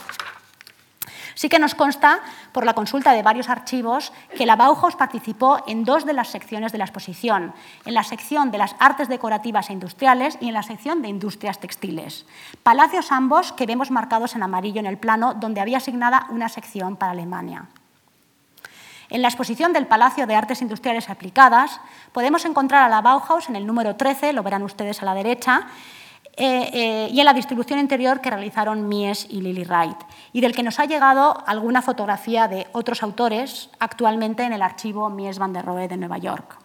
Sí 1.35 1.49
que 1.49 1.59
nos 1.59 1.75
consta, 1.75 2.19
por 2.51 2.65
la 2.65 2.73
consulta 2.73 3.13
de 3.13 3.23
varios 3.23 3.49
archivos, 3.49 4.11
que 4.37 4.45
la 4.45 4.55
Bauhaus 4.55 4.95
participó 4.95 5.63
en 5.67 5.83
dos 5.83 6.05
de 6.05 6.13
las 6.13 6.29
secciones 6.29 6.71
de 6.71 6.77
la 6.77 6.85
exposición, 6.85 7.53
en 7.85 7.93
la 7.93 8.03
sección 8.03 8.51
de 8.51 8.57
las 8.57 8.75
artes 8.79 9.07
decorativas 9.07 9.69
e 9.69 9.73
industriales 9.73 10.37
y 10.41 10.47
en 10.47 10.53
la 10.53 10.63
sección 10.63 11.01
de 11.01 11.09
industrias 11.09 11.59
textiles. 11.59 12.25
Palacios 12.63 13.11
ambos 13.11 13.51
que 13.53 13.65
vemos 13.65 13.91
marcados 13.91 14.35
en 14.35 14.43
amarillo 14.43 14.79
en 14.79 14.85
el 14.85 14.97
plano, 14.97 15.33
donde 15.33 15.61
había 15.61 15.77
asignada 15.77 16.27
una 16.29 16.49
sección 16.49 16.95
para 16.95 17.11
Alemania. 17.11 17.67
En 19.11 19.21
la 19.21 19.27
exposición 19.27 19.73
del 19.73 19.87
Palacio 19.87 20.25
de 20.25 20.35
Artes 20.35 20.61
Industriales 20.61 21.09
Aplicadas 21.09 21.81
podemos 22.13 22.45
encontrar 22.45 22.81
a 22.81 22.87
la 22.87 23.01
Bauhaus 23.01 23.49
en 23.49 23.57
el 23.57 23.67
número 23.67 23.97
13, 23.97 24.31
lo 24.31 24.41
verán 24.41 24.63
ustedes 24.63 25.01
a 25.01 25.05
la 25.05 25.13
derecha, 25.13 25.67
eh, 26.37 26.69
eh, 26.73 27.09
y 27.11 27.19
en 27.19 27.25
la 27.25 27.33
distribución 27.33 27.79
interior 27.79 28.21
que 28.21 28.29
realizaron 28.29 28.87
Mies 28.87 29.27
y 29.29 29.41
Lily 29.41 29.65
Wright, 29.65 29.97
y 30.31 30.41
del 30.41 30.55
que 30.55 30.63
nos 30.63 30.79
ha 30.79 30.85
llegado 30.85 31.43
alguna 31.45 31.81
fotografía 31.81 32.47
de 32.47 32.67
otros 32.71 33.03
autores 33.03 33.69
actualmente 33.79 34.43
en 34.43 34.53
el 34.53 34.61
archivo 34.61 35.09
Mies 35.09 35.39
van 35.39 35.53
der 35.53 35.65
Rohe 35.65 35.87
de 35.87 35.97
Nueva 35.97 36.17
York. 36.17 36.57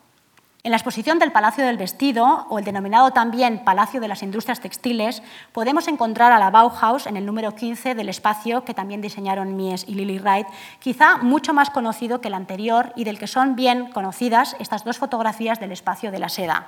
En 0.67 0.73
la 0.73 0.79
exposición 0.79 1.21
del 1.21 1.31
Palacio 1.31 1.65
del 1.65 1.77
Vestido, 1.77 2.47
o 2.49 2.59
el 2.59 2.65
denominado 2.65 3.13
también 3.13 3.63
Palacio 3.65 4.01
de 4.01 4.09
las 4.09 4.25
Industrias 4.25 4.59
Textiles, 4.59 5.23
podemos 5.53 5.87
encontrar 5.87 6.33
a 6.33 6.41
la 6.41 6.51
Bauhaus 6.51 7.07
en 7.07 7.17
el 7.17 7.25
número 7.25 7.55
15 7.55 7.95
del 7.95 8.09
espacio 8.09 8.65
que 8.65 8.75
también 8.75 9.01
diseñaron 9.01 9.55
Mies 9.55 9.85
y 9.87 9.95
Lily 9.95 10.19
Wright, 10.19 10.49
quizá 10.81 11.19
mucho 11.19 11.55
más 11.55 11.71
conocido 11.71 12.21
que 12.21 12.27
el 12.27 12.35
anterior 12.35 12.93
y 12.97 13.05
del 13.05 13.19
que 13.19 13.29
son 13.29 13.55
bien 13.55 13.93
conocidas 13.93 14.57
estas 14.59 14.85
dos 14.85 14.99
fotografías 14.99 15.61
del 15.61 15.71
espacio 15.71 16.11
de 16.11 16.19
la 16.19 16.29
seda. 16.29 16.67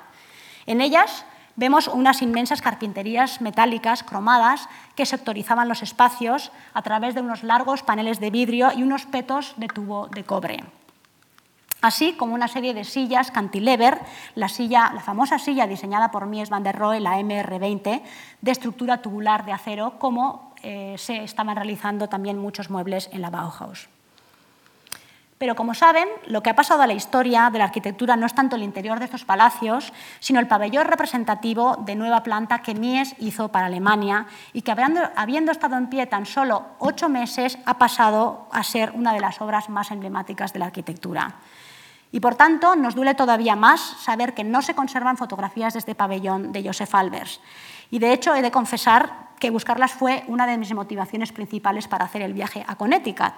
En 0.66 0.80
ellas 0.80 1.24
vemos 1.58 1.88
unas 1.88 2.22
inmensas 2.22 2.62
carpinterías 2.62 3.42
metálicas 3.42 4.02
cromadas 4.02 4.68
que 4.94 5.04
sectorizaban 5.04 5.68
los 5.68 5.82
espacios 5.82 6.52
a 6.72 6.82
través 6.82 7.14
de 7.14 7.20
unos 7.20 7.42
largos 7.42 7.82
paneles 7.82 8.20
de 8.20 8.30
vidrio 8.30 8.70
y 8.72 8.82
unos 8.82 9.04
petos 9.06 9.54
de 9.58 9.66
tubo 9.66 10.06
de 10.08 10.22
cobre 10.22 10.64
así 11.80 12.14
como 12.14 12.34
una 12.34 12.48
serie 12.48 12.74
de 12.74 12.84
sillas 12.84 13.30
cantilever, 13.30 14.00
la, 14.34 14.48
silla, 14.48 14.92
la 14.94 15.00
famosa 15.00 15.38
silla 15.38 15.66
diseñada 15.66 16.10
por 16.10 16.26
Mies 16.26 16.50
van 16.50 16.62
der 16.62 16.76
Rohe, 16.76 17.00
la 17.00 17.18
MR20, 17.20 18.02
de 18.42 18.50
estructura 18.50 19.02
tubular 19.02 19.44
de 19.44 19.52
acero, 19.52 19.98
como 19.98 20.54
eh, 20.62 20.94
se 20.98 21.22
estaban 21.22 21.54
realizando 21.54 22.08
también 22.08 22.38
muchos 22.38 22.70
muebles 22.70 23.08
en 23.12 23.22
la 23.22 23.30
Bauhaus. 23.30 23.88
Pero 25.38 25.54
como 25.54 25.72
saben, 25.72 26.08
lo 26.26 26.42
que 26.42 26.50
ha 26.50 26.56
pasado 26.56 26.82
a 26.82 26.86
la 26.88 26.94
historia 26.94 27.48
de 27.50 27.58
la 27.58 27.66
arquitectura 27.66 28.16
no 28.16 28.26
es 28.26 28.34
tanto 28.34 28.56
el 28.56 28.64
interior 28.64 28.98
de 28.98 29.04
estos 29.04 29.24
palacios, 29.24 29.92
sino 30.18 30.40
el 30.40 30.48
pabellón 30.48 30.86
representativo 30.86 31.76
de 31.76 31.94
nueva 31.94 32.24
planta 32.24 32.58
que 32.58 32.74
Mies 32.74 33.14
hizo 33.18 33.48
para 33.48 33.66
Alemania 33.66 34.26
y 34.52 34.62
que, 34.62 34.72
habiendo, 34.72 35.52
estado 35.52 35.76
en 35.76 35.88
pie 35.88 36.06
tan 36.06 36.26
solo 36.26 36.66
ocho 36.80 37.08
meses, 37.08 37.56
ha 37.66 37.78
pasado 37.78 38.48
a 38.50 38.64
ser 38.64 38.90
una 38.94 39.12
de 39.12 39.20
las 39.20 39.40
obras 39.40 39.68
más 39.68 39.92
emblemáticas 39.92 40.52
de 40.52 40.58
la 40.58 40.66
arquitectura. 40.66 41.36
Y 42.10 42.18
por 42.18 42.34
tanto, 42.34 42.74
nos 42.74 42.96
duele 42.96 43.14
todavía 43.14 43.54
más 43.54 43.80
saber 43.80 44.34
que 44.34 44.42
no 44.42 44.60
se 44.60 44.74
conservan 44.74 45.18
fotografías 45.18 45.74
de 45.74 45.78
este 45.78 45.94
pabellón 45.94 46.50
de 46.50 46.64
Joseph 46.64 46.94
Albers. 46.94 47.40
Y 47.90 48.00
de 48.00 48.12
hecho, 48.12 48.34
he 48.34 48.42
de 48.42 48.50
confesar 48.50 49.28
que 49.38 49.50
buscarlas 49.50 49.92
fue 49.92 50.24
una 50.26 50.46
de 50.48 50.58
mis 50.58 50.74
motivaciones 50.74 51.30
principales 51.30 51.86
para 51.86 52.06
hacer 52.06 52.22
el 52.22 52.32
viaje 52.32 52.64
a 52.66 52.74
Connecticut 52.74 53.34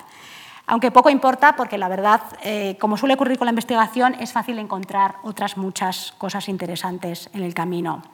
aunque 0.70 0.92
poco 0.92 1.10
importa 1.10 1.56
porque 1.56 1.78
la 1.78 1.88
verdad, 1.88 2.20
eh, 2.44 2.76
como 2.78 2.96
suele 2.96 3.14
ocurrir 3.14 3.38
con 3.38 3.46
la 3.46 3.50
investigación, 3.50 4.14
es 4.20 4.32
fácil 4.32 4.56
encontrar 4.60 5.16
otras 5.24 5.56
muchas 5.56 6.14
cosas 6.16 6.48
interesantes 6.48 7.28
en 7.34 7.42
el 7.42 7.54
camino. 7.54 8.04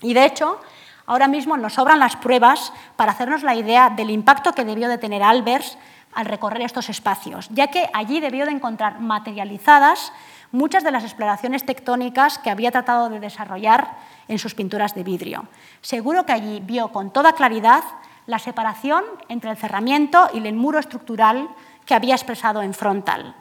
Y 0.00 0.14
de 0.14 0.24
hecho, 0.24 0.60
ahora 1.04 1.26
mismo 1.26 1.56
nos 1.56 1.74
sobran 1.74 1.98
las 1.98 2.14
pruebas 2.14 2.72
para 2.94 3.10
hacernos 3.10 3.42
la 3.42 3.56
idea 3.56 3.90
del 3.90 4.10
impacto 4.10 4.52
que 4.52 4.64
debió 4.64 4.88
de 4.88 4.98
tener 4.98 5.24
Albers 5.24 5.76
al 6.14 6.26
recorrer 6.26 6.62
estos 6.62 6.90
espacios, 6.90 7.48
ya 7.50 7.66
que 7.66 7.90
allí 7.92 8.20
debió 8.20 8.46
de 8.46 8.52
encontrar 8.52 9.00
materializadas 9.00 10.12
muchas 10.52 10.84
de 10.84 10.92
las 10.92 11.02
exploraciones 11.02 11.66
tectónicas 11.66 12.38
que 12.38 12.50
había 12.50 12.70
tratado 12.70 13.08
de 13.08 13.18
desarrollar 13.18 13.96
en 14.28 14.38
sus 14.38 14.54
pinturas 14.54 14.94
de 14.94 15.02
vidrio. 15.02 15.48
Seguro 15.80 16.24
que 16.24 16.34
allí 16.34 16.62
vio 16.64 16.92
con 16.92 17.10
toda 17.10 17.32
claridad 17.32 17.82
la 18.26 18.38
separación 18.38 19.04
entre 19.28 19.50
el 19.50 19.56
cerramiento 19.56 20.28
y 20.32 20.46
el 20.46 20.54
muro 20.54 20.78
estructural 20.78 21.48
que 21.86 21.94
había 21.94 22.14
expresado 22.14 22.62
en 22.62 22.74
frontal, 22.74 23.34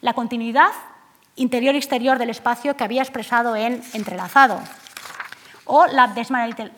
la 0.00 0.14
continuidad 0.14 0.70
interior-exterior 1.36 2.18
del 2.18 2.30
espacio 2.30 2.76
que 2.76 2.84
había 2.84 3.02
expresado 3.02 3.56
en 3.56 3.82
entrelazado, 3.92 4.60
o 5.68 5.86
la 5.86 6.14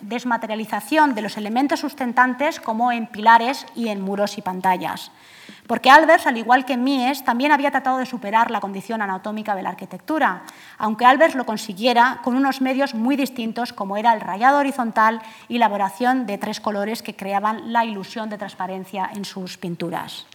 desmaterialización 0.00 1.14
de 1.14 1.22
los 1.22 1.36
elementos 1.36 1.80
sustentantes 1.80 2.58
como 2.58 2.90
en 2.90 3.06
pilares 3.06 3.64
y 3.76 3.88
en 3.88 4.00
muros 4.00 4.36
y 4.36 4.42
pantallas. 4.42 5.12
Porque 5.68 5.90
Albers, 5.90 6.26
al 6.26 6.36
igual 6.36 6.64
que 6.64 6.76
Mies, 6.76 7.24
también 7.24 7.52
había 7.52 7.70
tratado 7.70 7.98
de 7.98 8.06
superar 8.06 8.50
la 8.50 8.60
condición 8.60 9.00
anatómica 9.00 9.54
de 9.54 9.62
la 9.62 9.70
arquitectura, 9.70 10.42
aunque 10.76 11.04
Albers 11.04 11.36
lo 11.36 11.46
consiguiera 11.46 12.18
con 12.24 12.34
unos 12.34 12.60
medios 12.60 12.94
muy 12.94 13.14
distintos 13.14 13.72
como 13.72 13.96
era 13.96 14.12
el 14.12 14.20
rayado 14.20 14.58
horizontal 14.58 15.22
y 15.48 15.58
la 15.58 15.66
elaboración 15.66 16.26
de 16.26 16.38
tres 16.38 16.58
colores 16.58 17.02
que 17.02 17.14
creaban 17.14 17.72
la 17.72 17.84
ilusión 17.84 18.28
de 18.28 18.38
transparencia 18.38 19.08
en 19.14 19.24
sus 19.24 19.56
pinturas. 19.56 20.26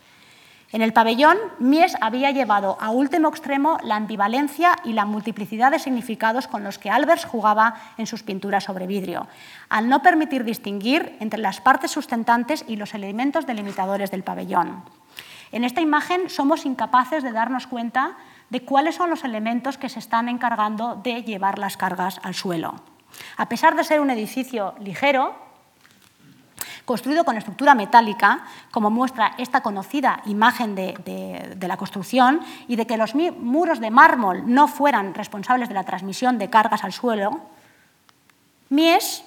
En 0.71 0.81
el 0.81 0.93
pabellón, 0.93 1.37
Mies 1.59 1.95
había 2.01 2.31
llevado 2.31 2.77
a 2.81 2.89
último 2.89 3.29
extremo 3.29 3.77
la 3.83 3.95
ambivalencia 3.95 4.75
y 4.83 4.93
la 4.93 5.05
multiplicidad 5.05 5.71
de 5.71 5.79
significados 5.79 6.47
con 6.47 6.63
los 6.63 6.79
que 6.79 6.89
Albers 6.89 7.25
jugaba 7.25 7.75
en 7.97 8.07
sus 8.07 8.23
pinturas 8.23 8.63
sobre 8.63 8.87
vidrio, 8.87 9.27
al 9.69 9.87
no 9.87 10.01
permitir 10.01 10.43
distinguir 10.43 11.15
entre 11.19 11.39
las 11.39 11.61
partes 11.61 11.91
sustentantes 11.91 12.65
y 12.67 12.75
los 12.75 12.93
elementos 12.93 13.45
delimitadores 13.45 14.11
del 14.11 14.23
pabellón. 14.23 14.83
En 15.51 15.63
esta 15.63 15.81
imagen 15.81 16.29
somos 16.29 16.65
incapaces 16.65 17.23
de 17.23 17.31
darnos 17.31 17.67
cuenta 17.67 18.17
de 18.49 18.61
cuáles 18.61 18.95
son 18.95 19.09
los 19.09 19.23
elementos 19.23 19.77
que 19.77 19.89
se 19.89 19.99
están 19.99 20.27
encargando 20.29 20.95
de 20.95 21.23
llevar 21.23 21.59
las 21.59 21.77
cargas 21.77 22.19
al 22.23 22.33
suelo. 22.33 22.75
A 23.37 23.47
pesar 23.47 23.75
de 23.75 23.83
ser 23.83 23.99
un 23.99 24.09
edificio 24.09 24.75
ligero, 24.79 25.44
construido 26.85 27.25
con 27.25 27.37
estructura 27.37 27.75
metálica, 27.75 28.45
como 28.71 28.89
muestra 28.89 29.33
esta 29.37 29.61
conocida 29.61 30.21
imagen 30.25 30.75
de, 30.75 31.57
la 31.59 31.77
construcción, 31.77 32.41
y 32.67 32.75
de 32.75 32.87
que 32.87 32.97
los 32.97 33.15
muros 33.15 33.79
de 33.79 33.91
mármol 33.91 34.43
no 34.45 34.67
fueran 34.67 35.13
responsables 35.13 35.67
de 35.67 35.75
la 35.75 35.83
transmisión 35.83 36.37
de 36.37 36.49
cargas 36.49 36.83
al 36.83 36.93
suelo, 36.93 37.41
Mies, 38.69 39.23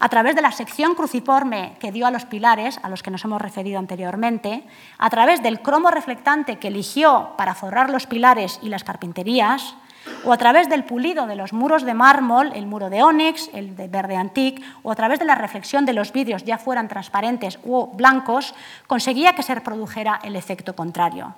a 0.00 0.08
través 0.08 0.34
de 0.34 0.42
la 0.42 0.52
sección 0.52 0.94
cruciforme 0.94 1.76
que 1.78 1.92
dio 1.92 2.06
a 2.06 2.10
los 2.10 2.24
pilares, 2.24 2.80
a 2.82 2.88
los 2.88 3.02
que 3.02 3.10
nos 3.10 3.24
hemos 3.24 3.40
referido 3.40 3.78
anteriormente, 3.78 4.64
a 4.98 5.08
través 5.10 5.42
del 5.42 5.60
cromo 5.60 5.90
reflectante 5.90 6.58
que 6.58 6.68
eligió 6.68 7.34
para 7.38 7.54
forrar 7.54 7.90
los 7.90 8.06
pilares 8.06 8.58
y 8.62 8.68
las 8.68 8.84
carpinterías, 8.84 9.76
o 10.24 10.32
a 10.32 10.38
través 10.38 10.68
del 10.68 10.84
pulido 10.84 11.26
de 11.26 11.36
los 11.36 11.52
muros 11.52 11.84
de 11.84 11.94
mármol, 11.94 12.52
el 12.54 12.66
muro 12.66 12.90
de 12.90 13.02
ónix, 13.02 13.50
el 13.52 13.76
de 13.76 13.88
verde 13.88 14.16
antique, 14.16 14.62
o 14.82 14.90
a 14.90 14.94
través 14.94 15.18
de 15.18 15.24
la 15.24 15.34
reflexión 15.34 15.84
de 15.86 15.92
los 15.92 16.12
vidrios, 16.12 16.44
ya 16.44 16.58
fueran 16.58 16.88
transparentes 16.88 17.58
o 17.66 17.88
blancos, 17.88 18.54
conseguía 18.86 19.34
que 19.34 19.42
se 19.42 19.54
reprodujera 19.54 20.20
el 20.22 20.36
efecto 20.36 20.74
contrario. 20.74 21.34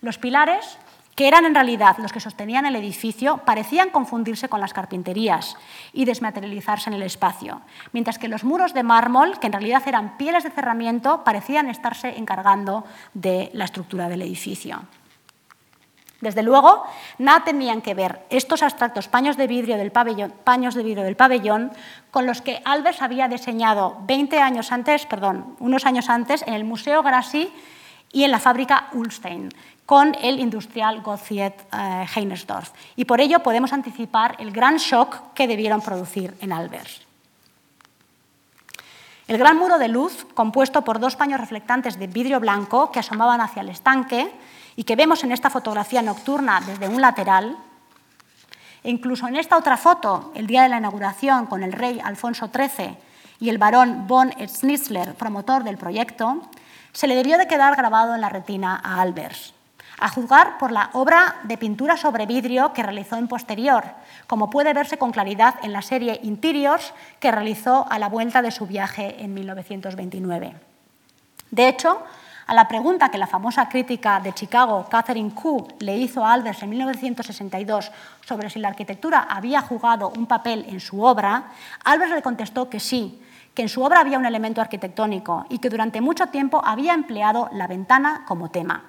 Los 0.00 0.18
pilares, 0.18 0.78
que 1.14 1.28
eran 1.28 1.44
en 1.44 1.54
realidad 1.54 1.98
los 1.98 2.12
que 2.12 2.20
sostenían 2.20 2.64
el 2.64 2.76
edificio, 2.76 3.38
parecían 3.44 3.90
confundirse 3.90 4.48
con 4.48 4.60
las 4.60 4.72
carpinterías 4.72 5.56
y 5.92 6.06
desmaterializarse 6.06 6.88
en 6.88 6.94
el 6.94 7.02
espacio, 7.02 7.60
mientras 7.92 8.18
que 8.18 8.28
los 8.28 8.44
muros 8.44 8.72
de 8.72 8.82
mármol, 8.82 9.38
que 9.38 9.48
en 9.48 9.52
realidad 9.52 9.82
eran 9.86 10.16
pieles 10.16 10.44
de 10.44 10.50
cerramiento, 10.50 11.22
parecían 11.22 11.68
estarse 11.68 12.16
encargando 12.16 12.84
de 13.12 13.50
la 13.52 13.64
estructura 13.66 14.08
del 14.08 14.22
edificio. 14.22 14.80
Desde 16.20 16.42
luego, 16.42 16.84
nada 17.18 17.44
tenían 17.44 17.80
que 17.80 17.94
ver 17.94 18.26
estos 18.28 18.62
abstractos 18.62 19.08
paños 19.08 19.36
de 19.36 19.46
vidrio 19.46 19.78
del 19.78 19.90
pabellón, 19.90 20.34
paños 20.44 20.74
de 20.74 20.82
vidrio 20.82 21.04
del 21.04 21.16
pabellón 21.16 21.72
con 22.10 22.26
los 22.26 22.42
que 22.42 22.60
Albers 22.64 23.00
había 23.00 23.28
diseñado 23.28 23.96
20 24.02 24.38
años 24.38 24.70
antes, 24.70 25.06
perdón, 25.06 25.56
unos 25.60 25.86
años 25.86 26.10
antes 26.10 26.42
en 26.46 26.52
el 26.52 26.64
Museo 26.64 27.02
Grassi 27.02 27.50
y 28.12 28.24
en 28.24 28.30
la 28.30 28.38
fábrica 28.38 28.88
Ulstein 28.92 29.50
con 29.86 30.14
el 30.22 30.38
industrial 30.38 31.00
Gottfried 31.00 31.52
eh, 31.72 32.06
Heinersdorf. 32.14 32.70
Y 32.94 33.06
por 33.06 33.20
ello 33.20 33.40
podemos 33.40 33.72
anticipar 33.72 34.36
el 34.38 34.52
gran 34.52 34.76
shock 34.76 35.32
que 35.34 35.48
debieron 35.48 35.80
producir 35.80 36.36
en 36.40 36.52
Albers. 36.52 37.00
El 39.26 39.38
gran 39.38 39.56
muro 39.58 39.78
de 39.78 39.88
luz, 39.88 40.26
compuesto 40.34 40.82
por 40.82 41.00
dos 41.00 41.16
paños 41.16 41.40
reflectantes 41.40 41.98
de 41.98 42.06
vidrio 42.06 42.40
blanco 42.40 42.92
que 42.92 43.00
asomaban 43.00 43.40
hacia 43.40 43.62
el 43.62 43.68
estanque, 43.68 44.30
y 44.76 44.84
que 44.84 44.96
vemos 44.96 45.24
en 45.24 45.32
esta 45.32 45.50
fotografía 45.50 46.02
nocturna 46.02 46.60
desde 46.66 46.88
un 46.88 47.00
lateral, 47.00 47.56
e 48.82 48.90
incluso 48.90 49.28
en 49.28 49.36
esta 49.36 49.56
otra 49.56 49.76
foto, 49.76 50.32
el 50.34 50.46
día 50.46 50.62
de 50.62 50.68
la 50.68 50.78
inauguración 50.78 51.46
con 51.46 51.62
el 51.62 51.72
rey 51.72 52.00
Alfonso 52.02 52.50
XIII 52.52 52.96
y 53.40 53.48
el 53.48 53.58
barón 53.58 54.06
von 54.06 54.32
Schnitzler, 54.32 55.14
promotor 55.14 55.64
del 55.64 55.76
proyecto, 55.76 56.42
se 56.92 57.06
le 57.06 57.14
debió 57.14 57.38
de 57.38 57.46
quedar 57.46 57.76
grabado 57.76 58.14
en 58.14 58.20
la 58.20 58.28
retina 58.28 58.80
a 58.82 59.00
Albers, 59.00 59.54
a 59.98 60.08
juzgar 60.08 60.58
por 60.58 60.72
la 60.72 60.90
obra 60.94 61.36
de 61.44 61.58
pintura 61.58 61.96
sobre 61.96 62.26
vidrio 62.26 62.72
que 62.72 62.82
realizó 62.82 63.16
en 63.16 63.28
posterior, 63.28 63.84
como 64.26 64.50
puede 64.50 64.72
verse 64.72 64.98
con 64.98 65.12
claridad 65.12 65.56
en 65.62 65.72
la 65.72 65.82
serie 65.82 66.20
Interiors 66.22 66.94
que 67.18 67.30
realizó 67.30 67.86
a 67.90 67.98
la 67.98 68.08
vuelta 68.08 68.42
de 68.42 68.50
su 68.50 68.66
viaje 68.66 69.22
en 69.22 69.34
1929. 69.34 70.54
De 71.50 71.68
hecho, 71.68 72.02
a 72.50 72.54
la 72.54 72.66
pregunta 72.66 73.10
que 73.10 73.16
la 73.16 73.28
famosa 73.28 73.68
crítica 73.68 74.18
de 74.18 74.32
Chicago, 74.32 74.84
Catherine 74.90 75.32
Koo, 75.32 75.68
le 75.78 75.96
hizo 75.96 76.24
a 76.24 76.32
Albers 76.32 76.60
en 76.64 76.70
1962 76.70 77.92
sobre 78.26 78.50
si 78.50 78.58
la 78.58 78.66
arquitectura 78.66 79.20
había 79.30 79.60
jugado 79.60 80.12
un 80.16 80.26
papel 80.26 80.66
en 80.68 80.80
su 80.80 81.00
obra, 81.00 81.44
Albers 81.84 82.10
le 82.10 82.22
contestó 82.22 82.68
que 82.68 82.80
sí, 82.80 83.22
que 83.54 83.62
en 83.62 83.68
su 83.68 83.84
obra 83.84 84.00
había 84.00 84.18
un 84.18 84.26
elemento 84.26 84.60
arquitectónico 84.60 85.46
y 85.48 85.60
que 85.60 85.70
durante 85.70 86.00
mucho 86.00 86.26
tiempo 86.26 86.60
había 86.64 86.92
empleado 86.92 87.48
la 87.52 87.68
ventana 87.68 88.24
como 88.26 88.50
tema. 88.50 88.82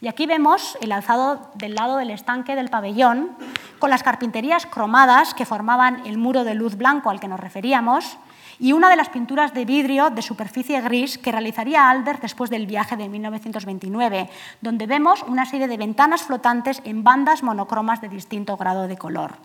Y 0.00 0.08
aquí 0.08 0.24
vemos 0.24 0.78
el 0.80 0.90
alzado 0.90 1.50
del 1.56 1.74
lado 1.74 1.98
del 1.98 2.08
estanque 2.08 2.56
del 2.56 2.70
pabellón, 2.70 3.36
con 3.80 3.90
las 3.90 4.02
carpinterías 4.02 4.64
cromadas 4.64 5.34
que 5.34 5.44
formaban 5.44 6.06
el 6.06 6.16
muro 6.16 6.42
de 6.42 6.54
luz 6.54 6.78
blanco 6.78 7.10
al 7.10 7.20
que 7.20 7.28
nos 7.28 7.40
referíamos, 7.40 8.16
y 8.58 8.72
una 8.72 8.88
de 8.88 8.96
las 8.96 9.08
pinturas 9.08 9.54
de 9.54 9.64
vidrio 9.64 10.10
de 10.10 10.22
superficie 10.22 10.80
gris 10.80 11.18
que 11.18 11.32
realizaría 11.32 11.88
Albert 11.88 12.22
después 12.22 12.50
del 12.50 12.66
viaje 12.66 12.96
de 12.96 13.08
1929, 13.08 14.28
donde 14.60 14.86
vemos 14.86 15.22
una 15.22 15.46
serie 15.46 15.68
de 15.68 15.76
ventanas 15.76 16.22
flotantes 16.22 16.80
en 16.84 17.04
bandas 17.04 17.42
monocromas 17.42 18.00
de 18.00 18.08
distinto 18.08 18.56
grado 18.56 18.88
de 18.88 18.96
color. 18.96 19.36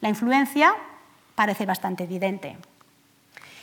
La 0.00 0.08
influencia 0.08 0.74
parece 1.34 1.66
bastante 1.66 2.04
evidente. 2.04 2.56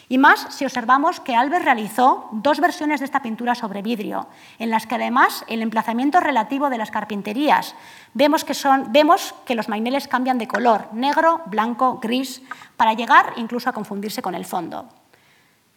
Y 0.09 0.17
más 0.17 0.47
si 0.55 0.63
observamos 0.63 1.19
que 1.19 1.35
Albert 1.35 1.65
realizó 1.65 2.29
dos 2.31 2.61
versiones 2.61 3.01
de 3.01 3.05
esta 3.05 3.21
pintura 3.21 3.55
sobre 3.55 3.81
vidrio, 3.81 4.27
en 4.57 4.69
las 4.69 4.87
que 4.87 4.95
además 4.95 5.43
el 5.49 5.61
emplazamiento 5.61 6.21
relativo 6.21 6.69
de 6.69 6.77
las 6.77 6.91
carpinterías 6.91 7.75
vemos 8.13 8.45
que, 8.45 8.53
son, 8.53 8.91
vemos 8.93 9.35
que 9.45 9.55
los 9.55 9.67
maineles 9.67 10.07
cambian 10.07 10.37
de 10.37 10.47
color, 10.47 10.87
negro, 10.93 11.41
blanco, 11.47 11.99
gris, 12.01 12.41
para 12.77 12.93
llegar 12.93 13.33
incluso 13.35 13.69
a 13.69 13.73
confundirse 13.73 14.21
con 14.21 14.33
el 14.33 14.45
fondo. 14.45 14.87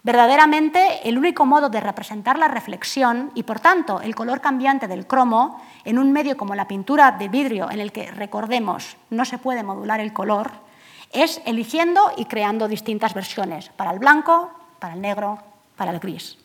Verdaderamente, 0.02 1.06
el 1.08 1.18
único 1.18 1.44
modo 1.44 1.68
de 1.68 1.80
representar 1.80 2.38
la 2.38 2.48
reflexión 2.48 3.32
y, 3.34 3.42
por 3.42 3.60
tanto, 3.60 4.00
el 4.00 4.14
color 4.14 4.40
cambiante 4.40 4.88
del 4.88 5.06
cromo 5.06 5.60
en 5.84 5.98
un 5.98 6.10
medio 6.12 6.38
como 6.38 6.54
la 6.54 6.68
pintura 6.68 7.12
de 7.12 7.28
vidrio, 7.28 7.70
en 7.70 7.80
el 7.80 7.92
que, 7.92 8.10
recordemos, 8.10 8.96
no 9.10 9.26
se 9.26 9.36
puede 9.36 9.62
modular 9.62 10.00
el 10.00 10.14
color, 10.14 10.52
es 11.12 11.40
eligiendo 11.44 12.12
y 12.16 12.26
creando 12.26 12.68
distintas 12.68 13.14
versiones, 13.14 13.68
para 13.70 13.90
el 13.90 13.98
blanco, 13.98 14.50
para 14.78 14.94
el 14.94 15.00
negro, 15.00 15.38
para 15.76 15.90
el 15.90 15.98
gris. 15.98 16.38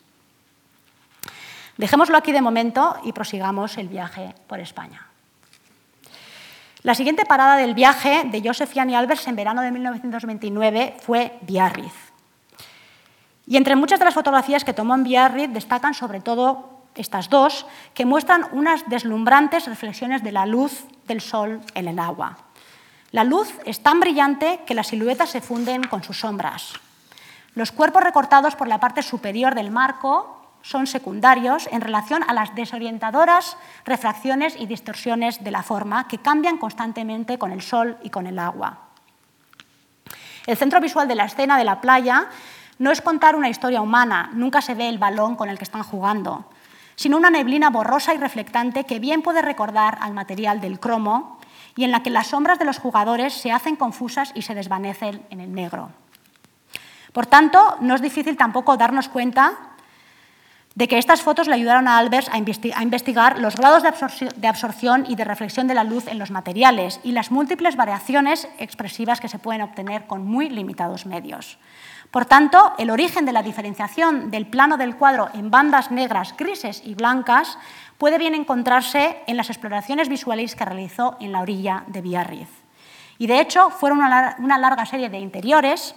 Dejémoslo 1.76 2.16
aquí 2.16 2.32
de 2.32 2.40
momento 2.40 2.96
y 3.04 3.12
prosigamos 3.12 3.76
el 3.76 3.88
viaje 3.88 4.34
por 4.46 4.60
España. 4.60 5.06
La 6.82 6.94
siguiente 6.94 7.26
parada 7.26 7.56
del 7.56 7.74
viaje 7.74 8.24
de 8.24 8.42
Joseph 8.42 8.74
y 8.74 8.94
Albers 8.94 9.26
en 9.26 9.36
verano 9.36 9.60
de 9.60 9.72
1929 9.72 10.96
fue 11.00 11.38
Biarritz. 11.42 11.92
Y 13.46 13.56
entre 13.56 13.76
muchas 13.76 13.98
de 13.98 14.04
las 14.04 14.14
fotografías 14.14 14.64
que 14.64 14.72
tomó 14.72 14.94
en 14.94 15.04
Biarritz 15.04 15.52
destacan 15.52 15.94
sobre 15.94 16.20
todo 16.20 16.76
estas 16.94 17.28
dos, 17.28 17.66
que 17.92 18.06
muestran 18.06 18.46
unas 18.52 18.88
deslumbrantes 18.88 19.66
reflexiones 19.66 20.22
de 20.22 20.32
la 20.32 20.46
luz 20.46 20.84
del 21.06 21.20
sol 21.20 21.60
en 21.74 21.88
el 21.88 21.98
agua. 21.98 22.38
La 23.12 23.24
luz 23.24 23.52
es 23.64 23.82
tan 23.82 24.00
brillante 24.00 24.60
que 24.66 24.74
las 24.74 24.88
siluetas 24.88 25.30
se 25.30 25.40
funden 25.40 25.84
con 25.84 26.02
sus 26.02 26.20
sombras. 26.20 26.74
Los 27.54 27.72
cuerpos 27.72 28.02
recortados 28.02 28.56
por 28.56 28.68
la 28.68 28.80
parte 28.80 29.02
superior 29.02 29.54
del 29.54 29.70
marco 29.70 30.36
son 30.62 30.88
secundarios 30.88 31.68
en 31.70 31.80
relación 31.80 32.24
a 32.26 32.34
las 32.34 32.54
desorientadoras 32.54 33.56
refracciones 33.84 34.56
y 34.58 34.66
distorsiones 34.66 35.44
de 35.44 35.52
la 35.52 35.62
forma 35.62 36.08
que 36.08 36.18
cambian 36.18 36.58
constantemente 36.58 37.38
con 37.38 37.52
el 37.52 37.62
sol 37.62 37.96
y 38.02 38.10
con 38.10 38.26
el 38.26 38.38
agua. 38.38 38.78
El 40.46 40.56
centro 40.56 40.80
visual 40.80 41.06
de 41.06 41.14
la 41.14 41.24
escena 41.24 41.56
de 41.56 41.64
la 41.64 41.80
playa 41.80 42.26
no 42.78 42.90
es 42.90 43.00
contar 43.00 43.36
una 43.36 43.48
historia 43.48 43.80
humana, 43.80 44.30
nunca 44.32 44.60
se 44.60 44.74
ve 44.74 44.88
el 44.88 44.98
balón 44.98 45.36
con 45.36 45.48
el 45.48 45.56
que 45.56 45.64
están 45.64 45.84
jugando, 45.84 46.50
sino 46.96 47.16
una 47.16 47.30
neblina 47.30 47.70
borrosa 47.70 48.12
y 48.12 48.18
reflectante 48.18 48.84
que 48.84 48.98
bien 48.98 49.22
puede 49.22 49.42
recordar 49.42 49.98
al 50.00 50.14
material 50.14 50.60
del 50.60 50.80
cromo 50.80 51.35
y 51.76 51.84
en 51.84 51.92
la 51.92 52.02
que 52.02 52.10
las 52.10 52.28
sombras 52.28 52.58
de 52.58 52.64
los 52.64 52.78
jugadores 52.78 53.34
se 53.34 53.52
hacen 53.52 53.76
confusas 53.76 54.32
y 54.34 54.42
se 54.42 54.54
desvanecen 54.54 55.22
en 55.30 55.40
el 55.40 55.54
negro. 55.54 55.90
Por 57.12 57.26
tanto, 57.26 57.76
no 57.80 57.94
es 57.94 58.02
difícil 58.02 58.36
tampoco 58.36 58.76
darnos 58.76 59.08
cuenta 59.08 59.52
de 60.74 60.88
que 60.88 60.98
estas 60.98 61.22
fotos 61.22 61.48
le 61.48 61.54
ayudaron 61.54 61.88
a 61.88 61.96
Albers 61.96 62.28
a 62.28 62.36
investigar 62.82 63.38
los 63.38 63.56
grados 63.56 63.82
de 63.82 64.46
absorción 64.48 65.06
y 65.08 65.16
de 65.16 65.24
reflexión 65.24 65.66
de 65.66 65.74
la 65.74 65.84
luz 65.84 66.06
en 66.06 66.18
los 66.18 66.30
materiales 66.30 67.00
y 67.02 67.12
las 67.12 67.30
múltiples 67.30 67.76
variaciones 67.76 68.46
expresivas 68.58 69.18
que 69.18 69.28
se 69.28 69.38
pueden 69.38 69.62
obtener 69.62 70.06
con 70.06 70.26
muy 70.26 70.50
limitados 70.50 71.06
medios. 71.06 71.58
Por 72.10 72.26
tanto, 72.26 72.74
el 72.78 72.90
origen 72.90 73.24
de 73.24 73.32
la 73.32 73.42
diferenciación 73.42 74.30
del 74.30 74.46
plano 74.46 74.76
del 74.76 74.96
cuadro 74.96 75.30
en 75.32 75.50
bandas 75.50 75.90
negras, 75.90 76.34
grises 76.36 76.82
y 76.84 76.94
blancas 76.94 77.58
puede 77.98 78.18
bien 78.18 78.34
encontrarse 78.34 79.22
en 79.26 79.36
las 79.36 79.50
exploraciones 79.50 80.08
visuales 80.08 80.54
que 80.54 80.64
realizó 80.64 81.16
en 81.20 81.32
la 81.32 81.40
orilla 81.40 81.84
de 81.86 82.02
Biarritz. 82.02 82.50
Y 83.18 83.26
de 83.26 83.40
hecho, 83.40 83.70
fueron 83.70 83.98
una 83.98 84.58
larga 84.58 84.84
serie 84.84 85.08
de 85.08 85.18
interiores 85.18 85.94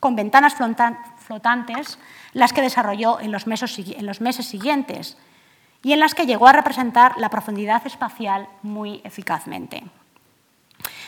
con 0.00 0.16
ventanas 0.16 0.54
flotantes 0.54 1.98
las 2.32 2.52
que 2.52 2.62
desarrolló 2.62 3.20
en 3.20 3.32
los 3.32 3.46
meses, 3.46 3.72
siguientes. 4.46 5.16
y 5.82 5.94
en 5.94 6.00
las 6.00 6.14
que 6.14 6.26
llegó 6.26 6.46
a 6.46 6.52
representar 6.52 7.16
la 7.16 7.30
profundidad 7.30 7.86
espacial 7.86 8.48
muy 8.62 9.00
eficazmente. 9.02 9.82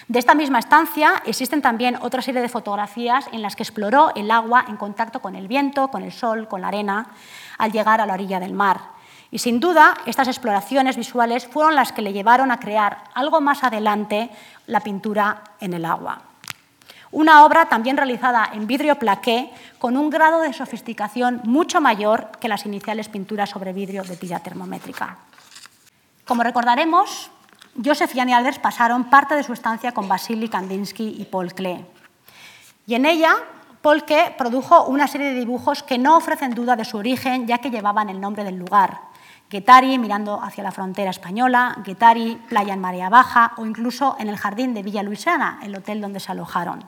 De 0.08 0.18
esta 0.18 0.34
misma 0.34 0.60
estancia 0.60 1.22
existen 1.26 1.60
también 1.60 1.98
otra 2.00 2.22
serie 2.22 2.40
de 2.40 2.48
fotografías 2.48 3.28
en 3.32 3.42
las 3.42 3.54
que 3.54 3.64
exploró 3.64 4.12
el 4.14 4.30
agua 4.30 4.64
en 4.68 4.78
contacto 4.78 5.20
con 5.20 5.36
el 5.36 5.46
viento, 5.46 5.88
con 5.88 6.02
el 6.02 6.10
sol, 6.10 6.48
con 6.48 6.62
la 6.62 6.68
arena, 6.68 7.08
al 7.58 7.70
llegar 7.70 8.00
a 8.00 8.06
la 8.06 8.14
orilla 8.14 8.40
del 8.40 8.54
mar. 8.54 8.80
Y 9.32 9.38
sin 9.38 9.60
duda, 9.60 9.94
estas 10.04 10.28
exploraciones 10.28 10.98
visuales 10.98 11.46
fueron 11.46 11.74
las 11.74 11.90
que 11.90 12.02
le 12.02 12.12
llevaron 12.12 12.50
a 12.50 12.60
crear 12.60 13.04
algo 13.14 13.40
más 13.40 13.64
adelante 13.64 14.28
la 14.66 14.80
pintura 14.80 15.42
en 15.58 15.72
el 15.72 15.86
agua. 15.86 16.20
Una 17.10 17.42
obra 17.46 17.64
también 17.64 17.96
realizada 17.96 18.50
en 18.52 18.66
vidrio 18.66 18.98
plaqué 18.98 19.50
con 19.78 19.96
un 19.96 20.10
grado 20.10 20.40
de 20.40 20.52
sofisticación 20.52 21.40
mucho 21.44 21.80
mayor 21.80 22.30
que 22.40 22.48
las 22.48 22.66
iniciales 22.66 23.08
pinturas 23.08 23.48
sobre 23.48 23.72
vidrio 23.72 24.02
de 24.02 24.18
tira 24.18 24.40
termométrica. 24.40 25.16
Como 26.26 26.42
recordaremos, 26.42 27.30
Joseph 27.82 28.14
y 28.14 28.20
Annie 28.20 28.34
Albers 28.34 28.58
pasaron 28.58 29.04
parte 29.04 29.34
de 29.34 29.44
su 29.44 29.54
estancia 29.54 29.92
con 29.92 30.08
Vasily 30.08 30.50
Kandinsky 30.50 31.16
y 31.18 31.24
Paul 31.24 31.54
Klee. 31.54 31.86
Y 32.86 32.96
en 32.96 33.06
ella, 33.06 33.34
Paul 33.80 34.04
Klee 34.04 34.34
produjo 34.36 34.84
una 34.84 35.08
serie 35.08 35.28
de 35.28 35.40
dibujos 35.40 35.82
que 35.82 35.96
no 35.96 36.18
ofrecen 36.18 36.54
duda 36.54 36.76
de 36.76 36.84
su 36.84 36.98
origen, 36.98 37.46
ya 37.46 37.58
que 37.58 37.70
llevaban 37.70 38.10
el 38.10 38.20
nombre 38.20 38.44
del 38.44 38.56
lugar. 38.56 39.11
Guetari 39.52 39.98
mirando 39.98 40.42
hacia 40.42 40.64
la 40.64 40.72
frontera 40.72 41.10
española, 41.10 41.76
Guetari, 41.84 42.36
playa 42.48 42.72
en 42.72 42.80
marea 42.80 43.10
baja 43.10 43.52
o 43.58 43.66
incluso 43.66 44.16
en 44.18 44.30
el 44.30 44.38
jardín 44.38 44.72
de 44.72 44.82
Villa 44.82 45.02
Luisiana, 45.02 45.60
el 45.62 45.76
hotel 45.76 46.00
donde 46.00 46.20
se 46.20 46.32
alojaron. 46.32 46.84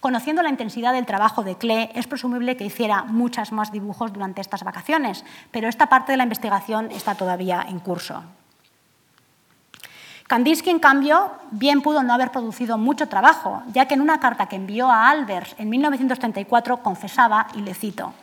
Conociendo 0.00 0.42
la 0.42 0.48
intensidad 0.48 0.94
del 0.94 1.04
trabajo 1.04 1.42
de 1.44 1.56
Klee, 1.56 1.90
es 1.94 2.06
presumible 2.06 2.56
que 2.56 2.64
hiciera 2.64 3.04
muchas 3.04 3.52
más 3.52 3.70
dibujos 3.70 4.14
durante 4.14 4.40
estas 4.40 4.64
vacaciones, 4.64 5.26
pero 5.50 5.68
esta 5.68 5.90
parte 5.90 6.12
de 6.12 6.16
la 6.16 6.24
investigación 6.24 6.90
está 6.90 7.16
todavía 7.16 7.66
en 7.68 7.80
curso. 7.80 8.24
Kandinsky, 10.26 10.70
en 10.70 10.78
cambio, 10.78 11.32
bien 11.50 11.82
pudo 11.82 12.02
no 12.02 12.14
haber 12.14 12.30
producido 12.30 12.78
mucho 12.78 13.08
trabajo, 13.08 13.62
ya 13.74 13.84
que 13.86 13.92
en 13.92 14.00
una 14.00 14.20
carta 14.20 14.46
que 14.46 14.56
envió 14.56 14.90
a 14.90 15.10
Albers 15.10 15.54
en 15.58 15.68
1934 15.68 16.78
confesaba, 16.78 17.48
y 17.54 17.60
le 17.60 17.74
cito, 17.74 18.14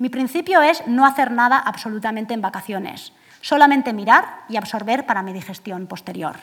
mi 0.00 0.08
principio 0.08 0.62
es 0.62 0.86
no 0.86 1.04
hacer 1.04 1.30
nada 1.30 1.58
absolutamente 1.58 2.32
en 2.32 2.40
vacaciones, 2.40 3.12
solamente 3.42 3.92
mirar 3.92 4.44
y 4.48 4.56
absorber 4.56 5.04
para 5.04 5.22
mi 5.22 5.34
digestión 5.34 5.86
posterior. 5.86 6.36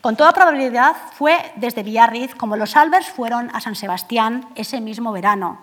Con 0.00 0.14
toda 0.14 0.32
probabilidad 0.32 0.94
fue 1.14 1.36
desde 1.56 1.82
Villarriz 1.82 2.36
como 2.36 2.56
los 2.56 2.76
Albers 2.76 3.08
fueron 3.08 3.50
a 3.52 3.60
San 3.60 3.74
Sebastián 3.74 4.48
ese 4.54 4.80
mismo 4.80 5.10
verano, 5.10 5.58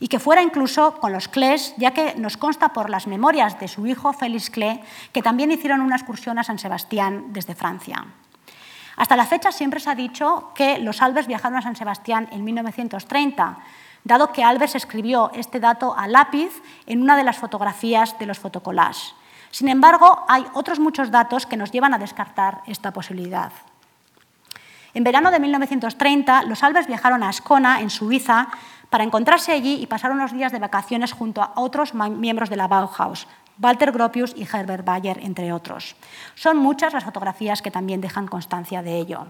y 0.00 0.08
que 0.08 0.18
fuera 0.18 0.42
incluso 0.42 0.98
con 0.98 1.12
los 1.12 1.28
Clés, 1.28 1.72
ya 1.76 1.92
que 1.92 2.16
nos 2.16 2.36
consta 2.36 2.72
por 2.72 2.90
las 2.90 3.06
memorias 3.06 3.60
de 3.60 3.68
su 3.68 3.86
hijo 3.86 4.12
Félix 4.12 4.50
Clé 4.50 4.82
que 5.12 5.22
también 5.22 5.52
hicieron 5.52 5.82
una 5.82 5.96
excursión 5.96 6.40
a 6.40 6.44
San 6.44 6.58
Sebastián 6.58 7.26
desde 7.28 7.54
Francia. 7.54 8.04
Hasta 8.96 9.14
la 9.14 9.24
fecha 9.24 9.52
siempre 9.52 9.78
se 9.78 9.88
ha 9.88 9.94
dicho 9.94 10.50
que 10.52 10.80
los 10.80 11.00
Albers 11.00 11.28
viajaron 11.28 11.58
a 11.58 11.62
San 11.62 11.76
Sebastián 11.76 12.28
en 12.32 12.42
1930, 12.42 13.58
dado 14.06 14.32
que 14.32 14.44
Albers 14.44 14.76
escribió 14.76 15.30
este 15.34 15.58
dato 15.58 15.94
a 15.96 16.06
lápiz 16.06 16.62
en 16.86 17.02
una 17.02 17.16
de 17.16 17.24
las 17.24 17.38
fotografías 17.38 18.16
de 18.18 18.26
los 18.26 18.38
fotocollages. 18.38 19.14
Sin 19.50 19.68
embargo, 19.68 20.24
hay 20.28 20.46
otros 20.54 20.78
muchos 20.78 21.10
datos 21.10 21.46
que 21.46 21.56
nos 21.56 21.72
llevan 21.72 21.92
a 21.92 21.98
descartar 21.98 22.62
esta 22.66 22.92
posibilidad. 22.92 23.52
En 24.94 25.04
verano 25.04 25.30
de 25.30 25.40
1930, 25.40 26.44
los 26.44 26.62
Albers 26.62 26.86
viajaron 26.86 27.22
a 27.22 27.28
Ascona, 27.28 27.80
en 27.80 27.90
Suiza, 27.90 28.48
para 28.90 29.04
encontrarse 29.04 29.52
allí 29.52 29.82
y 29.82 29.86
pasar 29.86 30.12
unos 30.12 30.32
días 30.32 30.52
de 30.52 30.58
vacaciones 30.58 31.12
junto 31.12 31.42
a 31.42 31.52
otros 31.56 31.92
miembros 31.94 32.48
de 32.48 32.56
la 32.56 32.68
Bauhaus, 32.68 33.26
Walter 33.60 33.90
Gropius 33.90 34.34
y 34.36 34.44
Herbert 34.44 34.84
Bayer, 34.84 35.18
entre 35.22 35.52
otros. 35.52 35.96
Son 36.34 36.56
muchas 36.58 36.92
las 36.92 37.04
fotografías 37.04 37.60
que 37.60 37.70
también 37.70 38.00
dejan 38.00 38.28
constancia 38.28 38.82
de 38.82 38.98
ello. 38.98 39.26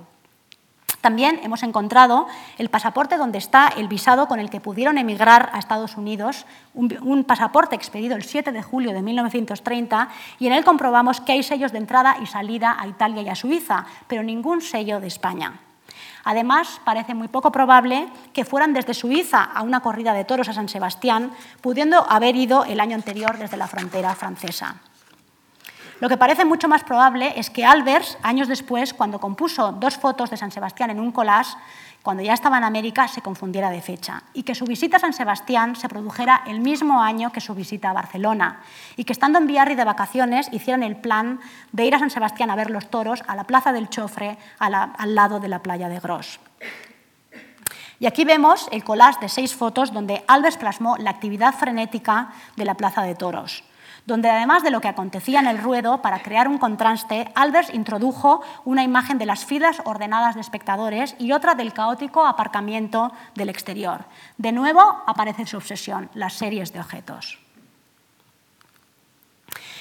También 1.07 1.39
hemos 1.45 1.63
encontrado 1.63 2.27
el 2.59 2.69
pasaporte 2.69 3.17
donde 3.17 3.39
está 3.39 3.69
el 3.69 3.87
visado 3.87 4.27
con 4.27 4.41
el 4.41 4.51
que 4.51 4.61
pudieron 4.61 4.99
emigrar 4.99 5.51
a 5.53 5.61
Estados 5.61 5.97
Unidos, 5.97 6.47
un, 6.75 7.23
pasaporte 7.23 7.77
expedido 7.77 8.17
el 8.17 8.25
7 8.25 8.51
de 8.51 8.61
julio 8.61 8.93
de 8.93 9.03
1930, 9.03 10.09
y 10.41 10.49
en 10.49 10.53
él 10.53 10.65
comprobamos 10.65 11.21
que 11.21 11.31
hay 11.31 11.45
sellos 11.45 11.71
de 11.71 11.79
entrada 11.79 12.17
y 12.21 12.27
salida 12.27 12.77
a 12.77 12.89
Italia 12.89 13.23
y 13.23 13.29
a 13.29 13.37
Suiza, 13.37 13.87
pero 14.09 14.25
ningún 14.25 14.61
sello 14.61 14.99
de 14.99 15.07
España. 15.07 15.61
Además, 16.25 16.81
parece 16.85 17.15
muy 17.15 17.29
poco 17.29 17.53
probable 17.53 18.09
que 18.33 18.45
fueran 18.45 18.73
desde 18.73 18.93
Suiza 18.93 19.45
a 19.45 19.63
una 19.63 19.79
corrida 19.79 20.13
de 20.13 20.25
toros 20.25 20.49
a 20.49 20.55
San 20.55 20.69
Sebastián, 20.69 21.31
pudiendo 21.61 22.05
haber 22.11 22.35
ido 22.35 22.65
el 22.65 22.81
año 22.81 22.97
anterior 22.97 23.39
desde 23.39 23.57
la 23.57 23.69
frontera 23.69 24.13
francesa. 24.17 24.75
Lo 25.99 26.11
que 26.11 26.19
parece 26.19 26.45
mucho 26.45 26.69
más 26.69 26.85
probable 26.85 27.33
es 27.37 27.49
que 27.49 27.65
Albers, 27.65 28.19
años 28.23 28.49
después, 28.49 28.93
cuando 28.93 29.19
compuso 29.19 29.73
dos 29.73 29.97
fotos 29.97 30.29
de 30.29 30.37
San 30.37 30.51
Sebastián 30.51 30.91
en 30.91 31.01
un 31.01 31.11
collage, 31.11 31.57
cuando 32.03 32.23
ya 32.23 32.35
estaba 32.35 32.59
en 32.59 32.65
América, 32.65 33.09
se 33.09 33.23
confundiera 33.23 33.71
de 33.71 33.81
fecha 33.81 34.23
y 34.35 34.43
que 34.43 34.55
su 34.55 34.67
visita 34.67 34.99
a 34.99 35.01
San 35.01 35.15
Sebastián 35.15 35.75
se 35.75 35.89
produjera 35.89 36.43
el 36.47 36.61
mismo 36.61 37.01
año 37.01 37.33
que 37.33 37.41
su 37.41 37.55
visita 37.55 37.91
a 37.91 37.95
Barcelona 37.95 38.61
y 38.97 39.05
que 39.05 39.13
estando 39.15 39.39
en 39.39 39.47
Biarri 39.47 39.75
de 39.75 39.85
vacaciones 39.85 40.49
hicieran 40.53 40.83
el 40.83 40.97
plan 40.97 41.41
de 41.73 41.87
ir 41.87 41.95
a 41.95 41.99
San 41.99 42.11
Sebastián 42.11 42.51
a 42.51 42.57
ver 42.57 42.71
los 42.71 42.91
toros 42.91 43.25
a 43.27 43.35
la 43.35 43.45
Plaza 43.45 43.73
del 43.73 43.89
Chofre, 43.89 44.39
al 44.59 45.15
lado 45.15 45.41
de 45.41 45.49
la 45.49 45.63
playa 45.63 45.89
de 45.89 45.99
Gros. 45.99 46.39
Y 47.99 48.07
aquí 48.07 48.27
vemos 48.27 48.69
el 48.71 48.85
collage 48.85 49.21
de 49.21 49.29
seis 49.31 49.57
fotos 49.57 49.95
donde 49.95 50.23
Albers 50.29 50.59
plasmó 50.59 50.99
la 50.99 51.11
actividad 51.11 51.55
frenética 51.55 52.29
de 52.55 52.67
la 52.67 52.75
Plaza 52.75 53.03
de 53.03 53.15
Toros 53.15 53.65
donde 54.07 54.31
además 54.31 54.63
de 54.63 54.71
lo 54.71 54.81
que 54.81 54.89
acontecía 54.89 55.41
en 55.41 55.49
el 55.49 55.59
ruedo, 55.59 56.01
para 56.01 56.23
crear 56.23 56.49
un 56.49 56.59
contraste, 56.59 57.29
Albers 57.35 57.75
introdujo 57.75 58.41
una 58.65 58.85
imagen 58.85 59.19
de 59.19 59.27
las 59.27 59.45
filas 59.45 59.83
ordenadas 59.85 60.37
de 60.37 60.41
espectadores 60.41 61.17
y 61.19 61.33
otra 61.33 61.55
del 61.55 61.73
caótico 61.73 62.25
aparcamiento 62.25 63.13
del 63.35 63.49
exterior. 63.49 64.05
De 64.39 64.53
nuevo 64.53 64.81
aparece 65.07 65.47
su 65.47 65.57
obsesión, 65.57 66.09
las 66.15 66.35
series 66.35 66.73
de 66.73 66.81
objetos. 66.81 67.39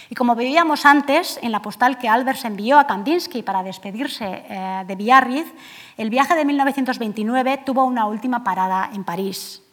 Y 0.09 0.15
como 0.15 0.35
veíamos 0.35 0.85
antes, 0.85 1.39
en 1.41 1.51
la 1.51 1.61
postal 1.61 1.97
que 1.97 2.09
Albers 2.09 2.45
envió 2.45 2.77
a 2.77 2.85
Kandinsky 2.85 3.41
para 3.41 3.63
despedirse 3.63 4.45
eh, 4.47 4.83
de 4.85 4.95
Biarritz, 4.95 5.51
el 5.97 6.09
viaje 6.09 6.35
de 6.35 6.45
1929 6.45 7.63
tuvo 7.65 7.85
una 7.85 8.05
última 8.05 8.43
parada 8.43 8.89
en 8.93 9.03
París. 9.03 9.64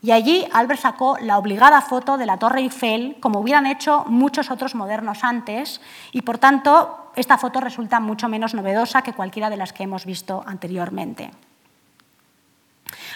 Y 0.00 0.12
allí 0.12 0.46
Albert 0.52 0.80
sacó 0.80 1.18
la 1.20 1.38
obligada 1.38 1.80
foto 1.80 2.18
de 2.18 2.26
la 2.26 2.38
Torre 2.38 2.60
Eiffel, 2.60 3.16
como 3.20 3.40
hubieran 3.40 3.66
hecho 3.66 4.04
muchos 4.06 4.50
otros 4.50 4.74
modernos 4.74 5.24
antes, 5.24 5.80
y 6.12 6.22
por 6.22 6.38
tanto 6.38 7.10
esta 7.16 7.36
foto 7.36 7.60
resulta 7.60 7.98
mucho 7.98 8.28
menos 8.28 8.54
novedosa 8.54 9.02
que 9.02 9.12
cualquiera 9.12 9.50
de 9.50 9.56
las 9.56 9.72
que 9.72 9.82
hemos 9.82 10.06
visto 10.06 10.44
anteriormente. 10.46 11.32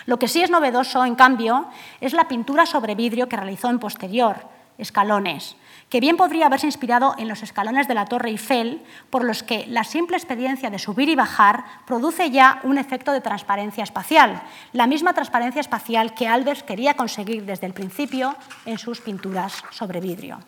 Lo 0.06 0.18
que 0.18 0.26
sí 0.26 0.42
es 0.42 0.50
novedoso, 0.50 1.04
en 1.04 1.14
cambio, 1.14 1.66
es 2.00 2.12
la 2.12 2.26
pintura 2.26 2.66
sobre 2.66 2.96
vidrio 2.96 3.28
que 3.28 3.36
realizó 3.36 3.70
en 3.70 3.78
posterior, 3.78 4.48
escalones, 4.76 5.56
que 5.92 6.00
bien 6.00 6.16
podría 6.16 6.46
haberse 6.46 6.64
inspirado 6.64 7.14
en 7.18 7.28
los 7.28 7.42
escalones 7.42 7.86
de 7.86 7.92
la 7.92 8.06
Torre 8.06 8.30
Eiffel, 8.30 8.80
por 9.10 9.24
los 9.24 9.42
que 9.42 9.66
la 9.66 9.84
simple 9.84 10.16
experiencia 10.16 10.70
de 10.70 10.78
subir 10.78 11.10
y 11.10 11.14
bajar 11.14 11.64
produce 11.84 12.30
ya 12.30 12.60
un 12.62 12.78
efecto 12.78 13.12
de 13.12 13.20
transparencia 13.20 13.84
espacial, 13.84 14.42
la 14.72 14.86
misma 14.86 15.12
transparencia 15.12 15.60
espacial 15.60 16.14
que 16.14 16.26
Albers 16.26 16.62
quería 16.62 16.94
conseguir 16.94 17.44
desde 17.44 17.66
el 17.66 17.74
principio 17.74 18.34
en 18.64 18.78
sus 18.78 19.02
pinturas 19.02 19.62
sobre 19.70 20.00
vidrio. 20.00 20.38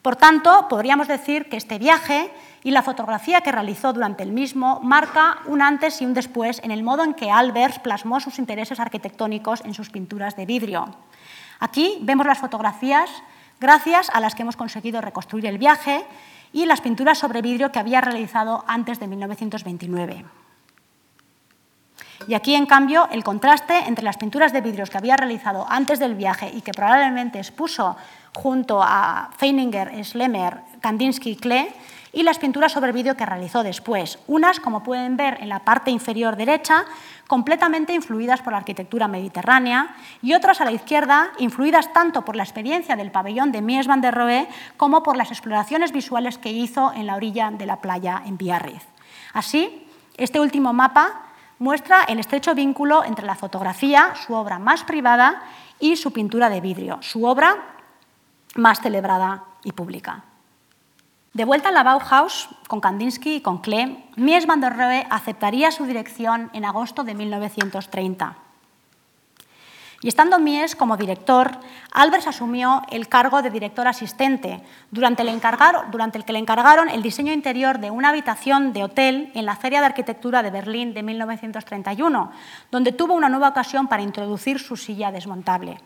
Por 0.00 0.14
tanto, 0.14 0.68
podríamos 0.68 1.08
decir 1.08 1.48
que 1.48 1.56
este 1.56 1.80
viaje 1.80 2.30
y 2.62 2.70
la 2.70 2.82
fotografía 2.82 3.40
que 3.40 3.50
realizó 3.50 3.92
durante 3.92 4.22
el 4.22 4.30
mismo 4.30 4.78
marca 4.80 5.38
un 5.46 5.60
antes 5.60 6.00
y 6.00 6.06
un 6.06 6.14
después 6.14 6.60
en 6.62 6.70
el 6.70 6.84
modo 6.84 7.02
en 7.02 7.14
que 7.14 7.32
Albers 7.32 7.80
plasmó 7.80 8.20
sus 8.20 8.38
intereses 8.38 8.78
arquitectónicos 8.78 9.64
en 9.64 9.74
sus 9.74 9.90
pinturas 9.90 10.36
de 10.36 10.46
vidrio. 10.46 10.86
Aquí 11.62 11.98
vemos 12.00 12.26
las 12.26 12.38
fotografías 12.38 13.08
gracias 13.60 14.10
a 14.10 14.18
las 14.18 14.34
que 14.34 14.42
hemos 14.42 14.56
conseguido 14.56 15.00
reconstruir 15.00 15.46
el 15.46 15.58
viaje 15.58 16.04
y 16.52 16.66
las 16.66 16.80
pinturas 16.80 17.18
sobre 17.18 17.40
vidrio 17.40 17.70
que 17.70 17.78
había 17.78 18.00
realizado 18.00 18.64
antes 18.66 18.98
de 18.98 19.06
1929. 19.06 20.24
Y 22.26 22.34
aquí, 22.34 22.56
en 22.56 22.66
cambio, 22.66 23.08
el 23.12 23.22
contraste 23.22 23.78
entre 23.86 24.02
las 24.04 24.16
pinturas 24.16 24.52
de 24.52 24.60
vidrios 24.60 24.90
que 24.90 24.98
había 24.98 25.16
realizado 25.16 25.64
antes 25.68 26.00
del 26.00 26.16
viaje 26.16 26.50
y 26.52 26.62
que 26.62 26.72
probablemente 26.72 27.38
expuso 27.38 27.96
junto 28.34 28.82
a 28.82 29.30
Feininger, 29.36 30.04
Schlemmer, 30.04 30.62
Kandinsky 30.80 31.30
y 31.30 31.36
Klee 31.36 31.68
y 32.12 32.22
las 32.22 32.38
pinturas 32.38 32.72
sobre 32.72 32.92
vídeo 32.92 33.16
que 33.16 33.26
realizó 33.26 33.62
después. 33.62 34.18
Unas, 34.26 34.60
como 34.60 34.82
pueden 34.82 35.16
ver 35.16 35.38
en 35.40 35.48
la 35.48 35.60
parte 35.60 35.90
inferior 35.90 36.36
derecha, 36.36 36.84
completamente 37.26 37.94
influidas 37.94 38.42
por 38.42 38.52
la 38.52 38.58
arquitectura 38.58 39.08
mediterránea 39.08 39.96
y 40.20 40.34
otras 40.34 40.60
a 40.60 40.64
la 40.64 40.72
izquierda, 40.72 41.30
influidas 41.38 41.92
tanto 41.92 42.24
por 42.24 42.36
la 42.36 42.42
experiencia 42.42 42.96
del 42.96 43.10
pabellón 43.10 43.52
de 43.52 43.62
Mies 43.62 43.86
van 43.86 44.00
der 44.00 44.14
Rohe 44.14 44.48
como 44.76 45.02
por 45.02 45.16
las 45.16 45.30
exploraciones 45.30 45.92
visuales 45.92 46.38
que 46.38 46.52
hizo 46.52 46.92
en 46.94 47.06
la 47.06 47.16
orilla 47.16 47.50
de 47.50 47.66
la 47.66 47.80
playa 47.80 48.22
en 48.26 48.36
Biarritz. 48.36 48.84
Así, 49.32 49.86
este 50.16 50.40
último 50.40 50.72
mapa 50.72 51.22
muestra 51.58 52.02
el 52.04 52.18
estrecho 52.18 52.54
vínculo 52.54 53.04
entre 53.04 53.24
la 53.24 53.36
fotografía, 53.36 54.14
su 54.14 54.34
obra 54.34 54.58
más 54.58 54.84
privada, 54.84 55.42
y 55.82 55.96
su 55.96 56.12
pintura 56.12 56.48
de 56.48 56.60
vidrio, 56.60 56.98
su 57.02 57.24
obra 57.24 57.56
más 58.54 58.80
celebrada 58.80 59.44
y 59.64 59.72
pública. 59.72 60.22
De 61.34 61.46
vuelta 61.46 61.70
en 61.70 61.74
la 61.74 61.82
Bauhaus, 61.82 62.50
con 62.68 62.80
Kandinsky 62.80 63.36
y 63.36 63.40
con 63.40 63.58
Klee, 63.62 64.04
Mies 64.16 64.46
van 64.46 64.60
der 64.60 64.76
Rohe 64.76 65.06
aceptaría 65.08 65.70
su 65.70 65.86
dirección 65.86 66.50
en 66.52 66.66
agosto 66.66 67.04
de 67.04 67.14
1930. 67.14 68.36
Y 70.02 70.08
estando 70.08 70.38
Mies 70.38 70.76
como 70.76 70.98
director, 70.98 71.52
Albers 71.92 72.26
asumió 72.26 72.82
el 72.90 73.08
cargo 73.08 73.40
de 73.40 73.48
director 73.48 73.88
asistente, 73.88 74.62
durante 74.90 75.22
el, 75.22 75.40
durante 75.90 76.18
el, 76.18 76.24
que 76.26 76.34
le 76.34 76.38
encargaron 76.38 76.90
el 76.90 77.02
diseño 77.02 77.32
interior 77.32 77.78
de 77.78 77.90
una 77.90 78.10
habitación 78.10 78.74
de 78.74 78.84
hotel 78.84 79.30
en 79.34 79.46
la 79.46 79.56
Feria 79.56 79.80
de 79.80 79.86
Arquitectura 79.86 80.42
de 80.42 80.50
Berlín 80.50 80.92
de 80.92 81.02
1931, 81.02 82.30
donde 82.70 82.92
tuvo 82.92 83.14
una 83.14 83.30
nueva 83.30 83.48
ocasión 83.48 83.86
para 83.86 84.02
introducir 84.02 84.58
su 84.58 84.76
silla 84.76 85.10
desmontable. 85.10 85.78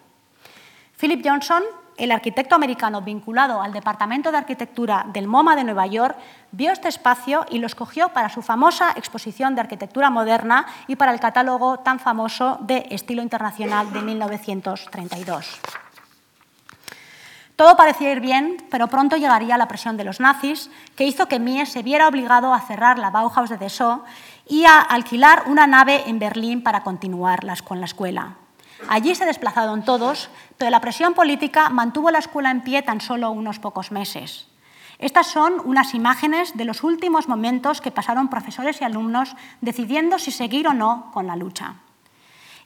Philip 0.98 1.24
Johnson 1.24 1.62
el 1.96 2.12
arquitecto 2.12 2.54
americano 2.54 3.00
vinculado 3.00 3.62
al 3.62 3.72
Departamento 3.72 4.30
de 4.30 4.38
Arquitectura 4.38 5.06
del 5.12 5.26
MoMA 5.26 5.56
de 5.56 5.64
Nueva 5.64 5.86
York 5.86 6.16
vio 6.52 6.72
este 6.72 6.88
espacio 6.88 7.46
y 7.50 7.58
lo 7.58 7.66
escogió 7.66 8.10
para 8.10 8.28
su 8.28 8.42
famosa 8.42 8.92
exposición 8.96 9.54
de 9.54 9.62
arquitectura 9.62 10.10
moderna 10.10 10.66
y 10.86 10.96
para 10.96 11.12
el 11.12 11.20
catálogo 11.20 11.78
tan 11.78 11.98
famoso 11.98 12.58
de 12.60 12.86
estilo 12.90 13.22
internacional 13.22 13.92
de 13.92 14.02
1932. 14.02 15.60
Todo 17.56 17.74
parecía 17.74 18.12
ir 18.12 18.20
bien, 18.20 18.58
pero 18.70 18.88
pronto 18.88 19.16
llegaría 19.16 19.56
la 19.56 19.66
presión 19.66 19.96
de 19.96 20.04
los 20.04 20.20
nazis, 20.20 20.70
que 20.94 21.06
hizo 21.06 21.26
que 21.26 21.38
Mies 21.38 21.70
se 21.70 21.82
viera 21.82 22.06
obligado 22.06 22.52
a 22.52 22.60
cerrar 22.60 22.98
la 22.98 23.08
Bauhaus 23.08 23.48
de 23.48 23.56
Dessau 23.56 24.02
y 24.46 24.66
a 24.66 24.80
alquilar 24.80 25.44
una 25.46 25.66
nave 25.66 26.04
en 26.06 26.18
Berlín 26.18 26.62
para 26.62 26.82
continuar 26.82 27.40
con 27.64 27.80
la 27.80 27.86
escuela. 27.86 28.36
Allí 28.88 29.14
se 29.14 29.24
desplazaron 29.24 29.84
todos, 29.84 30.28
pero 30.58 30.70
la 30.70 30.80
presión 30.80 31.14
política 31.14 31.70
mantuvo 31.70 32.10
la 32.10 32.18
escuela 32.18 32.50
en 32.50 32.62
pie 32.62 32.82
tan 32.82 33.00
solo 33.00 33.30
unos 33.30 33.58
pocos 33.58 33.90
meses. 33.90 34.46
Estas 34.98 35.26
son 35.26 35.60
unas 35.64 35.94
imágenes 35.94 36.56
de 36.56 36.64
los 36.64 36.82
últimos 36.82 37.28
momentos 37.28 37.80
que 37.80 37.90
pasaron 37.90 38.28
profesores 38.28 38.80
y 38.80 38.84
alumnos 38.84 39.36
decidiendo 39.60 40.18
si 40.18 40.30
seguir 40.30 40.68
o 40.68 40.74
no 40.74 41.10
con 41.12 41.26
la 41.26 41.36
lucha. 41.36 41.74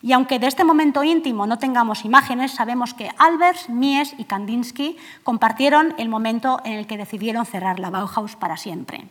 Y 0.02 0.12
aunque 0.12 0.38
de 0.38 0.46
este 0.46 0.64
momento 0.64 1.04
íntimo 1.04 1.46
no 1.46 1.58
tengamos 1.58 2.04
imágenes, 2.04 2.52
sabemos 2.52 2.94
que 2.94 3.10
Albers, 3.18 3.68
Mies 3.68 4.14
y 4.16 4.24
Kandinsky 4.24 4.96
compartieron 5.24 5.94
el 5.98 6.08
momento 6.08 6.60
en 6.64 6.74
el 6.74 6.86
que 6.86 6.96
decidieron 6.96 7.44
cerrar 7.44 7.78
la 7.80 7.90
Bauhaus 7.90 8.36
para 8.36 8.56
siempre. 8.56 9.08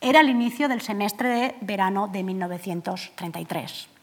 Era 0.00 0.20
el 0.20 0.28
inicio 0.28 0.68
del 0.68 0.82
semestre 0.82 1.28
de 1.28 1.56
verano 1.62 2.08
de 2.08 2.22
1933. 2.22 3.95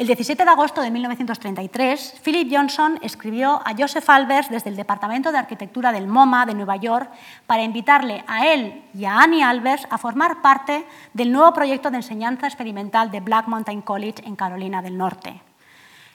El 0.00 0.06
17 0.06 0.46
de 0.46 0.50
agosto 0.50 0.80
de 0.80 0.90
1933, 0.90 2.22
Philip 2.24 2.50
Johnson 2.50 2.98
escribió 3.02 3.60
a 3.66 3.74
Joseph 3.78 4.08
Albers 4.08 4.48
desde 4.48 4.70
el 4.70 4.76
Departamento 4.76 5.30
de 5.30 5.36
Arquitectura 5.36 5.92
del 5.92 6.06
MoMA 6.06 6.46
de 6.46 6.54
Nueva 6.54 6.76
York 6.76 7.10
para 7.46 7.64
invitarle 7.64 8.24
a 8.26 8.46
él 8.46 8.82
y 8.94 9.04
a 9.04 9.18
Annie 9.18 9.42
Albers 9.42 9.86
a 9.90 9.98
formar 9.98 10.40
parte 10.40 10.86
del 11.12 11.30
nuevo 11.30 11.52
proyecto 11.52 11.90
de 11.90 11.98
enseñanza 11.98 12.46
experimental 12.46 13.10
de 13.10 13.20
Black 13.20 13.46
Mountain 13.46 13.82
College 13.82 14.22
en 14.24 14.36
Carolina 14.36 14.80
del 14.80 14.96
Norte. 14.96 15.42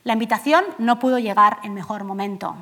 La 0.04 0.14
invitación 0.14 0.64
no 0.80 0.98
pudo 0.98 1.20
llegar 1.20 1.60
en 1.62 1.76
mejor 1.76 2.06
momento. 2.06 2.56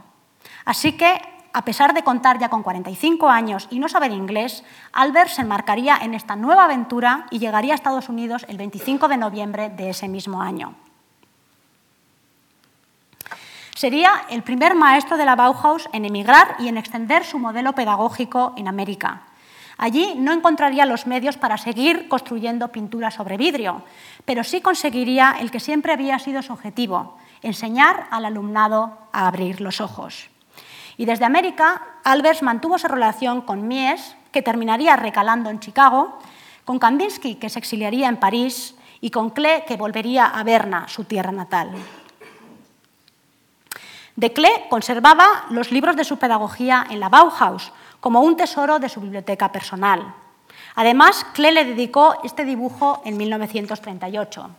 Así 0.66 0.98
que, 0.98 1.22
a 1.54 1.64
pesar 1.64 1.94
de 1.94 2.04
contar 2.04 2.38
ya 2.38 2.50
con 2.50 2.64
45 2.64 3.30
años 3.30 3.70
y 3.72 3.80
no 3.80 3.88
saber 3.88 4.12
inglés, 4.12 4.66
Albers 4.92 5.36
se 5.36 5.44
enmarcaría 5.44 6.00
en 6.02 6.16
esta 6.16 6.36
nueva 6.36 6.66
aventura 6.66 7.28
y 7.32 7.40
llegaría 7.40 7.72
a 7.72 7.76
Estados 7.76 8.10
Unidos 8.10 8.46
el 8.50 8.58
25 8.58 9.08
de 9.08 9.16
noviembre 9.16 9.70
de 9.70 9.90
ese 9.90 10.10
mismo 10.10 10.42
año. 10.42 10.76
Sería 13.76 14.26
el 14.30 14.44
primer 14.44 14.76
maestro 14.76 15.18
de 15.18 15.26
la 15.26 15.36
Bauhaus 15.36 15.90
en 15.94 16.06
emigrar 16.06 16.56
y 16.60 16.68
en 16.68 16.78
extender 16.78 17.26
su 17.26 17.40
modelo 17.40 17.74
pedagógico 17.74 18.54
en 18.56 18.68
América. 18.68 19.24
Allí 19.78 20.14
no 20.16 20.32
encontraría 20.32 20.86
los 20.86 21.08
medios 21.08 21.38
para 21.38 21.58
seguir 21.58 22.08
construyendo 22.08 22.68
pintura 22.68 23.10
sobre 23.10 23.38
vidrio, 23.38 23.82
pero 24.26 24.44
sí 24.44 24.62
conseguiría 24.62 25.36
el 25.40 25.50
que 25.50 25.60
siempre 25.60 25.92
había 25.92 26.20
sido 26.20 26.44
su 26.44 26.54
objetivo, 26.54 27.18
enseñar 27.42 28.08
al 28.12 28.26
alumnado 28.26 28.98
a 29.12 29.28
abrir 29.28 29.60
los 29.60 29.82
ojos. 29.82 30.30
Y 30.96 31.06
desde 31.06 31.26
América, 31.26 31.82
Albers 32.04 32.44
mantuvo 32.44 32.78
su 32.78 32.88
relación 32.88 33.42
con 33.42 33.68
Mies, 33.68 34.16
que 34.32 34.44
terminaría 34.44 34.96
recalando 34.96 35.50
en 35.50 35.60
Chicago, 35.60 36.20
con 36.66 36.78
Kandinsky, 36.78 37.36
que 37.36 37.50
se 37.50 37.60
exiliaría 37.60 38.08
en 38.08 38.18
París, 38.18 38.76
y 39.02 39.10
con 39.10 39.32
Klee, 39.32 39.64
que 39.68 39.76
volvería 39.76 40.28
a 40.28 40.44
Berna, 40.44 40.88
su 40.88 41.04
tierra 41.04 41.32
natal. 41.32 41.72
De 44.16 44.32
Klee 44.32 44.68
conservaba 44.70 45.46
los 45.50 45.72
libros 45.72 45.96
de 45.96 46.04
su 46.04 46.18
pedagogía 46.18 46.86
en 46.90 47.00
la 47.00 47.10
Bauhaus 47.10 47.72
como 48.00 48.22
un 48.22 48.38
tesoro 48.38 48.80
de 48.80 48.90
su 48.90 49.02
biblioteca 49.02 49.52
personal. 49.52 50.14
Además, 50.76 51.26
Klee 51.34 51.52
le 51.52 51.66
dedicó 51.66 52.18
este 52.24 52.46
dibujo 52.46 53.02
en 53.06 53.18
1938. 53.18 54.50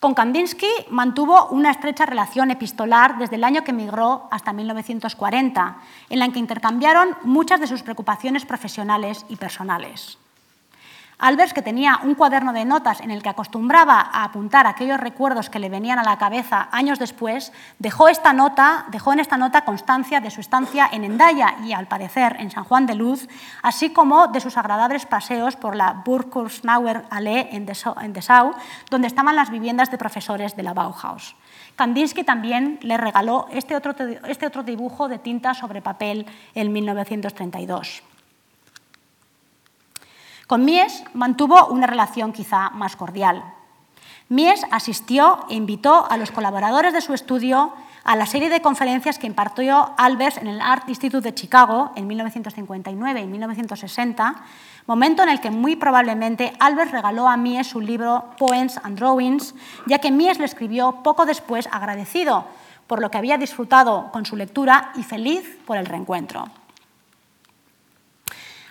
Con 0.00 0.14
Kandinsky 0.14 0.70
mantuvo 0.88 1.48
una 1.48 1.70
estrecha 1.70 2.06
relación 2.06 2.50
epistolar 2.50 3.18
desde 3.18 3.36
el 3.36 3.44
año 3.44 3.64
que 3.64 3.72
emigró 3.72 4.28
hasta 4.30 4.54
1940, 4.54 5.76
en 6.08 6.18
la 6.18 6.28
que 6.30 6.38
intercambiaron 6.38 7.18
muchas 7.22 7.60
de 7.60 7.66
sus 7.66 7.82
preocupaciones 7.82 8.46
profesionales 8.46 9.26
y 9.28 9.36
personales. 9.36 10.16
Albers, 11.20 11.52
que 11.52 11.62
tenía 11.62 12.00
un 12.02 12.14
cuaderno 12.14 12.54
de 12.54 12.64
notas 12.64 13.00
en 13.00 13.10
el 13.10 13.22
que 13.22 13.28
acostumbraba 13.28 14.00
a 14.00 14.24
apuntar 14.24 14.66
aquellos 14.66 14.98
recuerdos 14.98 15.50
que 15.50 15.58
le 15.58 15.68
venían 15.68 15.98
a 15.98 16.02
la 16.02 16.16
cabeza 16.16 16.68
años 16.72 16.98
después, 16.98 17.52
dejó, 17.78 18.08
esta 18.08 18.32
nota, 18.32 18.86
dejó 18.90 19.12
en 19.12 19.20
esta 19.20 19.36
nota 19.36 19.64
constancia 19.64 20.20
de 20.20 20.30
su 20.30 20.40
estancia 20.40 20.88
en 20.90 21.04
Endaya 21.04 21.56
y, 21.62 21.74
al 21.74 21.86
parecer, 21.88 22.36
en 22.40 22.50
San 22.50 22.64
Juan 22.64 22.86
de 22.86 22.94
Luz, 22.94 23.28
así 23.62 23.90
como 23.90 24.28
de 24.28 24.40
sus 24.40 24.56
agradables 24.56 25.04
paseos 25.04 25.56
por 25.56 25.76
la 25.76 26.02
Burgkursnauer 26.04 27.04
Allee 27.10 27.48
en 27.52 27.66
Dessau, 27.66 28.54
donde 28.90 29.06
estaban 29.06 29.36
las 29.36 29.50
viviendas 29.50 29.90
de 29.90 29.98
profesores 29.98 30.56
de 30.56 30.62
la 30.62 30.72
Bauhaus. 30.72 31.36
Kandinsky 31.76 32.24
también 32.24 32.78
le 32.82 32.96
regaló 32.96 33.46
este 33.52 33.76
otro, 33.76 33.94
este 34.26 34.46
otro 34.46 34.62
dibujo 34.62 35.08
de 35.08 35.18
tinta 35.18 35.54
sobre 35.54 35.82
papel 35.82 36.26
en 36.54 36.72
1932. 36.72 38.02
Con 40.50 40.64
Mies 40.64 41.04
mantuvo 41.14 41.68
una 41.68 41.86
relación 41.86 42.32
quizá 42.32 42.70
más 42.70 42.96
cordial. 42.96 43.44
Mies 44.28 44.66
asistió 44.72 45.46
e 45.48 45.54
invitó 45.54 46.10
a 46.10 46.16
los 46.16 46.32
colaboradores 46.32 46.92
de 46.92 47.00
su 47.00 47.14
estudio 47.14 47.72
a 48.02 48.16
la 48.16 48.26
serie 48.26 48.50
de 48.50 48.60
conferencias 48.60 49.20
que 49.20 49.28
impartió 49.28 49.92
Albers 49.96 50.38
en 50.38 50.48
el 50.48 50.60
Art 50.60 50.88
Institute 50.88 51.22
de 51.22 51.36
Chicago 51.36 51.92
en 51.94 52.08
1959 52.08 53.20
y 53.20 53.26
1960, 53.28 54.42
momento 54.88 55.22
en 55.22 55.28
el 55.28 55.40
que 55.40 55.52
muy 55.52 55.76
probablemente 55.76 56.52
Albers 56.58 56.90
regaló 56.90 57.28
a 57.28 57.36
Mies 57.36 57.68
su 57.68 57.80
libro 57.80 58.24
Poems 58.36 58.76
and 58.82 58.98
Drawings, 58.98 59.54
ya 59.86 60.00
que 60.00 60.10
Mies 60.10 60.40
le 60.40 60.46
escribió 60.46 61.04
poco 61.04 61.26
después 61.26 61.68
agradecido 61.70 62.44
por 62.88 63.00
lo 63.00 63.08
que 63.08 63.18
había 63.18 63.38
disfrutado 63.38 64.10
con 64.10 64.26
su 64.26 64.34
lectura 64.34 64.90
y 64.96 65.04
feliz 65.04 65.60
por 65.64 65.76
el 65.76 65.86
reencuentro. 65.86 66.46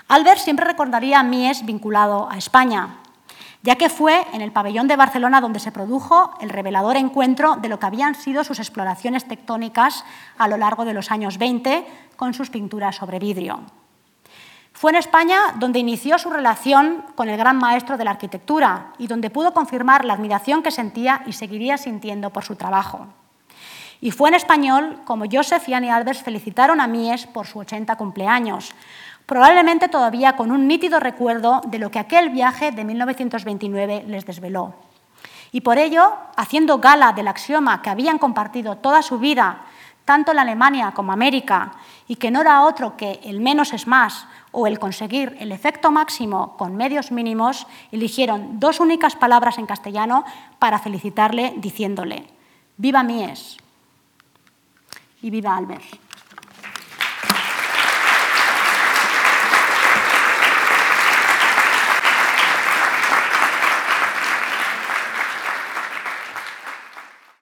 Albert 0.10 0.39
siempre 0.39 0.66
recordaría 0.66 1.20
a 1.20 1.24
Mies 1.24 1.64
vinculado 1.64 2.28
a 2.32 2.38
España, 2.39 2.95
ya 3.62 3.76
que 3.76 3.89
fue 3.89 4.26
en 4.34 4.41
el 4.41 4.51
pabellón 4.51 4.88
de 4.88 4.95
Barcelona 4.95 5.39
donde 5.39 5.60
se 5.60 5.72
produjo 5.72 6.34
el 6.41 6.49
revelador 6.49 6.97
encuentro 6.97 7.57
de 7.57 7.70
lo 7.70 7.78
que 7.78 7.86
habían 7.86 8.16
sido 8.16 8.43
sus 8.43 8.57
exploraciones 8.57 9.28
tectónicas 9.28 10.03
a 10.39 10.47
lo 10.47 10.57
largo 10.57 10.84
de 10.84 10.95
los 10.95 11.12
años 11.12 11.38
20 11.38 11.86
con 12.16 12.34
sus 12.34 12.49
pinturas 12.49 12.95
sobre 12.95 13.20
vidrio. 13.20 13.60
Fue 14.74 14.89
en 14.89 14.97
España 14.97 15.38
donde 15.60 15.78
inició 15.78 16.18
su 16.18 16.32
relación 16.32 17.05
con 17.14 17.30
el 17.30 17.38
gran 17.38 17.57
maestro 17.57 17.95
de 17.95 18.05
la 18.05 18.12
arquitectura 18.12 18.93
y 18.97 19.05
donde 19.05 19.30
pudo 19.30 19.53
confirmar 19.53 20.05
la 20.05 20.14
admiración 20.14 20.64
que 20.64 20.72
sentía 20.72 21.22
y 21.28 21.34
seguiría 21.34 21.78
sintiendo 21.78 22.32
por 22.32 22.43
su 22.43 22.55
trabajo. 22.55 23.05
Y 24.01 24.12
fue 24.12 24.30
en 24.30 24.36
español 24.36 25.01
como 25.03 25.26
Joseph 25.30 25.68
y 25.68 25.74
Annie 25.74 25.89
Albers 25.89 26.24
felicitaron 26.24 26.80
a 26.80 26.88
Mies 26.88 27.28
por 27.28 27.45
su 27.45 27.60
80 27.60 27.97
cumpleaños, 27.97 28.74
probablemente 29.30 29.89
todavía 29.89 30.36
con 30.36 30.51
un 30.51 30.67
nítido 30.67 30.99
recuerdo 30.99 31.61
de 31.67 31.77
lo 31.77 31.91
que 31.91 31.99
aquel 31.99 32.30
viaje 32.30 32.71
de 32.71 32.84
1929 32.84 34.05
les 34.07 34.25
desveló. 34.25 34.73
Y 35.51 35.61
por 35.61 35.77
ello, 35.77 36.13
haciendo 36.36 36.80
gala 36.80 37.13
del 37.13 37.27
axioma 37.27 37.84
que 37.84 37.91
habían 37.91 38.17
compartido 38.17 38.77
toda 38.77 39.03
su 39.03 39.19
vida, 39.19 39.65
tanto 40.03 40.32
en 40.32 40.39
Alemania 40.39 40.93
como 40.95 41.13
América, 41.13 41.73
y 42.07 42.15
que 42.15 42.32
no 42.32 42.41
era 42.41 42.63
otro 42.63 42.97
que 42.97 43.19
el 43.23 43.39
menos 43.39 43.71
es 43.71 43.86
más 43.86 44.25
o 44.51 44.65
el 44.65 44.80
conseguir 44.80 45.38
el 45.39 45.51
efecto 45.51 45.91
máximo 45.91 46.57
con 46.57 46.75
medios 46.75 47.11
mínimos, 47.11 47.67
eligieron 47.91 48.59
dos 48.59 48.80
únicas 48.80 49.15
palabras 49.15 49.59
en 49.59 49.67
castellano 49.67 50.25
para 50.57 50.80
felicitarle 50.80 51.53
diciéndole, 51.57 52.25
viva 52.77 53.03
Mies 53.03 53.57
y 55.21 55.30
viva 55.30 55.55
Albert. 55.55 56.09